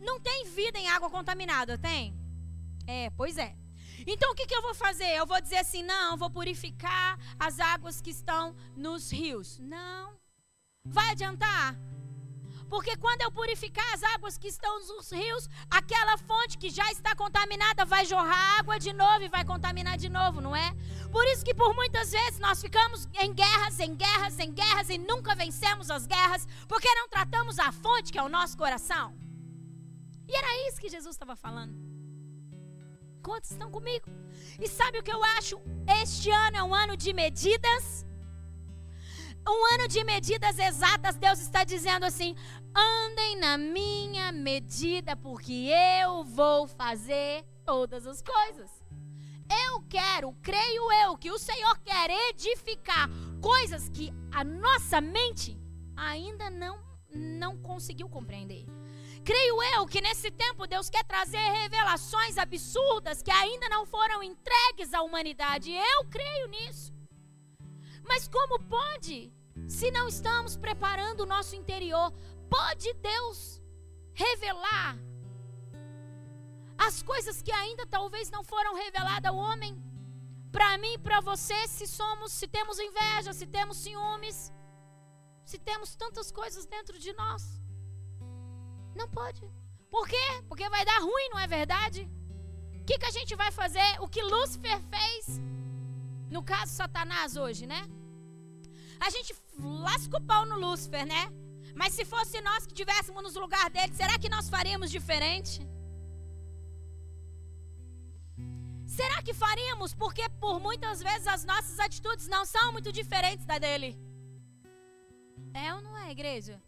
não 0.00 0.18
tem 0.18 0.46
vida 0.46 0.78
em 0.78 0.88
água 0.88 1.10
contaminada, 1.10 1.78
tem? 1.78 2.14
É, 2.86 3.10
pois 3.10 3.38
é. 3.38 3.54
Então 4.06 4.32
o 4.32 4.34
que, 4.34 4.46
que 4.46 4.54
eu 4.54 4.62
vou 4.62 4.74
fazer? 4.74 5.10
Eu 5.16 5.26
vou 5.26 5.40
dizer 5.40 5.58
assim: 5.58 5.82
não, 5.82 6.16
vou 6.16 6.30
purificar 6.30 7.18
as 7.38 7.60
águas 7.60 8.00
que 8.00 8.10
estão 8.10 8.56
nos 8.76 9.12
rios. 9.12 9.58
Não. 9.58 10.18
Vai 10.84 11.10
adiantar? 11.10 11.76
Porque 12.70 12.96
quando 12.96 13.22
eu 13.22 13.32
purificar 13.32 13.84
as 13.92 14.02
águas 14.14 14.38
que 14.38 14.46
estão 14.46 14.78
nos 14.78 15.10
rios, 15.10 15.48
aquela 15.68 16.16
fonte 16.16 16.56
que 16.56 16.70
já 16.70 16.88
está 16.92 17.16
contaminada 17.16 17.84
vai 17.84 18.06
jorrar 18.06 18.60
água 18.60 18.78
de 18.78 18.92
novo 18.92 19.24
e 19.24 19.28
vai 19.28 19.44
contaminar 19.44 19.98
de 19.98 20.08
novo, 20.08 20.40
não 20.40 20.54
é? 20.54 20.72
Por 21.10 21.26
isso 21.26 21.44
que 21.44 21.52
por 21.52 21.74
muitas 21.74 22.12
vezes 22.12 22.38
nós 22.38 22.60
ficamos 22.60 23.08
em 23.20 23.34
guerras, 23.34 23.80
em 23.80 23.96
guerras, 23.96 24.38
em 24.38 24.52
guerras 24.52 24.88
e 24.88 24.98
nunca 24.98 25.34
vencemos 25.34 25.90
as 25.90 26.06
guerras, 26.06 26.46
porque 26.68 26.88
não 26.94 27.08
tratamos 27.08 27.58
a 27.58 27.72
fonte 27.72 28.12
que 28.12 28.18
é 28.18 28.22
o 28.22 28.28
nosso 28.28 28.56
coração. 28.56 29.18
E 30.28 30.36
era 30.36 30.68
isso 30.68 30.80
que 30.80 30.88
Jesus 30.88 31.16
estava 31.16 31.34
falando. 31.34 31.74
Quantos 33.20 33.50
estão 33.50 33.68
comigo? 33.68 34.06
E 34.60 34.68
sabe 34.68 35.00
o 35.00 35.02
que 35.02 35.12
eu 35.12 35.22
acho? 35.36 35.60
Este 36.00 36.30
ano 36.30 36.56
é 36.56 36.62
um 36.62 36.72
ano 36.72 36.96
de 36.96 37.12
medidas. 37.12 38.06
Um 39.48 39.74
ano 39.74 39.88
de 39.88 40.04
medidas 40.04 40.58
exatas. 40.58 41.16
Deus 41.16 41.40
está 41.40 41.64
dizendo 41.64 42.04
assim: 42.04 42.34
andem 42.74 43.36
na 43.36 43.56
minha 43.56 44.32
medida, 44.32 45.16
porque 45.16 45.70
eu 46.02 46.24
vou 46.24 46.66
fazer 46.68 47.44
todas 47.64 48.06
as 48.06 48.22
coisas. 48.22 48.70
Eu 49.66 49.82
quero, 49.88 50.32
creio 50.42 50.92
eu, 51.04 51.18
que 51.18 51.30
o 51.30 51.38
Senhor 51.38 51.76
quer 51.80 52.08
edificar 52.30 53.08
coisas 53.40 53.88
que 53.88 54.12
a 54.30 54.44
nossa 54.44 55.00
mente 55.00 55.58
ainda 55.96 56.48
não, 56.50 56.78
não 57.12 57.56
conseguiu 57.56 58.08
compreender. 58.08 58.64
Creio 59.24 59.62
eu 59.74 59.86
que 59.86 60.00
nesse 60.00 60.30
tempo 60.30 60.66
Deus 60.66 60.88
quer 60.88 61.04
trazer 61.04 61.38
revelações 61.38 62.38
absurdas 62.38 63.22
que 63.22 63.30
ainda 63.30 63.68
não 63.68 63.84
foram 63.84 64.22
entregues 64.22 64.94
à 64.94 65.02
humanidade. 65.02 65.72
Eu 65.72 66.04
creio 66.06 66.46
nisso. 66.48 66.99
Mas 68.10 68.26
como 68.36 68.58
pode, 68.76 69.32
se 69.68 69.88
não 69.96 70.08
estamos 70.08 70.56
preparando 70.56 71.20
o 71.20 71.30
nosso 71.34 71.54
interior, 71.60 72.12
pode 72.56 72.92
Deus 72.94 73.62
revelar 74.12 74.98
as 76.86 76.96
coisas 77.10 77.40
que 77.40 77.52
ainda 77.52 77.86
talvez 77.86 78.28
não 78.36 78.42
foram 78.42 78.74
reveladas 78.74 79.30
ao 79.30 79.36
homem? 79.36 79.72
Para 80.50 80.76
mim, 80.78 80.98
para 80.98 81.20
você, 81.20 81.60
se 81.68 81.86
somos, 81.86 82.32
se 82.32 82.48
temos 82.48 82.80
inveja, 82.80 83.32
se 83.32 83.46
temos 83.46 83.76
ciúmes, 83.76 84.52
se 85.44 85.58
temos 85.70 85.94
tantas 85.94 86.32
coisas 86.32 86.66
dentro 86.66 86.98
de 86.98 87.12
nós. 87.12 87.42
Não 89.00 89.08
pode. 89.08 89.42
Por 89.88 90.08
quê? 90.08 90.26
Porque 90.48 90.68
vai 90.68 90.84
dar 90.84 90.98
ruim, 90.98 91.28
não 91.32 91.38
é 91.38 91.46
verdade? 91.46 92.10
O 92.80 92.84
que, 92.84 92.98
que 92.98 93.06
a 93.06 93.16
gente 93.18 93.36
vai 93.36 93.52
fazer? 93.52 93.88
O 94.00 94.08
que 94.08 94.20
Lúcifer 94.32 94.80
fez, 94.94 95.40
no 96.28 96.42
caso 96.42 96.72
Satanás 96.72 97.36
hoje, 97.36 97.68
né? 97.68 97.82
A 99.00 99.08
gente 99.10 99.34
lasca 99.58 100.16
o 100.18 100.20
pau 100.30 100.44
no 100.44 100.56
Lúcifer, 100.56 101.06
né? 101.06 101.32
Mas 101.74 101.94
se 101.94 102.04
fosse 102.04 102.40
nós 102.42 102.66
que 102.66 102.72
estivéssemos 102.72 103.34
no 103.34 103.40
lugar 103.40 103.70
dele, 103.70 103.94
será 103.94 104.18
que 104.18 104.28
nós 104.28 104.48
faríamos 104.48 104.90
diferente? 104.90 105.66
Será 108.86 109.22
que 109.22 109.32
faríamos? 109.32 109.94
Porque 109.94 110.28
por 110.28 110.60
muitas 110.60 111.00
vezes 111.00 111.26
as 111.26 111.44
nossas 111.44 111.78
atitudes 111.78 112.26
não 112.28 112.44
são 112.44 112.72
muito 112.72 112.92
diferentes 112.92 113.46
da 113.46 113.56
dele. 113.56 113.98
É 115.54 115.72
ou 115.74 115.80
não 115.80 115.96
é, 115.96 116.10
igreja? 116.10 116.60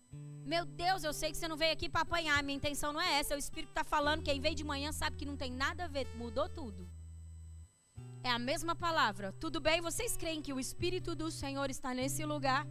Meu 0.45 0.65
Deus, 0.65 1.05
eu 1.05 1.13
sei 1.13 1.31
que 1.31 1.37
você 1.37 1.47
não 1.47 1.57
veio 1.57 1.73
aqui 1.73 1.89
para 1.89 2.03
apanhar. 2.03 2.43
Minha 2.43 2.57
intenção 2.57 2.93
não 2.93 3.01
é 3.01 3.19
essa. 3.19 3.35
O 3.35 3.39
Espírito 3.39 3.71
está 3.71 3.85
falando 3.85 4.23
que 4.23 4.31
quem 4.31 4.41
veio 4.41 4.55
de 4.55 4.65
manhã 4.65 4.93
sabe 4.93 5.17
que 5.17 5.25
não 5.25 5.37
tem 5.37 5.53
nada 5.53 5.85
a 5.85 5.89
ver. 5.89 6.07
Mudou 6.17 6.49
tudo. 6.49 6.89
É 8.25 8.31
a 8.31 8.39
mesma 8.39 8.77
palavra. 8.77 9.33
Tudo 9.33 9.61
bem? 9.61 9.81
Vocês 9.81 10.17
creem 10.17 10.41
que 10.41 10.53
o 10.53 10.61
Espírito 10.61 11.15
do 11.15 11.29
Senhor 11.29 11.69
está 11.71 11.93
nesse 11.93 12.25
lugar? 12.25 12.65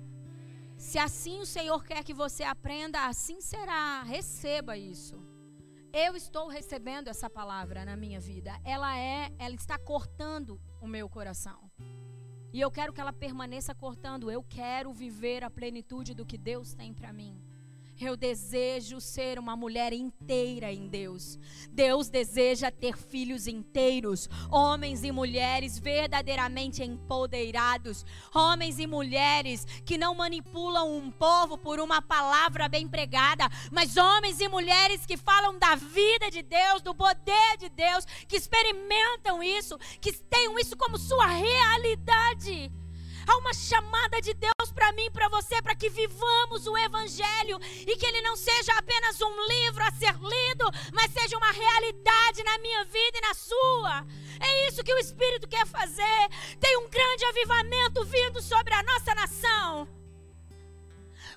Se 0.77 0.97
assim 0.97 1.41
o 1.41 1.45
Senhor 1.45 1.83
quer 1.83 2.05
que 2.05 2.13
você 2.13 2.43
aprenda, 2.43 3.05
assim 3.05 3.41
será. 3.41 4.01
Receba 4.03 4.77
isso. 4.77 5.21
Eu 5.91 6.15
estou 6.15 6.47
recebendo 6.47 7.09
essa 7.09 7.29
palavra 7.29 7.83
na 7.83 7.97
minha 7.97 8.17
vida. 8.17 8.57
Ela 8.63 8.97
é, 8.97 9.29
ela 9.37 9.53
está 9.53 9.77
cortando 9.77 10.57
o 10.79 10.87
meu 10.87 11.09
coração. 11.09 11.69
E 12.53 12.61
eu 12.61 12.71
quero 12.71 12.93
que 12.93 13.01
ela 13.01 13.11
permaneça 13.11 13.75
cortando. 13.75 14.31
Eu 14.31 14.41
quero 14.41 14.93
viver 14.93 15.43
a 15.43 15.49
plenitude 15.49 16.13
do 16.13 16.25
que 16.25 16.37
Deus 16.37 16.73
tem 16.73 16.93
para 16.93 17.11
mim. 17.11 17.37
Eu 18.03 18.17
desejo 18.17 18.99
ser 18.99 19.37
uma 19.37 19.55
mulher 19.55 19.93
inteira 19.93 20.71
em 20.73 20.87
Deus. 20.87 21.37
Deus 21.69 22.09
deseja 22.09 22.71
ter 22.71 22.97
filhos 22.97 23.45
inteiros, 23.45 24.27
homens 24.49 25.03
e 25.03 25.11
mulheres 25.11 25.77
verdadeiramente 25.77 26.83
empoderados, 26.83 28.03
homens 28.33 28.79
e 28.79 28.87
mulheres 28.87 29.65
que 29.85 29.99
não 29.99 30.15
manipulam 30.15 30.97
um 30.97 31.11
povo 31.11 31.59
por 31.59 31.79
uma 31.79 32.01
palavra 32.01 32.67
bem 32.67 32.87
pregada, 32.87 33.47
mas 33.71 33.95
homens 33.97 34.41
e 34.41 34.47
mulheres 34.47 35.05
que 35.05 35.15
falam 35.15 35.59
da 35.59 35.75
vida 35.75 36.31
de 36.31 36.41
Deus, 36.41 36.81
do 36.81 36.95
poder 36.95 37.57
de 37.59 37.69
Deus, 37.69 38.03
que 38.27 38.37
experimentam 38.37 39.43
isso, 39.43 39.77
que 40.01 40.11
tenham 40.11 40.57
isso 40.57 40.75
como 40.75 40.97
sua 40.97 41.27
realidade. 41.27 42.80
Há 43.27 43.37
uma 43.37 43.53
chamada 43.53 44.21
de 44.21 44.33
Deus 44.33 44.71
para 44.73 44.91
mim 44.93 45.09
para 45.11 45.29
você, 45.29 45.61
para 45.61 45.75
que 45.75 45.89
vivamos 45.89 46.67
o 46.67 46.77
Evangelho 46.77 47.59
e 47.61 47.95
que 47.95 48.05
ele 48.05 48.21
não 48.21 48.35
seja 48.35 48.73
apenas 48.77 49.21
um 49.21 49.47
livro 49.47 49.83
a 49.83 49.91
ser 49.91 50.13
lido, 50.13 50.65
mas 50.93 51.11
seja 51.11 51.37
uma 51.37 51.51
realidade 51.51 52.43
na 52.43 52.57
minha 52.59 52.83
vida 52.85 53.17
e 53.17 53.21
na 53.21 53.33
sua. 53.33 54.05
É 54.39 54.67
isso 54.67 54.83
que 54.83 54.93
o 54.93 54.97
Espírito 54.97 55.47
quer 55.47 55.65
fazer. 55.67 56.29
Tem 56.59 56.77
um 56.77 56.89
grande 56.89 57.25
avivamento 57.25 58.03
vindo 58.05 58.41
sobre 58.41 58.73
a 58.73 58.83
nossa 58.83 59.13
nação. 59.13 59.87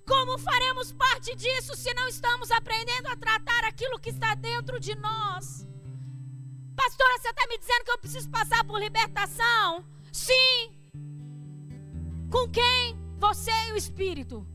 Como 0.06 0.38
faremos 0.38 0.92
parte 0.92 1.34
disso 1.34 1.74
se 1.74 1.92
não 1.94 2.06
estamos 2.08 2.50
aprendendo 2.50 3.08
a 3.08 3.16
tratar 3.16 3.64
aquilo 3.64 3.98
que 3.98 4.10
está 4.10 4.34
dentro 4.34 4.78
de 4.78 4.94
nós? 4.96 5.66
Pastora, 6.76 7.18
você 7.18 7.28
está 7.28 7.46
me 7.46 7.58
dizendo 7.58 7.84
que 7.84 7.90
eu 7.90 7.98
preciso 7.98 8.28
passar 8.30 8.64
por 8.64 8.78
libertação? 8.78 9.84
Sim. 10.12 10.83
Com 12.30 12.48
quem? 12.48 12.98
Você 13.18 13.50
e 13.68 13.72
o 13.72 13.76
Espírito. 13.76 14.46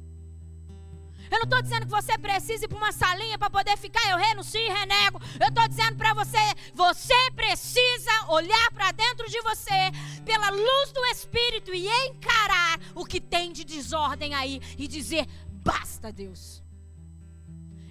Eu 1.32 1.38
não 1.38 1.44
estou 1.44 1.62
dizendo 1.62 1.86
que 1.86 1.92
você 1.92 2.18
precisa 2.18 2.66
ir 2.66 2.68
para 2.68 2.78
uma 2.78 2.92
salinha 2.92 3.38
para 3.38 3.50
poder 3.50 3.78
ficar, 3.78 4.04
eu 4.10 4.18
renuncio 4.18 4.60
e 4.60 4.68
renego. 4.68 5.22
Eu 5.40 5.50
estou 5.50 5.68
dizendo 5.68 5.96
para 5.96 6.14
você, 6.14 6.38
você 6.74 7.32
precisa 7.36 8.12
olhar 8.30 8.72
para 8.72 8.92
dentro 8.92 9.30
de 9.30 9.40
você, 9.42 9.92
pela 10.26 10.50
luz 10.50 10.92
do 10.92 11.06
Espírito, 11.06 11.74
e 11.74 11.88
encarar 12.08 12.80
o 12.96 13.06
que 13.06 13.22
tem 13.22 13.52
de 13.52 13.64
desordem 13.64 14.34
aí 14.34 14.60
e 14.78 14.88
dizer: 14.88 15.28
basta, 15.64 16.12
Deus. 16.12 16.64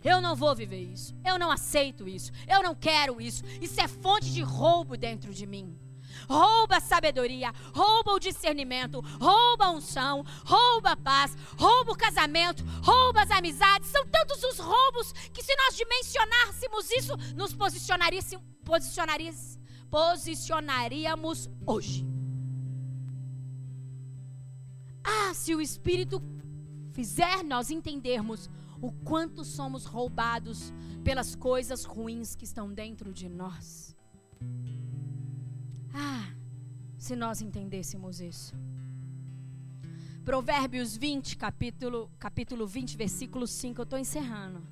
Eu 0.03 0.21
não 0.21 0.35
vou 0.35 0.55
viver 0.55 0.81
isso. 0.81 1.15
Eu 1.25 1.39
não 1.39 1.51
aceito 1.51 2.09
isso. 2.09 2.33
Eu 2.47 2.63
não 2.63 2.75
quero 2.75 3.21
isso. 3.21 3.45
Isso 3.61 3.81
é 3.81 3.87
fonte 3.87 4.33
de 4.33 4.43
roubo 4.43 4.97
dentro 4.97 5.33
de 5.35 5.47
mim 5.47 5.77
rouba 6.29 6.77
a 6.77 6.81
sabedoria, 6.81 7.53
rouba 7.75 8.13
o 8.13 8.19
discernimento, 8.19 9.01
rouba 9.01 9.67
a 9.67 9.71
unção, 9.71 10.25
rouba 10.45 10.93
a 10.93 10.97
paz, 10.97 11.37
rouba 11.57 11.93
o 11.93 11.97
casamento, 11.97 12.63
rouba 12.83 13.23
as 13.23 13.31
amizades. 13.31 13.89
São 13.89 14.07
tantos 14.07 14.43
os 14.45 14.59
roubos 14.59 15.13
que 15.33 15.43
se 15.43 15.55
nós 15.57 15.77
dimensionássemos 15.77 16.91
isso, 16.91 17.17
nos 17.35 17.55
posicionaríamos, 17.55 19.59
posicionaríamos, 19.91 21.49
hoje. 21.67 22.07
Ah, 25.03 25.33
se 25.33 25.55
o 25.55 25.61
Espírito 25.61 26.23
fizer 26.93 27.43
nós 27.43 27.71
entendermos 27.71 28.51
o 28.81 28.93
quanto 28.93 29.45
somos 29.45 29.85
roubados 29.85 30.73
pelas 31.03 31.35
coisas 31.35 31.85
ruins 31.85 32.35
que 32.35 32.45
estão 32.45 32.73
dentro 32.73 33.13
de 33.13 33.29
nós. 33.29 33.97
Ah, 35.93 36.33
se 36.97 37.15
nós 37.17 37.41
entendêssemos 37.41 38.21
isso. 38.21 38.55
Provérbios 40.25 40.97
20, 40.97 41.37
capítulo, 41.39 42.11
capítulo 42.19 42.67
20, 42.67 42.97
versículo 42.97 43.47
5. 43.47 43.81
Eu 43.81 43.85
estou 43.85 43.99
encerrando. 43.99 44.63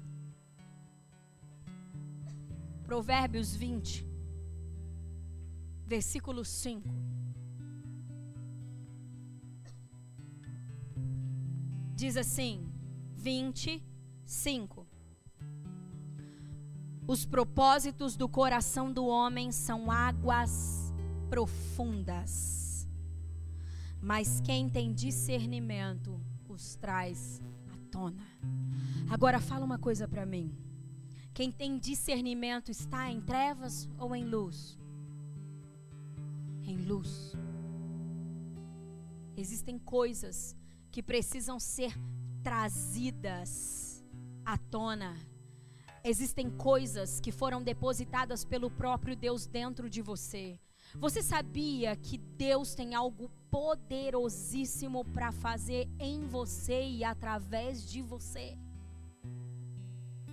Provérbios 2.85 3.57
20, 3.57 4.07
versículo 5.87 6.45
5. 6.45 6.89
Diz 11.97 12.19
assim: 12.19 12.71
25. 13.15 14.87
Os 17.09 17.25
propósitos 17.25 18.15
do 18.15 18.29
coração 18.29 18.93
do 18.93 19.07
homem 19.07 19.51
são 19.51 19.91
águas 19.91 20.86
profundas. 21.29 22.89
Mas 24.01 24.41
quem 24.41 24.69
tem 24.69 24.93
discernimento 24.93 26.21
os 26.49 26.77
traz 26.77 27.43
à 27.69 27.77
tona. 27.91 28.27
Agora 29.11 29.41
fala 29.41 29.65
uma 29.65 29.79
coisa 29.79 30.09
para 30.09 30.25
mim. 30.25 30.55
Quem 31.35 31.53
tem 31.53 31.79
discernimento 31.79 32.71
está 32.71 33.11
em 33.11 33.21
trevas 33.21 33.89
ou 33.99 34.17
em 34.17 34.25
luz? 34.25 34.79
Em 36.63 36.79
luz. 36.79 37.35
Existem 39.37 39.79
coisas 39.79 40.57
que 40.91 41.03
precisam 41.03 41.61
ser 41.61 41.93
trazidas 42.43 44.03
à 44.45 44.57
tona. 44.57 45.15
Existem 46.03 46.49
coisas 46.49 47.21
que 47.21 47.31
foram 47.31 47.63
depositadas 47.63 48.45
pelo 48.45 48.71
próprio 48.71 49.15
Deus 49.15 49.47
dentro 49.47 49.91
de 49.91 50.01
você. 50.01 50.59
Você 50.99 51.23
sabia 51.23 51.95
que 51.95 52.17
Deus 52.17 52.75
tem 52.75 52.95
algo 52.95 53.31
poderosíssimo 53.51 55.05
para 55.05 55.31
fazer 55.31 55.89
em 55.99 56.27
você 56.27 56.83
e 56.87 57.05
através 57.05 57.87
de 57.89 58.01
você? 58.01 58.57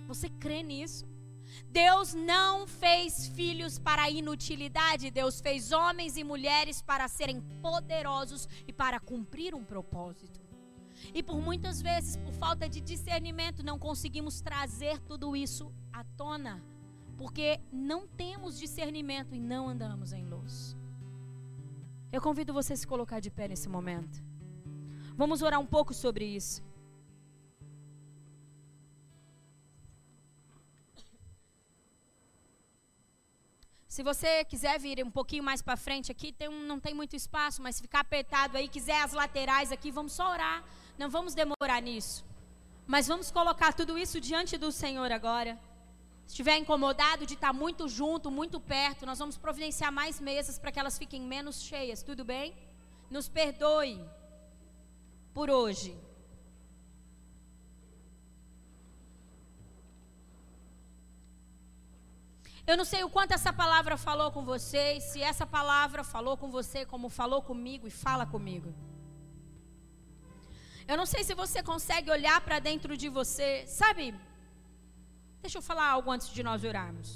Você 0.06 0.28
crê 0.28 0.62
nisso? 0.62 1.06
Deus 1.68 2.14
não 2.14 2.66
fez 2.66 3.28
filhos 3.28 3.78
para 3.78 4.10
inutilidade, 4.10 5.10
Deus 5.10 5.38
fez 5.40 5.70
homens 5.70 6.16
e 6.16 6.24
mulheres 6.24 6.80
para 6.80 7.06
serem 7.08 7.42
poderosos 7.60 8.48
e 8.66 8.72
para 8.72 8.98
cumprir 8.98 9.54
um 9.54 9.62
propósito. 9.62 10.40
E 11.12 11.22
por 11.22 11.40
muitas 11.40 11.82
vezes, 11.82 12.16
por 12.16 12.32
falta 12.32 12.66
de 12.68 12.80
discernimento, 12.80 13.62
não 13.62 13.78
conseguimos 13.78 14.40
trazer 14.40 14.98
tudo 15.00 15.36
isso 15.36 15.70
à 15.92 16.02
tona 16.16 16.62
porque 17.24 17.58
não 17.72 18.06
temos 18.06 18.58
discernimento 18.58 19.34
e 19.34 19.40
não 19.40 19.66
andamos 19.66 20.12
em 20.12 20.26
luz. 20.26 20.76
Eu 22.12 22.20
convido 22.20 22.52
você 22.52 22.74
a 22.74 22.76
se 22.76 22.86
colocar 22.86 23.18
de 23.18 23.30
pé 23.30 23.48
nesse 23.48 23.66
momento. 23.66 24.22
Vamos 25.16 25.40
orar 25.40 25.58
um 25.58 25.64
pouco 25.64 25.94
sobre 25.94 26.26
isso. 26.26 26.62
Se 33.88 34.02
você 34.02 34.44
quiser 34.44 34.78
vir 34.78 35.02
um 35.02 35.10
pouquinho 35.10 35.42
mais 35.42 35.62
para 35.62 35.78
frente 35.78 36.12
aqui, 36.12 36.30
tem 36.30 36.50
um, 36.50 36.66
não 36.66 36.78
tem 36.78 36.92
muito 36.92 37.16
espaço, 37.16 37.62
mas 37.62 37.76
se 37.76 37.82
ficar 37.82 38.00
apertado 38.00 38.58
aí, 38.58 38.68
quiser 38.68 39.00
as 39.02 39.14
laterais 39.14 39.72
aqui, 39.72 39.90
vamos 39.90 40.12
só 40.12 40.30
orar. 40.30 40.62
Não 40.98 41.08
vamos 41.08 41.32
demorar 41.32 41.80
nisso. 41.80 42.22
Mas 42.86 43.08
vamos 43.08 43.30
colocar 43.30 43.72
tudo 43.72 43.96
isso 43.96 44.20
diante 44.20 44.58
do 44.58 44.70
Senhor 44.70 45.10
agora 45.10 45.58
estiver 46.26 46.56
incomodado 46.56 47.26
de 47.26 47.34
estar 47.34 47.52
muito 47.52 47.88
junto, 47.88 48.30
muito 48.30 48.58
perto, 48.60 49.06
nós 49.06 49.18
vamos 49.18 49.36
providenciar 49.36 49.92
mais 49.92 50.20
mesas 50.20 50.58
para 50.58 50.72
que 50.72 50.80
elas 50.80 50.98
fiquem 50.98 51.20
menos 51.20 51.62
cheias, 51.62 52.02
tudo 52.02 52.24
bem? 52.24 52.54
Nos 53.10 53.28
perdoe 53.28 54.02
por 55.32 55.50
hoje. 55.50 55.96
Eu 62.66 62.78
não 62.78 62.84
sei 62.84 63.04
o 63.04 63.10
quanto 63.10 63.32
essa 63.32 63.52
palavra 63.52 63.94
falou 63.96 64.30
com 64.32 64.42
vocês, 64.42 65.04
se 65.04 65.20
essa 65.22 65.46
palavra 65.46 66.02
falou 66.02 66.34
com 66.36 66.50
você 66.50 66.86
como 66.86 67.10
falou 67.10 67.42
comigo 67.42 67.86
e 67.86 67.90
fala 67.90 68.24
comigo. 68.24 68.74
Eu 70.88 70.96
não 70.96 71.04
sei 71.04 71.22
se 71.24 71.34
você 71.34 71.62
consegue 71.62 72.10
olhar 72.10 72.40
para 72.40 72.58
dentro 72.58 72.96
de 72.96 73.08
você, 73.08 73.66
sabe? 73.66 74.14
Deixa 75.44 75.58
eu 75.58 75.68
falar 75.70 75.88
algo 75.94 76.10
antes 76.10 76.28
de 76.36 76.42
nós 76.48 76.64
orarmos. 76.70 77.08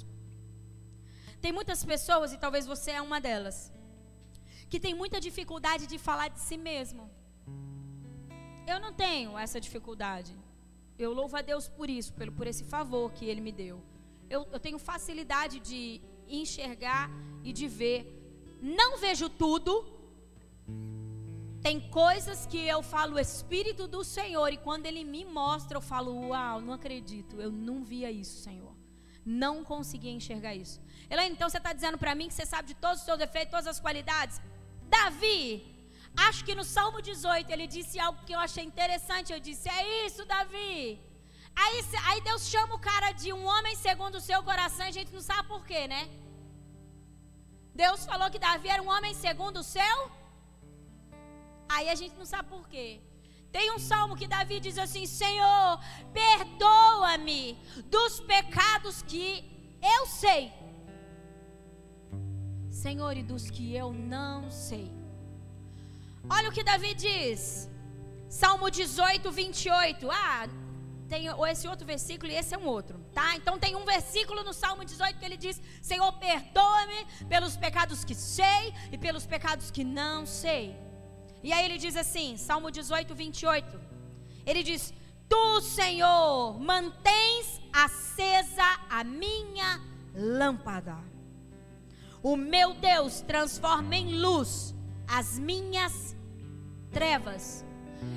Tem 1.43 1.51
muitas 1.57 1.79
pessoas, 1.91 2.31
e 2.31 2.37
talvez 2.43 2.63
você 2.73 2.91
é 2.91 3.01
uma 3.01 3.19
delas, 3.27 3.57
que 4.69 4.79
tem 4.85 4.93
muita 5.01 5.19
dificuldade 5.27 5.87
de 5.91 5.97
falar 6.07 6.27
de 6.35 6.39
si 6.47 6.57
mesmo. 6.69 7.03
Eu 8.71 8.77
não 8.83 8.91
tenho 8.93 9.31
essa 9.45 9.59
dificuldade. 9.59 10.33
Eu 11.05 11.11
louvo 11.19 11.35
a 11.37 11.41
Deus 11.41 11.67
por 11.67 11.89
isso, 11.89 12.13
pelo, 12.13 12.31
por 12.39 12.45
esse 12.45 12.63
favor 12.73 13.11
que 13.17 13.25
Ele 13.25 13.41
me 13.47 13.53
deu. 13.63 13.77
Eu, 14.29 14.41
eu 14.55 14.59
tenho 14.59 14.77
facilidade 14.77 15.59
de 15.69 15.81
enxergar 16.27 17.09
e 17.43 17.51
de 17.51 17.67
ver. 17.67 17.99
Não 18.61 18.91
vejo 19.05 19.27
tudo, 19.27 19.71
tem 21.61 21.79
coisas 21.89 22.45
que 22.45 22.57
eu 22.57 22.81
falo 22.81 23.19
Espírito 23.19 23.87
do 23.87 24.03
Senhor 24.03 24.51
e 24.53 24.57
quando 24.57 24.85
Ele 24.85 25.03
me 25.03 25.25
mostra 25.25 25.77
eu 25.77 25.81
falo, 25.81 26.29
uau, 26.29 26.61
não 26.61 26.73
acredito, 26.73 27.41
eu 27.41 27.51
não 27.51 27.83
via 27.83 28.09
isso, 28.11 28.41
Senhor. 28.41 28.73
Não 29.25 29.63
conseguia 29.63 30.11
enxergar 30.11 30.55
isso. 30.55 30.81
Elaine, 31.09 31.35
então 31.35 31.49
você 31.49 31.57
está 31.57 31.73
dizendo 31.73 31.97
para 31.97 32.15
mim 32.15 32.27
que 32.29 32.33
você 32.33 32.45
sabe 32.45 32.69
de 32.69 32.75
todos 32.75 32.99
os 32.99 33.05
seus 33.05 33.19
defeitos, 33.19 33.51
todas 33.51 33.67
as 33.67 33.79
qualidades? 33.79 34.39
Davi, 34.87 35.43
acho 36.27 36.45
que 36.45 36.55
no 36.55 36.63
Salmo 36.63 37.01
18 37.01 37.51
ele 37.51 37.67
disse 37.67 37.99
algo 37.99 38.23
que 38.25 38.33
eu 38.33 38.39
achei 38.39 38.63
interessante. 38.63 39.33
Eu 39.33 39.39
disse, 39.39 39.67
é 39.69 40.05
isso, 40.05 40.25
Davi. 40.25 40.99
Aí, 41.55 41.77
aí 42.07 42.21
Deus 42.21 42.47
chama 42.47 42.75
o 42.75 42.79
cara 42.79 43.11
de 43.11 43.33
um 43.33 43.45
homem 43.45 43.75
segundo 43.75 44.15
o 44.15 44.21
seu 44.21 44.41
coração 44.43 44.85
e 44.85 44.89
a 44.89 44.97
gente 44.99 45.11
não 45.11 45.21
sabe 45.21 45.47
por 45.47 45.65
quê, 45.65 45.87
né? 45.87 46.09
Deus 47.75 48.05
falou 48.05 48.29
que 48.31 48.39
Davi 48.39 48.69
era 48.69 48.81
um 48.81 48.89
homem 48.89 49.13
segundo 49.13 49.57
o 49.57 49.63
seu 49.63 49.97
Aí 51.69 51.87
a 51.89 51.95
gente 51.95 52.15
não 52.15 52.25
sabe 52.25 52.49
por 52.49 52.67
quê. 52.67 52.99
Tem 53.51 53.71
um 53.73 53.79
salmo 53.79 54.15
que 54.15 54.27
Davi 54.27 54.59
diz 54.59 54.77
assim: 54.77 55.05
Senhor, 55.05 55.79
perdoa-me 56.13 57.57
dos 57.85 58.19
pecados 58.19 59.01
que 59.03 59.27
eu 59.81 60.05
sei. 60.07 60.51
Senhor, 62.69 63.15
e 63.17 63.23
dos 63.23 63.49
que 63.49 63.75
eu 63.75 63.91
não 63.93 64.49
sei. 64.49 64.91
Olha 66.29 66.49
o 66.49 66.51
que 66.51 66.63
Davi 66.63 66.93
diz. 66.93 67.69
Salmo 68.29 68.69
18, 68.69 69.31
28. 69.31 70.09
Ah, 70.11 70.47
tem 71.07 71.25
esse 71.51 71.67
outro 71.67 71.85
versículo 71.85 72.31
e 72.31 72.35
esse 72.35 72.53
é 72.53 72.57
um 72.57 72.67
outro, 72.67 72.99
tá? 73.13 73.35
Então 73.35 73.57
tem 73.57 73.75
um 73.75 73.83
versículo 73.83 74.43
no 74.43 74.53
Salmo 74.53 74.85
18 74.85 75.19
que 75.19 75.25
ele 75.25 75.37
diz: 75.37 75.61
Senhor, 75.81 76.11
perdoa-me 76.13 77.05
pelos 77.27 77.57
pecados 77.57 78.03
que 78.03 78.13
sei 78.13 78.73
e 78.91 78.97
pelos 78.97 79.25
pecados 79.25 79.71
que 79.71 79.83
não 79.83 80.25
sei. 80.25 80.88
E 81.43 81.53
aí 81.53 81.65
ele 81.65 81.77
diz 81.77 81.95
assim, 81.95 82.37
Salmo 82.37 82.69
18, 82.71 83.15
28. 83.15 83.79
Ele 84.45 84.63
diz: 84.63 84.93
Tu, 85.27 85.61
Senhor, 85.61 86.59
mantens 86.59 87.61
acesa 87.71 88.79
a 88.89 89.03
minha 89.03 89.79
lâmpada. 90.15 90.97
O 92.21 92.35
meu 92.35 92.73
Deus 92.73 93.21
transforma 93.21 93.95
em 93.95 94.17
luz 94.17 94.75
as 95.07 95.39
minhas 95.39 96.15
trevas. 96.91 97.63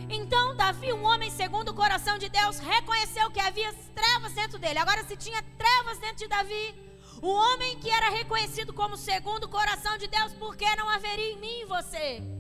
Então, 0.09 0.57
Davi, 0.57 0.93
um 0.93 1.05
homem 1.05 1.31
segundo 1.31 1.71
o 1.71 1.75
coração 1.75 2.19
de 2.19 2.29
Deus, 2.29 2.59
reconheceu 2.59 3.31
que 3.31 3.41
havia 3.41 3.73
trevas 3.95 4.33
dentro 4.33 4.59
dele. 4.59 4.79
Agora, 4.79 5.05
se 5.05 5.17
tinha 5.17 5.43
trevas 5.57 5.99
dentro 5.99 6.17
de 6.17 6.29
Davi, 6.29 6.75
o 7.21 7.29
homem 7.29 7.79
que 7.79 7.91
era 7.91 8.11
reconhecido 8.11 8.73
como 8.73 8.97
segundo 8.97 9.45
o 9.45 9.49
coração 9.49 9.97
de 9.99 10.07
Deus, 10.07 10.33
por 10.33 10.57
que 10.57 10.77
não 10.77 10.89
haveria 10.89 11.33
em 11.33 11.39
mim 11.39 11.61
e 11.61 11.67
você? 11.67 12.32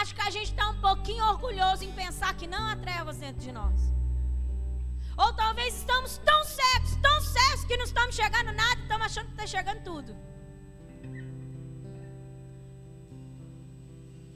Acho 0.00 0.14
que 0.14 0.20
a 0.20 0.30
gente 0.30 0.50
está 0.50 0.68
um 0.70 0.80
pouquinho 0.80 1.24
orgulhoso 1.24 1.84
em 1.84 1.92
pensar 1.92 2.34
que 2.34 2.46
não 2.46 2.66
há 2.66 2.76
trevas 2.76 3.18
dentro 3.18 3.40
de 3.46 3.52
nós. 3.52 3.92
Ou 5.16 5.32
talvez 5.34 5.74
estamos 5.76 6.18
tão 6.18 6.40
cegos, 6.44 6.96
tão 6.96 7.20
cegos 7.20 7.64
que 7.64 7.76
não 7.76 7.84
estamos 7.84 8.14
chegando 8.14 8.52
nada 8.52 8.80
estamos 8.92 9.06
achando 9.06 9.26
que 9.26 9.36
está 9.40 9.46
chegando 9.46 9.82
tudo. 9.82 10.16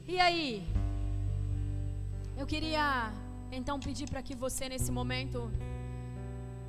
E 0.07 0.19
aí? 0.19 0.67
Eu 2.35 2.45
queria 2.45 3.11
então 3.51 3.79
pedir 3.79 4.07
para 4.09 4.21
que 4.21 4.35
você 4.35 4.69
nesse 4.69 4.91
momento 4.91 5.51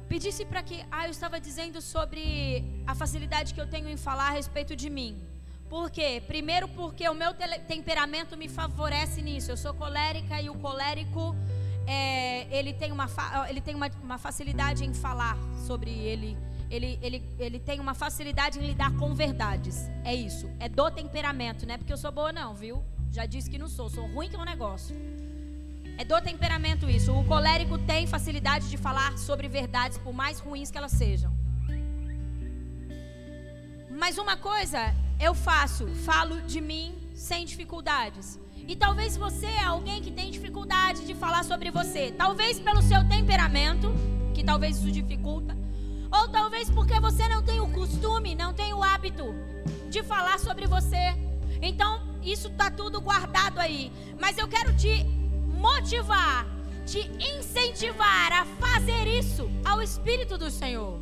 pedisse 0.09 0.45
para 0.45 0.63
que, 0.63 0.77
ah, 0.91 1.05
eu 1.07 1.11
estava 1.11 1.39
dizendo 1.39 1.81
sobre 1.83 2.83
a 2.87 2.95
facilidade 2.95 3.53
que 3.55 3.61
eu 3.61 3.69
tenho 3.69 3.89
em 3.89 3.97
falar 3.97 4.29
a 4.29 4.37
respeito 4.41 4.75
de 4.75 4.89
mim. 4.89 5.28
Por 5.69 5.91
quê? 5.91 6.23
Primeiro 6.27 6.67
porque 6.69 7.07
o 7.09 7.15
meu 7.15 7.35
temperamento 7.67 8.37
me 8.37 8.49
favorece 8.49 9.21
nisso. 9.21 9.51
Eu 9.51 9.57
sou 9.57 9.75
colérica 9.75 10.41
e 10.41 10.49
o 10.49 10.55
colérico 10.55 11.37
é, 11.87 12.47
ele 12.57 12.73
tem, 12.73 12.91
uma, 12.91 13.07
ele 13.49 13.61
tem 13.61 13.75
uma, 13.75 13.91
uma 14.03 14.19
facilidade 14.19 14.85
em 14.85 14.95
falar 14.95 15.37
sobre 15.67 15.91
ele. 15.91 16.37
Ele, 16.71 16.99
ele, 17.03 17.23
ele 17.39 17.59
tem 17.59 17.81
uma 17.81 17.95
facilidade 17.95 18.59
em 18.59 18.67
lidar 18.67 18.95
com 18.97 19.15
verdades. 19.15 19.89
É 20.05 20.15
isso. 20.15 20.51
É 20.59 20.69
do 20.69 20.91
temperamento, 20.91 21.67
não 21.67 21.75
é 21.75 21.79
porque 21.79 21.93
eu 21.93 21.97
sou 21.97 22.13
boa, 22.13 22.33
não, 22.33 22.55
viu? 22.55 22.83
Já 23.11 23.27
disse 23.27 23.51
que 23.51 23.59
não 23.59 23.69
sou. 23.69 23.89
Sou 23.91 24.07
ruim 24.07 24.29
que 24.29 24.37
é 24.37 24.39
um 24.39 24.45
negócio. 24.45 24.97
É 25.99 26.05
do 26.05 26.21
temperamento 26.21 26.89
isso. 26.89 27.13
O 27.13 27.25
colérico 27.25 27.77
tem 27.79 28.07
facilidade 28.07 28.71
de 28.71 28.77
falar 28.77 29.19
sobre 29.19 29.49
verdades, 29.49 29.99
por 29.99 30.15
mais 30.15 30.41
ruins 30.41 30.71
que 30.71 30.79
elas 30.79 30.93
sejam. 30.93 31.33
Mas 33.91 34.17
uma 34.17 34.37
coisa 34.37 34.95
eu 35.21 35.35
faço, 35.35 35.87
falo 36.05 36.41
de 36.43 36.61
mim 36.61 36.95
sem 37.15 37.45
dificuldades. 37.45 38.39
E 38.67 38.77
talvez 38.77 39.17
você 39.17 39.47
é 39.47 39.65
alguém 39.65 40.01
que 40.01 40.11
tem 40.11 40.31
dificuldade 40.31 41.07
de 41.07 41.15
falar 41.15 41.43
sobre 41.45 41.71
você. 41.71 42.13
Talvez 42.13 42.61
pelo 42.61 42.83
seu 42.83 43.07
temperamento, 43.09 43.93
que 44.35 44.45
talvez 44.45 44.77
isso 44.77 44.93
dificulta. 44.93 45.57
Ou 46.13 46.29
talvez 46.29 46.71
porque 46.71 46.99
você 47.01 47.29
não 47.29 47.43
tem 47.43 47.61
o 47.61 47.69
costume, 47.69 48.35
não 48.35 48.53
tem 48.53 48.73
o 48.73 48.83
hábito 48.83 49.35
de 49.91 50.03
falar 50.03 50.39
sobre 50.39 50.67
você. 50.67 51.17
Então, 51.61 52.01
isso 52.23 52.49
está 52.49 52.71
tudo 52.71 53.01
guardado 53.01 53.59
aí. 53.59 53.91
Mas 54.21 54.39
eu 54.39 54.47
quero 54.47 54.75
te 54.77 55.05
motivar, 55.47 56.47
te 56.87 57.11
incentivar 57.19 58.33
a 58.33 58.45
fazer 58.45 59.07
isso 59.07 59.51
ao 59.65 59.83
Espírito 59.83 60.39
do 60.39 60.51
Senhor. 60.51 61.01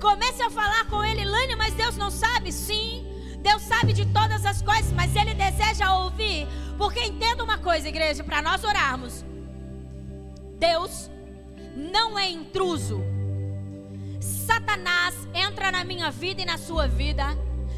Comece 0.00 0.42
a 0.42 0.50
falar 0.50 0.84
com 0.86 1.02
Ele, 1.04 1.24
Lânia, 1.24 1.56
mas 1.56 1.74
Deus 1.74 1.96
não 1.96 2.10
sabe? 2.10 2.52
Sim, 2.52 3.07
Deus 3.42 3.62
sabe 3.62 3.92
de 3.92 4.06
todas 4.06 4.44
as 4.44 4.62
coisas, 4.62 4.92
mas 4.92 5.14
Ele 5.14 5.34
deseja 5.34 5.94
ouvir. 5.94 6.46
Porque 6.76 7.00
entenda 7.00 7.42
uma 7.42 7.58
coisa, 7.58 7.88
igreja, 7.88 8.22
para 8.22 8.42
nós 8.42 8.64
orarmos. 8.64 9.24
Deus 10.58 11.10
não 11.74 12.18
é 12.18 12.28
intruso. 12.30 13.00
Satanás 14.20 15.14
entra 15.34 15.70
na 15.70 15.84
minha 15.84 16.10
vida 16.10 16.42
e 16.42 16.44
na 16.44 16.58
sua 16.58 16.88
vida, 16.88 17.24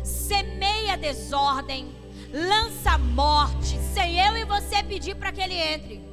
semeia 0.03 0.97
desordem, 0.97 1.95
lança 2.33 2.97
morte, 2.97 3.79
sem 3.93 4.19
eu 4.19 4.37
e 4.37 4.45
você 4.45 4.83
pedir 4.83 5.17
para 5.17 5.33
que 5.33 5.41
ele 5.41 5.55
entre. 5.55 6.11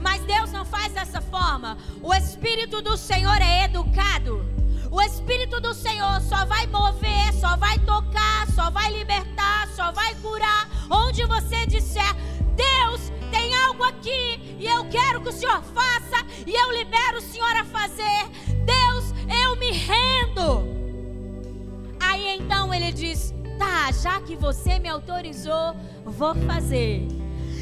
Mas 0.00 0.22
Deus 0.22 0.52
não 0.52 0.64
faz 0.64 0.92
dessa 0.92 1.20
forma. 1.20 1.78
O 2.02 2.12
Espírito 2.12 2.82
do 2.82 2.96
Senhor 2.96 3.40
é 3.40 3.64
educado. 3.64 4.55
O 4.90 5.00
Espírito 5.02 5.60
do 5.60 5.74
Senhor 5.74 6.20
só 6.20 6.44
vai 6.44 6.66
mover, 6.66 7.32
só 7.34 7.56
vai 7.56 7.78
tocar, 7.80 8.46
só 8.54 8.70
vai 8.70 8.92
libertar, 8.92 9.68
só 9.68 9.90
vai 9.92 10.14
curar. 10.16 10.68
Onde 10.90 11.24
você 11.24 11.66
disser, 11.66 12.14
Deus 12.54 13.12
tem 13.30 13.54
algo 13.54 13.82
aqui 13.84 14.56
e 14.58 14.66
eu 14.66 14.84
quero 14.88 15.20
que 15.20 15.28
o 15.28 15.32
Senhor 15.32 15.62
faça 15.62 16.24
e 16.46 16.54
eu 16.54 16.72
libero 16.72 17.18
o 17.18 17.22
Senhor 17.22 17.56
a 17.56 17.64
fazer. 17.64 18.28
Deus, 18.64 19.12
eu 19.44 19.56
me 19.56 19.70
rendo. 19.72 20.66
Aí 22.00 22.38
então 22.38 22.72
ele 22.72 22.92
diz: 22.92 23.34
Tá, 23.58 23.90
já 23.90 24.20
que 24.20 24.36
você 24.36 24.78
me 24.78 24.88
autorizou, 24.88 25.74
vou 26.04 26.34
fazer. 26.46 27.06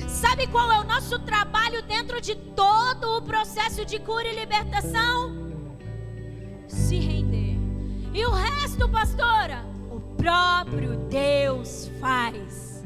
Sabe 0.09 0.47
qual 0.47 0.71
é 0.71 0.81
o 0.81 0.85
nosso 0.85 1.19
trabalho 1.21 1.83
dentro 1.83 2.21
de 2.21 2.35
todo 2.35 3.19
o 3.19 3.23
processo 3.23 3.85
de 3.85 3.99
cura 3.99 4.29
e 4.29 4.35
libertação? 4.35 5.44
Se 6.75 6.99
render. 6.99 7.57
E 8.13 8.27
o 8.27 8.31
resto, 8.33 8.89
pastora? 8.89 9.65
O 9.91 10.01
próprio 10.01 10.97
Deus 11.09 11.91
faz. 12.01 12.85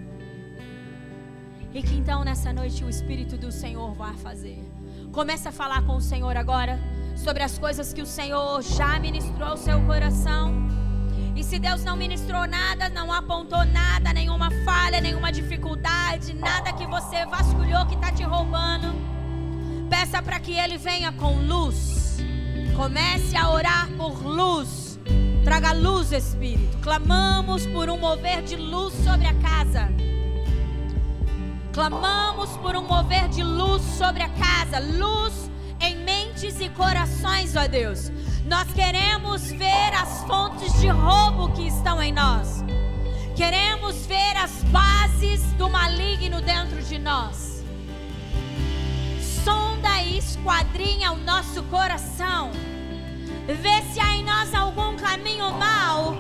E 1.73 1.83
que 1.83 1.95
então 1.97 2.23
nessa 2.23 2.53
noite 2.53 2.85
o 2.85 2.89
Espírito 2.89 3.37
do 3.37 3.51
Senhor 3.51 3.95
vai 3.95 4.15
fazer. 4.19 4.63
Comece 5.11 5.49
a 5.49 5.53
falar 5.53 5.83
com 5.83 5.97
o 5.97 6.01
Senhor 6.01 6.37
agora 6.37 6.79
sobre 7.17 7.43
as 7.43 7.59
coisas 7.59 7.93
que 7.93 8.03
o 8.03 8.07
Senhor 8.07 8.63
já 8.63 8.99
ministrou 8.99 9.49
ao 9.49 9.57
seu 9.57 9.81
coração. 9.83 10.55
E 11.35 11.43
se 11.43 11.59
Deus 11.59 11.83
não 11.83 11.97
ministrou 11.97 12.47
nada, 12.47 12.89
não 12.89 13.13
apontou 13.13 13.65
nada, 13.65 14.13
nenhuma 14.13 14.51
falha, 14.65 15.01
nenhuma 15.01 15.33
dificuldade, 15.33 16.35
nada 16.35 16.73
que 16.73 16.87
você 16.87 17.25
vasculhou 17.27 17.87
que 17.87 17.95
está 17.95 18.13
te 18.13 18.23
roubando, 18.23 18.95
peça 19.89 20.23
para 20.23 20.39
que 20.41 20.53
Ele 20.53 20.77
venha 20.77 21.11
com 21.13 21.41
luz. 21.41 22.08
Comece 22.79 23.37
a 23.37 23.51
orar 23.51 23.89
por 23.97 24.25
luz. 24.25 25.01
Traga 25.43 25.73
luz, 25.73 26.13
Espírito. 26.13 26.79
Clamamos 26.79 27.67
por 27.67 27.91
um 27.91 27.99
mover 27.99 28.41
de 28.45 28.55
luz 28.55 28.95
sobre 29.03 29.27
a 29.27 29.35
casa. 29.35 29.89
Clamamos 31.73 32.51
por 32.59 32.77
um 32.77 32.87
mover 32.87 33.29
de 33.31 33.43
luz 33.43 33.83
sobre 33.83 34.23
a 34.23 34.29
casa. 34.29 34.79
Luz 34.79 35.51
em 35.81 35.97
mentes 36.05 36.61
e 36.61 36.69
corações, 36.69 37.57
ó 37.57 37.67
Deus. 37.67 38.13
Nós 38.45 38.73
queremos 38.73 39.51
ver 39.51 39.93
as 40.01 40.23
fontes 40.23 40.73
de 40.81 40.87
roubo 40.87 41.53
que 41.55 41.67
estão 41.67 42.01
em 42.01 42.13
nós. 42.13 42.63
Queremos 43.35 44.07
ver 44.07 44.37
as 44.37 44.63
bases 44.71 45.43
do 45.55 45.69
maligno 45.69 46.41
dentro 46.41 46.81
de 46.85 46.97
nós. 46.97 47.48
Sonda 49.49 50.03
e 50.03 50.19
esquadrinha 50.19 51.11
o 51.11 51.17
nosso 51.17 51.63
coração. 51.71 52.51
Vê 53.47 53.83
se 53.91 53.99
há 53.99 54.15
em 54.15 54.23
nós 54.23 54.53
algum 54.53 54.95
caminho 54.95 55.51
mau. 55.53 56.15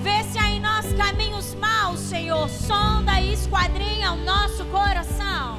Vê 0.00 0.22
se 0.22 0.38
há 0.38 0.50
em 0.50 0.60
nós 0.60 0.86
caminhos 0.92 1.52
maus, 1.56 1.98
Senhor. 1.98 2.48
Sonda 2.48 3.20
e 3.20 3.32
esquadrinha 3.32 4.12
o 4.12 4.18
nosso 4.18 4.64
coração. 4.66 5.58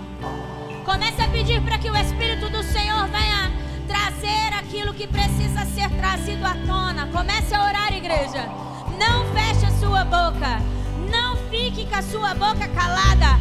Comece 0.86 1.22
a 1.22 1.28
pedir 1.28 1.62
para 1.64 1.78
que 1.78 1.90
o 1.90 1.98
Espírito 1.98 2.50
do 2.50 2.64
Senhor 2.64 3.10
venha 3.10 3.52
trazer 3.86 4.54
aquilo 4.58 4.94
que 4.94 5.08
precisa 5.08 5.66
ser 5.66 5.90
trazido 5.90 6.46
à 6.46 6.56
tona. 6.66 7.08
Comece 7.08 7.54
a 7.54 7.62
orar, 7.62 7.94
igreja. 7.94 8.48
Não 8.98 9.26
feche 9.34 9.66
a 9.66 9.80
sua 9.82 10.06
boca. 10.06 10.62
Não 11.12 11.36
fique 11.50 11.86
com 11.88 11.96
a 11.96 12.02
sua 12.02 12.34
boca 12.34 12.70
calada. 12.70 13.38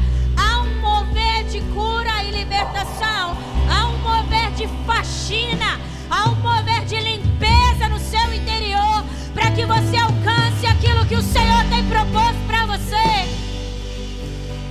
De 1.51 1.61
cura 1.73 2.23
e 2.23 2.31
libertação. 2.31 3.37
Há 3.69 3.89
um 3.89 3.99
mover 3.99 4.51
de 4.53 4.69
faxina. 4.87 5.81
Há 6.09 6.31
um 6.31 6.37
mover 6.37 6.85
de 6.85 6.97
limpeza 7.01 7.89
no 7.89 7.99
seu 7.99 8.33
interior. 8.33 9.05
Para 9.35 9.51
que 9.51 9.65
você 9.65 9.97
alcance 9.97 10.67
aquilo 10.67 11.05
que 11.07 11.17
o 11.17 11.23
Senhor 11.23 11.65
tem 11.69 11.85
proposto 11.89 12.41
para 12.47 12.67
você. 12.67 13.29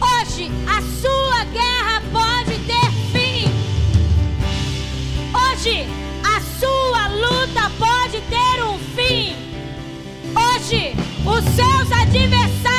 Hoje, 0.01 0.51
a 0.67 0.81
sua 1.01 1.43
guerra 1.45 2.01
pode 2.11 2.57
ter 2.65 2.79
Hoje, 5.61 5.85
a 6.23 6.39
sua 6.57 7.07
luta 7.09 7.69
pode 7.77 8.21
ter 8.21 8.63
um 8.63 8.79
fim. 8.95 9.35
Hoje, 10.33 10.95
os 11.25 11.43
seus 11.53 11.91
adversários 11.91 12.78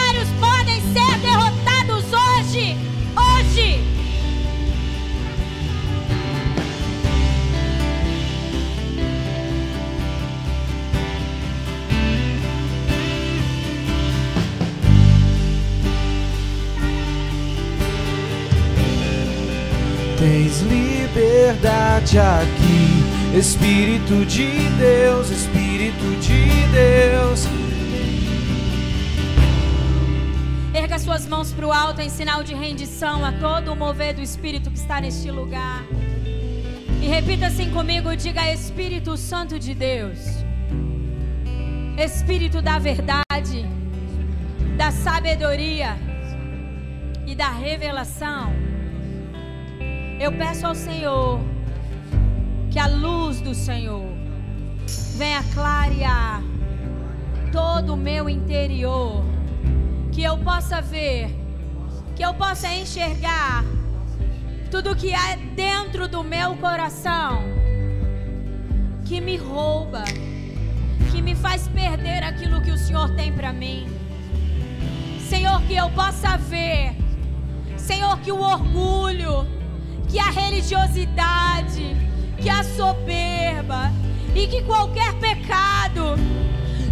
Liberdade 21.51 22.17
aqui 22.17 23.37
Espírito 23.37 24.25
de 24.25 24.47
Deus, 24.79 25.31
Espírito 25.31 26.21
de 26.21 26.45
Deus. 26.71 27.45
Erga 30.73 30.97
suas 31.01 31.27
mãos 31.27 31.51
para 31.51 31.67
o 31.67 31.73
alto 31.73 32.01
em 32.01 32.09
sinal 32.09 32.45
de 32.45 32.55
rendição 32.55 33.25
a 33.25 33.33
todo 33.33 33.73
o 33.73 33.77
mover 33.77 34.15
do 34.15 34.21
Espírito 34.21 34.71
que 34.71 34.79
está 34.79 35.01
neste 35.01 35.29
lugar. 35.29 35.83
E 37.03 37.09
repita 37.09 37.49
assim 37.49 37.69
comigo: 37.73 38.15
diga 38.15 38.53
Espírito 38.53 39.17
Santo 39.17 39.59
de 39.59 39.75
Deus, 39.75 40.21
Espírito 41.99 42.63
da 42.63 42.79
verdade, 42.79 43.69
da 44.77 44.93
sabedoria 44.93 45.99
e 47.27 47.35
da 47.35 47.51
revelação. 47.51 48.71
Eu 50.21 50.31
peço 50.33 50.67
ao 50.67 50.75
Senhor 50.75 51.41
que 52.71 52.79
a 52.79 52.87
luz 52.87 53.41
do 53.41 53.55
Senhor 53.55 54.05
venha 55.17 55.43
clarear 55.55 56.43
todo 57.51 57.95
o 57.95 57.97
meu 57.97 58.29
interior, 58.29 59.25
que 60.13 60.23
eu 60.23 60.37
possa 60.37 60.83
ver, 60.83 61.35
que 62.15 62.23
eu 62.23 62.35
possa 62.35 62.69
enxergar 62.69 63.65
tudo 64.71 64.95
que 64.95 65.15
há 65.15 65.37
dentro 65.57 66.07
do 66.07 66.23
meu 66.23 66.55
coração 66.57 67.43
que 69.07 69.23
me 69.23 69.39
rouba, 69.39 70.05
que 71.11 71.23
me 71.23 71.35
faz 71.35 71.67
perder 71.67 72.23
aquilo 72.23 72.61
que 72.61 72.71
o 72.71 72.77
Senhor 72.77 73.09
tem 73.17 73.33
para 73.33 73.55
mim. 73.55 73.89
Senhor, 75.31 75.63
que 75.63 75.75
eu 75.75 75.89
possa 75.93 76.37
ver, 76.37 76.95
Senhor, 77.79 78.19
que 78.21 78.31
o 78.31 78.39
orgulho, 78.39 79.60
que 80.11 80.19
a 80.19 80.31
religiosidade, 80.31 81.97
que 82.41 82.51
a 82.51 82.65
soberba 82.65 83.93
e 84.35 84.47
que 84.49 84.63
qualquer 84.63 85.15
pecado 85.15 86.17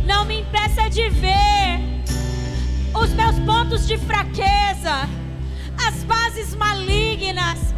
não 0.05 0.25
me 0.25 0.41
impeça 0.41 0.89
de 0.89 1.09
ver 1.11 1.81
os 2.95 3.11
meus 3.11 3.39
pontos 3.41 3.87
de 3.89 3.99
fraqueza, 3.99 5.09
as 5.87 6.05
bases 6.05 6.55
malignas 6.55 7.75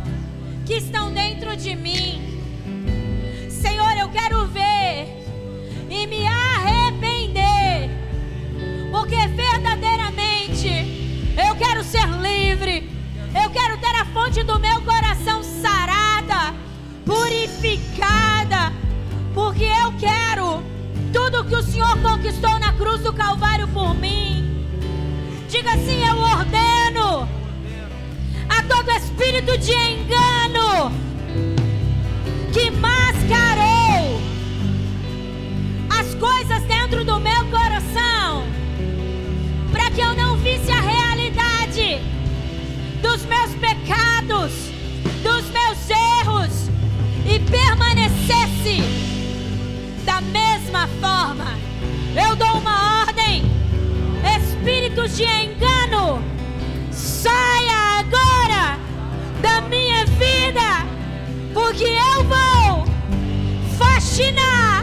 que 0.67 0.75
estão 0.75 1.13
dentro 1.13 1.57
de 1.57 1.75
mim. 1.75 2.41
Senhor, 3.49 3.97
eu 3.97 4.11
quero 4.11 4.47
ver 4.49 5.09
e 5.89 6.07
me 6.07 6.27
arrepender, 6.27 7.91
porque 8.91 9.27
verdadeiramente 9.29 10.69
eu 11.49 11.57
quero 11.57 11.83
ser 11.83 12.07
livre, 12.07 12.91
eu 13.43 13.51
quero 13.51 13.79
ter 13.79 13.95
a 13.97 14.05
fonte 14.07 14.43
do 14.43 14.59
meu 14.59 14.81
coração 14.83 15.00
Senhor 21.81 21.97
conquistou 22.03 22.59
na 22.59 22.75
cruz 22.75 23.01
do 23.01 23.11
Calvário 23.11 23.67
por 23.69 23.95
mim. 23.95 24.67
Diga 25.49 25.73
assim: 25.73 26.07
eu 26.07 26.19
ordeno 26.19 27.27
a 28.51 28.63
todo 28.65 28.91
espírito 28.91 29.57
de 29.57 29.73
engano 29.73 30.93
que 32.53 32.71
mascarou 32.73 34.21
as 35.89 36.15
coisas 36.17 36.63
dentro 36.65 37.03
do 37.03 37.19
meu 37.19 37.47
coração, 37.47 38.45
para 39.73 39.91
que 39.91 40.03
eu 40.03 40.15
não 40.15 40.37
visse 40.37 40.71
a 40.71 40.81
realidade 40.83 41.99
dos 43.01 43.25
meus 43.25 43.55
pecados, 43.55 44.53
dos 45.23 45.49
meus 45.49 45.89
erros 45.89 46.69
e 47.25 47.39
permanecesse 47.51 48.83
da 50.05 50.21
mesma 50.21 50.87
forma. 51.01 51.60
Eu 52.17 52.35
dou 52.37 52.59
uma 52.59 53.03
ordem: 53.07 53.45
espíritos 54.37 55.17
de 55.17 55.25
engano, 55.25 56.23
saia 56.91 58.01
agora 58.01 58.79
da 59.41 59.61
minha 59.63 60.05
vida, 60.07 60.87
porque 61.55 61.85
eu 61.85 62.25
vou 62.25 62.87
fascinar 63.79 64.80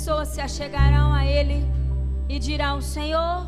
pessoas 0.00 0.28
se 0.28 0.40
achegarão 0.40 1.12
a 1.12 1.26
Ele 1.26 1.62
e 2.26 2.38
dirão: 2.38 2.80
Senhor, 2.80 3.46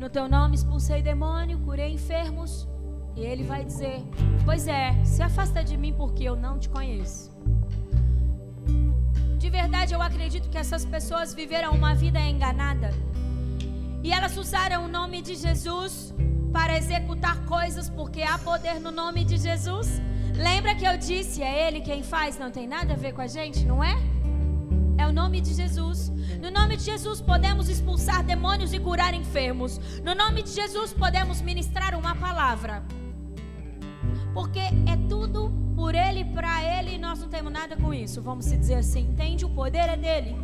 no 0.00 0.10
teu 0.10 0.28
nome 0.28 0.56
expulsei 0.56 1.00
demônio, 1.00 1.56
curei 1.60 1.92
enfermos. 1.92 2.66
E 3.14 3.20
Ele 3.20 3.44
vai 3.44 3.64
dizer: 3.64 4.02
Pois 4.44 4.66
é, 4.66 4.92
se 5.04 5.22
afasta 5.22 5.62
de 5.62 5.76
mim 5.76 5.92
porque 5.92 6.24
eu 6.24 6.34
não 6.34 6.58
te 6.58 6.68
conheço. 6.68 7.30
De 9.38 9.48
verdade, 9.48 9.94
eu 9.94 10.02
acredito 10.02 10.48
que 10.48 10.58
essas 10.58 10.84
pessoas 10.84 11.32
viveram 11.32 11.70
uma 11.70 11.94
vida 11.94 12.18
enganada 12.18 12.90
e 14.02 14.10
elas 14.10 14.36
usaram 14.36 14.84
o 14.84 14.88
nome 14.88 15.22
de 15.22 15.36
Jesus 15.36 16.12
para 16.52 16.76
executar 16.76 17.36
coisas, 17.44 17.88
porque 17.88 18.22
há 18.22 18.36
poder 18.36 18.80
no 18.80 18.90
nome 18.90 19.24
de 19.24 19.36
Jesus. 19.36 20.02
Lembra 20.34 20.74
que 20.74 20.84
eu 20.84 20.98
disse, 20.98 21.40
é 21.40 21.68
Ele 21.68 21.80
quem 21.82 22.02
faz, 22.02 22.36
não 22.36 22.50
tem 22.50 22.66
nada 22.66 22.94
a 22.94 22.96
ver 22.96 23.12
com 23.12 23.20
a 23.20 23.28
gente, 23.28 23.64
não 23.64 23.82
é? 23.82 24.07
O 25.08 25.12
nome 25.12 25.40
de 25.40 25.54
Jesus. 25.54 26.12
No 26.40 26.50
nome 26.50 26.76
de 26.76 26.84
Jesus 26.84 27.20
podemos 27.20 27.68
expulsar 27.68 28.22
demônios 28.22 28.72
e 28.72 28.78
curar 28.78 29.14
enfermos. 29.14 29.80
No 30.04 30.14
nome 30.14 30.42
de 30.42 30.50
Jesus 30.50 30.92
podemos 30.92 31.40
ministrar 31.40 31.98
uma 31.98 32.14
palavra. 32.14 32.84
Porque 34.34 34.60
é 34.60 34.96
tudo 35.08 35.50
por 35.74 35.94
Ele, 35.94 36.24
para 36.26 36.62
Ele, 36.62 36.94
e 36.96 36.98
nós 36.98 37.20
não 37.20 37.28
temos 37.28 37.52
nada 37.52 37.76
com 37.76 37.92
isso. 37.92 38.20
Vamos 38.20 38.44
dizer 38.44 38.74
assim, 38.74 39.08
entende? 39.08 39.44
O 39.44 39.50
poder 39.50 39.88
é 39.88 39.96
dele. 39.96 40.36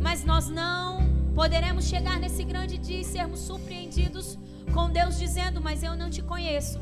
Mas 0.00 0.24
nós 0.24 0.48
não 0.48 0.98
Poderemos 1.38 1.84
chegar 1.84 2.18
nesse 2.18 2.42
grande 2.42 2.76
dia 2.76 3.00
e 3.00 3.04
sermos 3.04 3.38
surpreendidos 3.38 4.36
com 4.74 4.90
Deus 4.90 5.16
dizendo: 5.16 5.60
Mas 5.60 5.84
eu 5.84 5.94
não 5.94 6.10
te 6.10 6.20
conheço. 6.20 6.80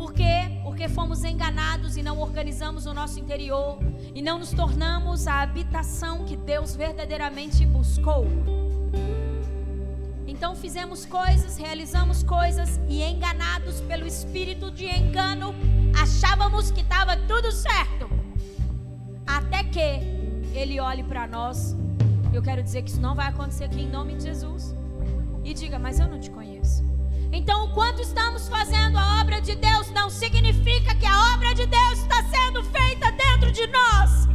Por 0.00 0.14
quê? 0.14 0.50
Porque 0.62 0.88
fomos 0.88 1.24
enganados 1.24 1.98
e 1.98 2.02
não 2.02 2.18
organizamos 2.20 2.86
o 2.86 2.94
nosso 2.94 3.20
interior 3.20 3.78
e 4.14 4.22
não 4.22 4.38
nos 4.38 4.50
tornamos 4.50 5.26
a 5.26 5.42
habitação 5.42 6.24
que 6.24 6.38
Deus 6.38 6.74
verdadeiramente 6.74 7.66
buscou. 7.66 8.26
Então 10.26 10.56
fizemos 10.56 11.04
coisas, 11.04 11.58
realizamos 11.58 12.22
coisas 12.22 12.80
e 12.88 13.02
enganados 13.02 13.82
pelo 13.82 14.06
espírito 14.06 14.70
de 14.70 14.86
engano, 14.86 15.54
achávamos 15.94 16.70
que 16.70 16.80
estava 16.80 17.14
tudo 17.14 17.52
certo. 17.52 18.08
Até 19.26 19.62
que 19.64 20.00
ele 20.54 20.80
olhe 20.80 21.04
para 21.04 21.26
nós. 21.26 21.76
Eu 22.32 22.40
quero 22.40 22.62
dizer 22.62 22.84
que 22.84 22.90
isso 22.90 23.02
não 23.02 23.14
vai 23.14 23.28
acontecer 23.28 23.64
aqui 23.64 23.82
em 23.82 23.90
nome 23.90 24.14
de 24.14 24.22
Jesus. 24.22 24.74
E 25.44 25.52
diga, 25.52 25.78
mas 25.78 26.00
eu 26.00 26.08
não 26.08 26.18
te 26.18 26.30
conheço. 26.30 26.89
Então, 27.32 27.64
o 27.64 27.68
quanto 27.72 28.02
estamos 28.02 28.48
fazendo 28.48 28.98
a 28.98 29.20
obra 29.20 29.40
de 29.40 29.54
Deus 29.54 29.90
não 29.92 30.10
significa 30.10 30.94
que 30.96 31.06
a 31.06 31.34
obra 31.34 31.54
de 31.54 31.64
Deus 31.66 31.98
está 32.00 32.22
sendo 32.24 32.62
feita 32.64 33.12
dentro 33.12 33.52
de 33.52 33.66
nós. 33.68 34.28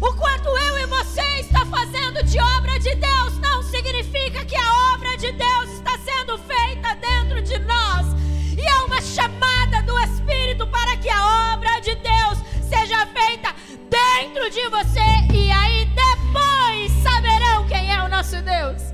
O 0.00 0.12
quanto 0.14 0.48
eu 0.48 0.78
e 0.78 0.86
você 0.86 1.40
está 1.40 1.64
fazendo 1.66 2.22
de 2.22 2.38
obra 2.38 2.78
de 2.78 2.94
Deus 2.94 3.38
não 3.38 3.62
significa 3.62 4.44
que 4.44 4.54
a 4.54 4.94
obra 4.94 5.16
de 5.16 5.32
Deus 5.32 5.70
está 5.70 5.98
sendo 5.98 6.38
feita 6.38 6.94
dentro 6.94 7.40
de 7.42 7.58
nós. 7.60 8.06
E 8.56 8.60
é 8.60 8.74
uma 8.84 9.00
chamada 9.00 9.82
do 9.82 9.98
Espírito 10.00 10.66
para 10.66 10.96
que 10.98 11.08
a 11.08 11.54
obra 11.54 11.80
de 11.80 11.94
Deus 11.94 12.38
seja 12.68 13.06
feita 13.06 13.54
dentro 13.88 14.50
de 14.50 14.68
você. 14.68 15.34
E 15.34 15.50
aí 15.50 15.86
depois 15.86 16.92
saberão 17.02 17.66
quem 17.66 17.90
é 17.90 18.02
o 18.02 18.08
nosso 18.08 18.40
Deus. 18.42 18.87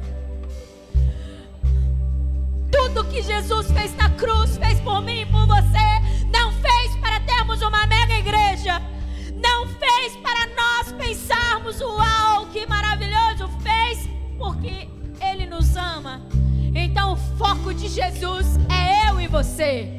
Que 3.14 3.22
Jesus 3.22 3.70
fez 3.70 3.94
na 3.96 4.10
cruz, 4.10 4.58
fez 4.58 4.80
por 4.80 5.00
mim 5.00 5.20
e 5.20 5.26
por 5.26 5.46
você, 5.46 5.88
não 6.32 6.50
fez 6.52 6.96
para 6.96 7.20
termos 7.20 7.62
uma 7.62 7.86
mega 7.86 8.14
igreja 8.18 8.82
não 9.44 9.66
fez 9.66 10.16
para 10.16 10.46
nós 10.56 10.92
pensarmos, 10.92 11.80
uau, 11.80 12.46
que 12.46 12.66
maravilhoso, 12.66 13.48
fez 13.62 14.08
porque 14.38 14.88
Ele 15.20 15.46
nos 15.46 15.76
ama. 15.76 16.22
Então 16.74 17.12
o 17.12 17.16
foco 17.16 17.74
de 17.74 17.88
Jesus 17.88 18.58
é 18.70 19.10
eu 19.10 19.20
e 19.20 19.26
você. 19.26 19.96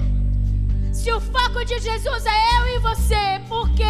Se 0.91 1.11
o 1.11 1.22
foco 1.22 1.63
de 1.63 1.78
Jesus 1.80 2.26
é 2.26 2.59
eu 2.59 2.76
e 2.76 2.80
você, 2.80 3.39
por 3.47 3.70
que 3.72 3.84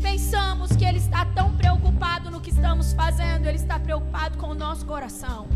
pensamos 0.00 0.76
que 0.76 0.84
Ele 0.84 0.98
está 0.98 1.24
tão 1.24 1.56
preocupado 1.56 2.30
no 2.30 2.40
que 2.40 2.50
estamos 2.50 2.92
fazendo? 2.92 3.46
Ele 3.46 3.56
está 3.56 3.80
preocupado 3.80 4.38
com 4.38 4.48
o 4.48 4.54
nosso 4.54 4.86
coração. 4.86 5.48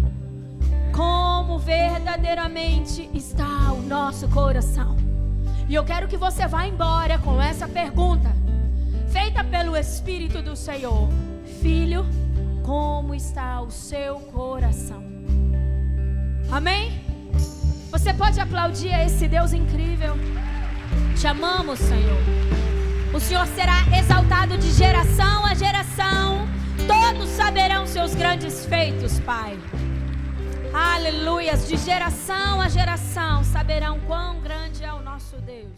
Como 0.96 1.58
verdadeiramente 1.58 3.10
está 3.12 3.70
o 3.74 3.82
nosso 3.82 4.26
coração? 4.28 4.96
E 5.68 5.74
eu 5.74 5.84
quero 5.84 6.08
que 6.08 6.16
você 6.16 6.46
vá 6.46 6.66
embora 6.66 7.18
com 7.18 7.40
essa 7.40 7.68
pergunta 7.68 8.34
feita 9.12 9.44
pelo 9.44 9.76
Espírito 9.76 10.40
do 10.40 10.56
Senhor: 10.56 11.10
Filho, 11.60 12.06
como 12.62 13.14
está 13.14 13.60
o 13.60 13.70
seu 13.70 14.20
coração? 14.32 15.04
Amém? 16.50 17.04
Você 17.90 18.14
pode 18.14 18.40
aplaudir 18.40 18.94
a 18.94 19.04
esse 19.04 19.28
Deus 19.28 19.52
incrível? 19.52 20.14
Te 21.14 21.26
amamos, 21.26 21.78
Senhor. 21.78 22.22
O 23.12 23.20
Senhor 23.20 23.46
será 23.48 23.84
exaltado 23.98 24.56
de 24.56 24.72
geração 24.72 25.44
a 25.44 25.54
geração. 25.54 26.48
Todos 26.86 27.28
saberão 27.30 27.86
seus 27.86 28.14
grandes 28.14 28.64
feitos, 28.64 29.20
Pai. 29.20 29.58
Aleluias. 30.76 31.66
De 31.66 31.78
geração 31.78 32.60
a 32.60 32.68
geração 32.68 33.42
saberão 33.42 33.98
quão 34.00 34.42
grande 34.42 34.84
é 34.84 34.92
o 34.92 35.00
nosso 35.00 35.36
Deus. 35.38 35.75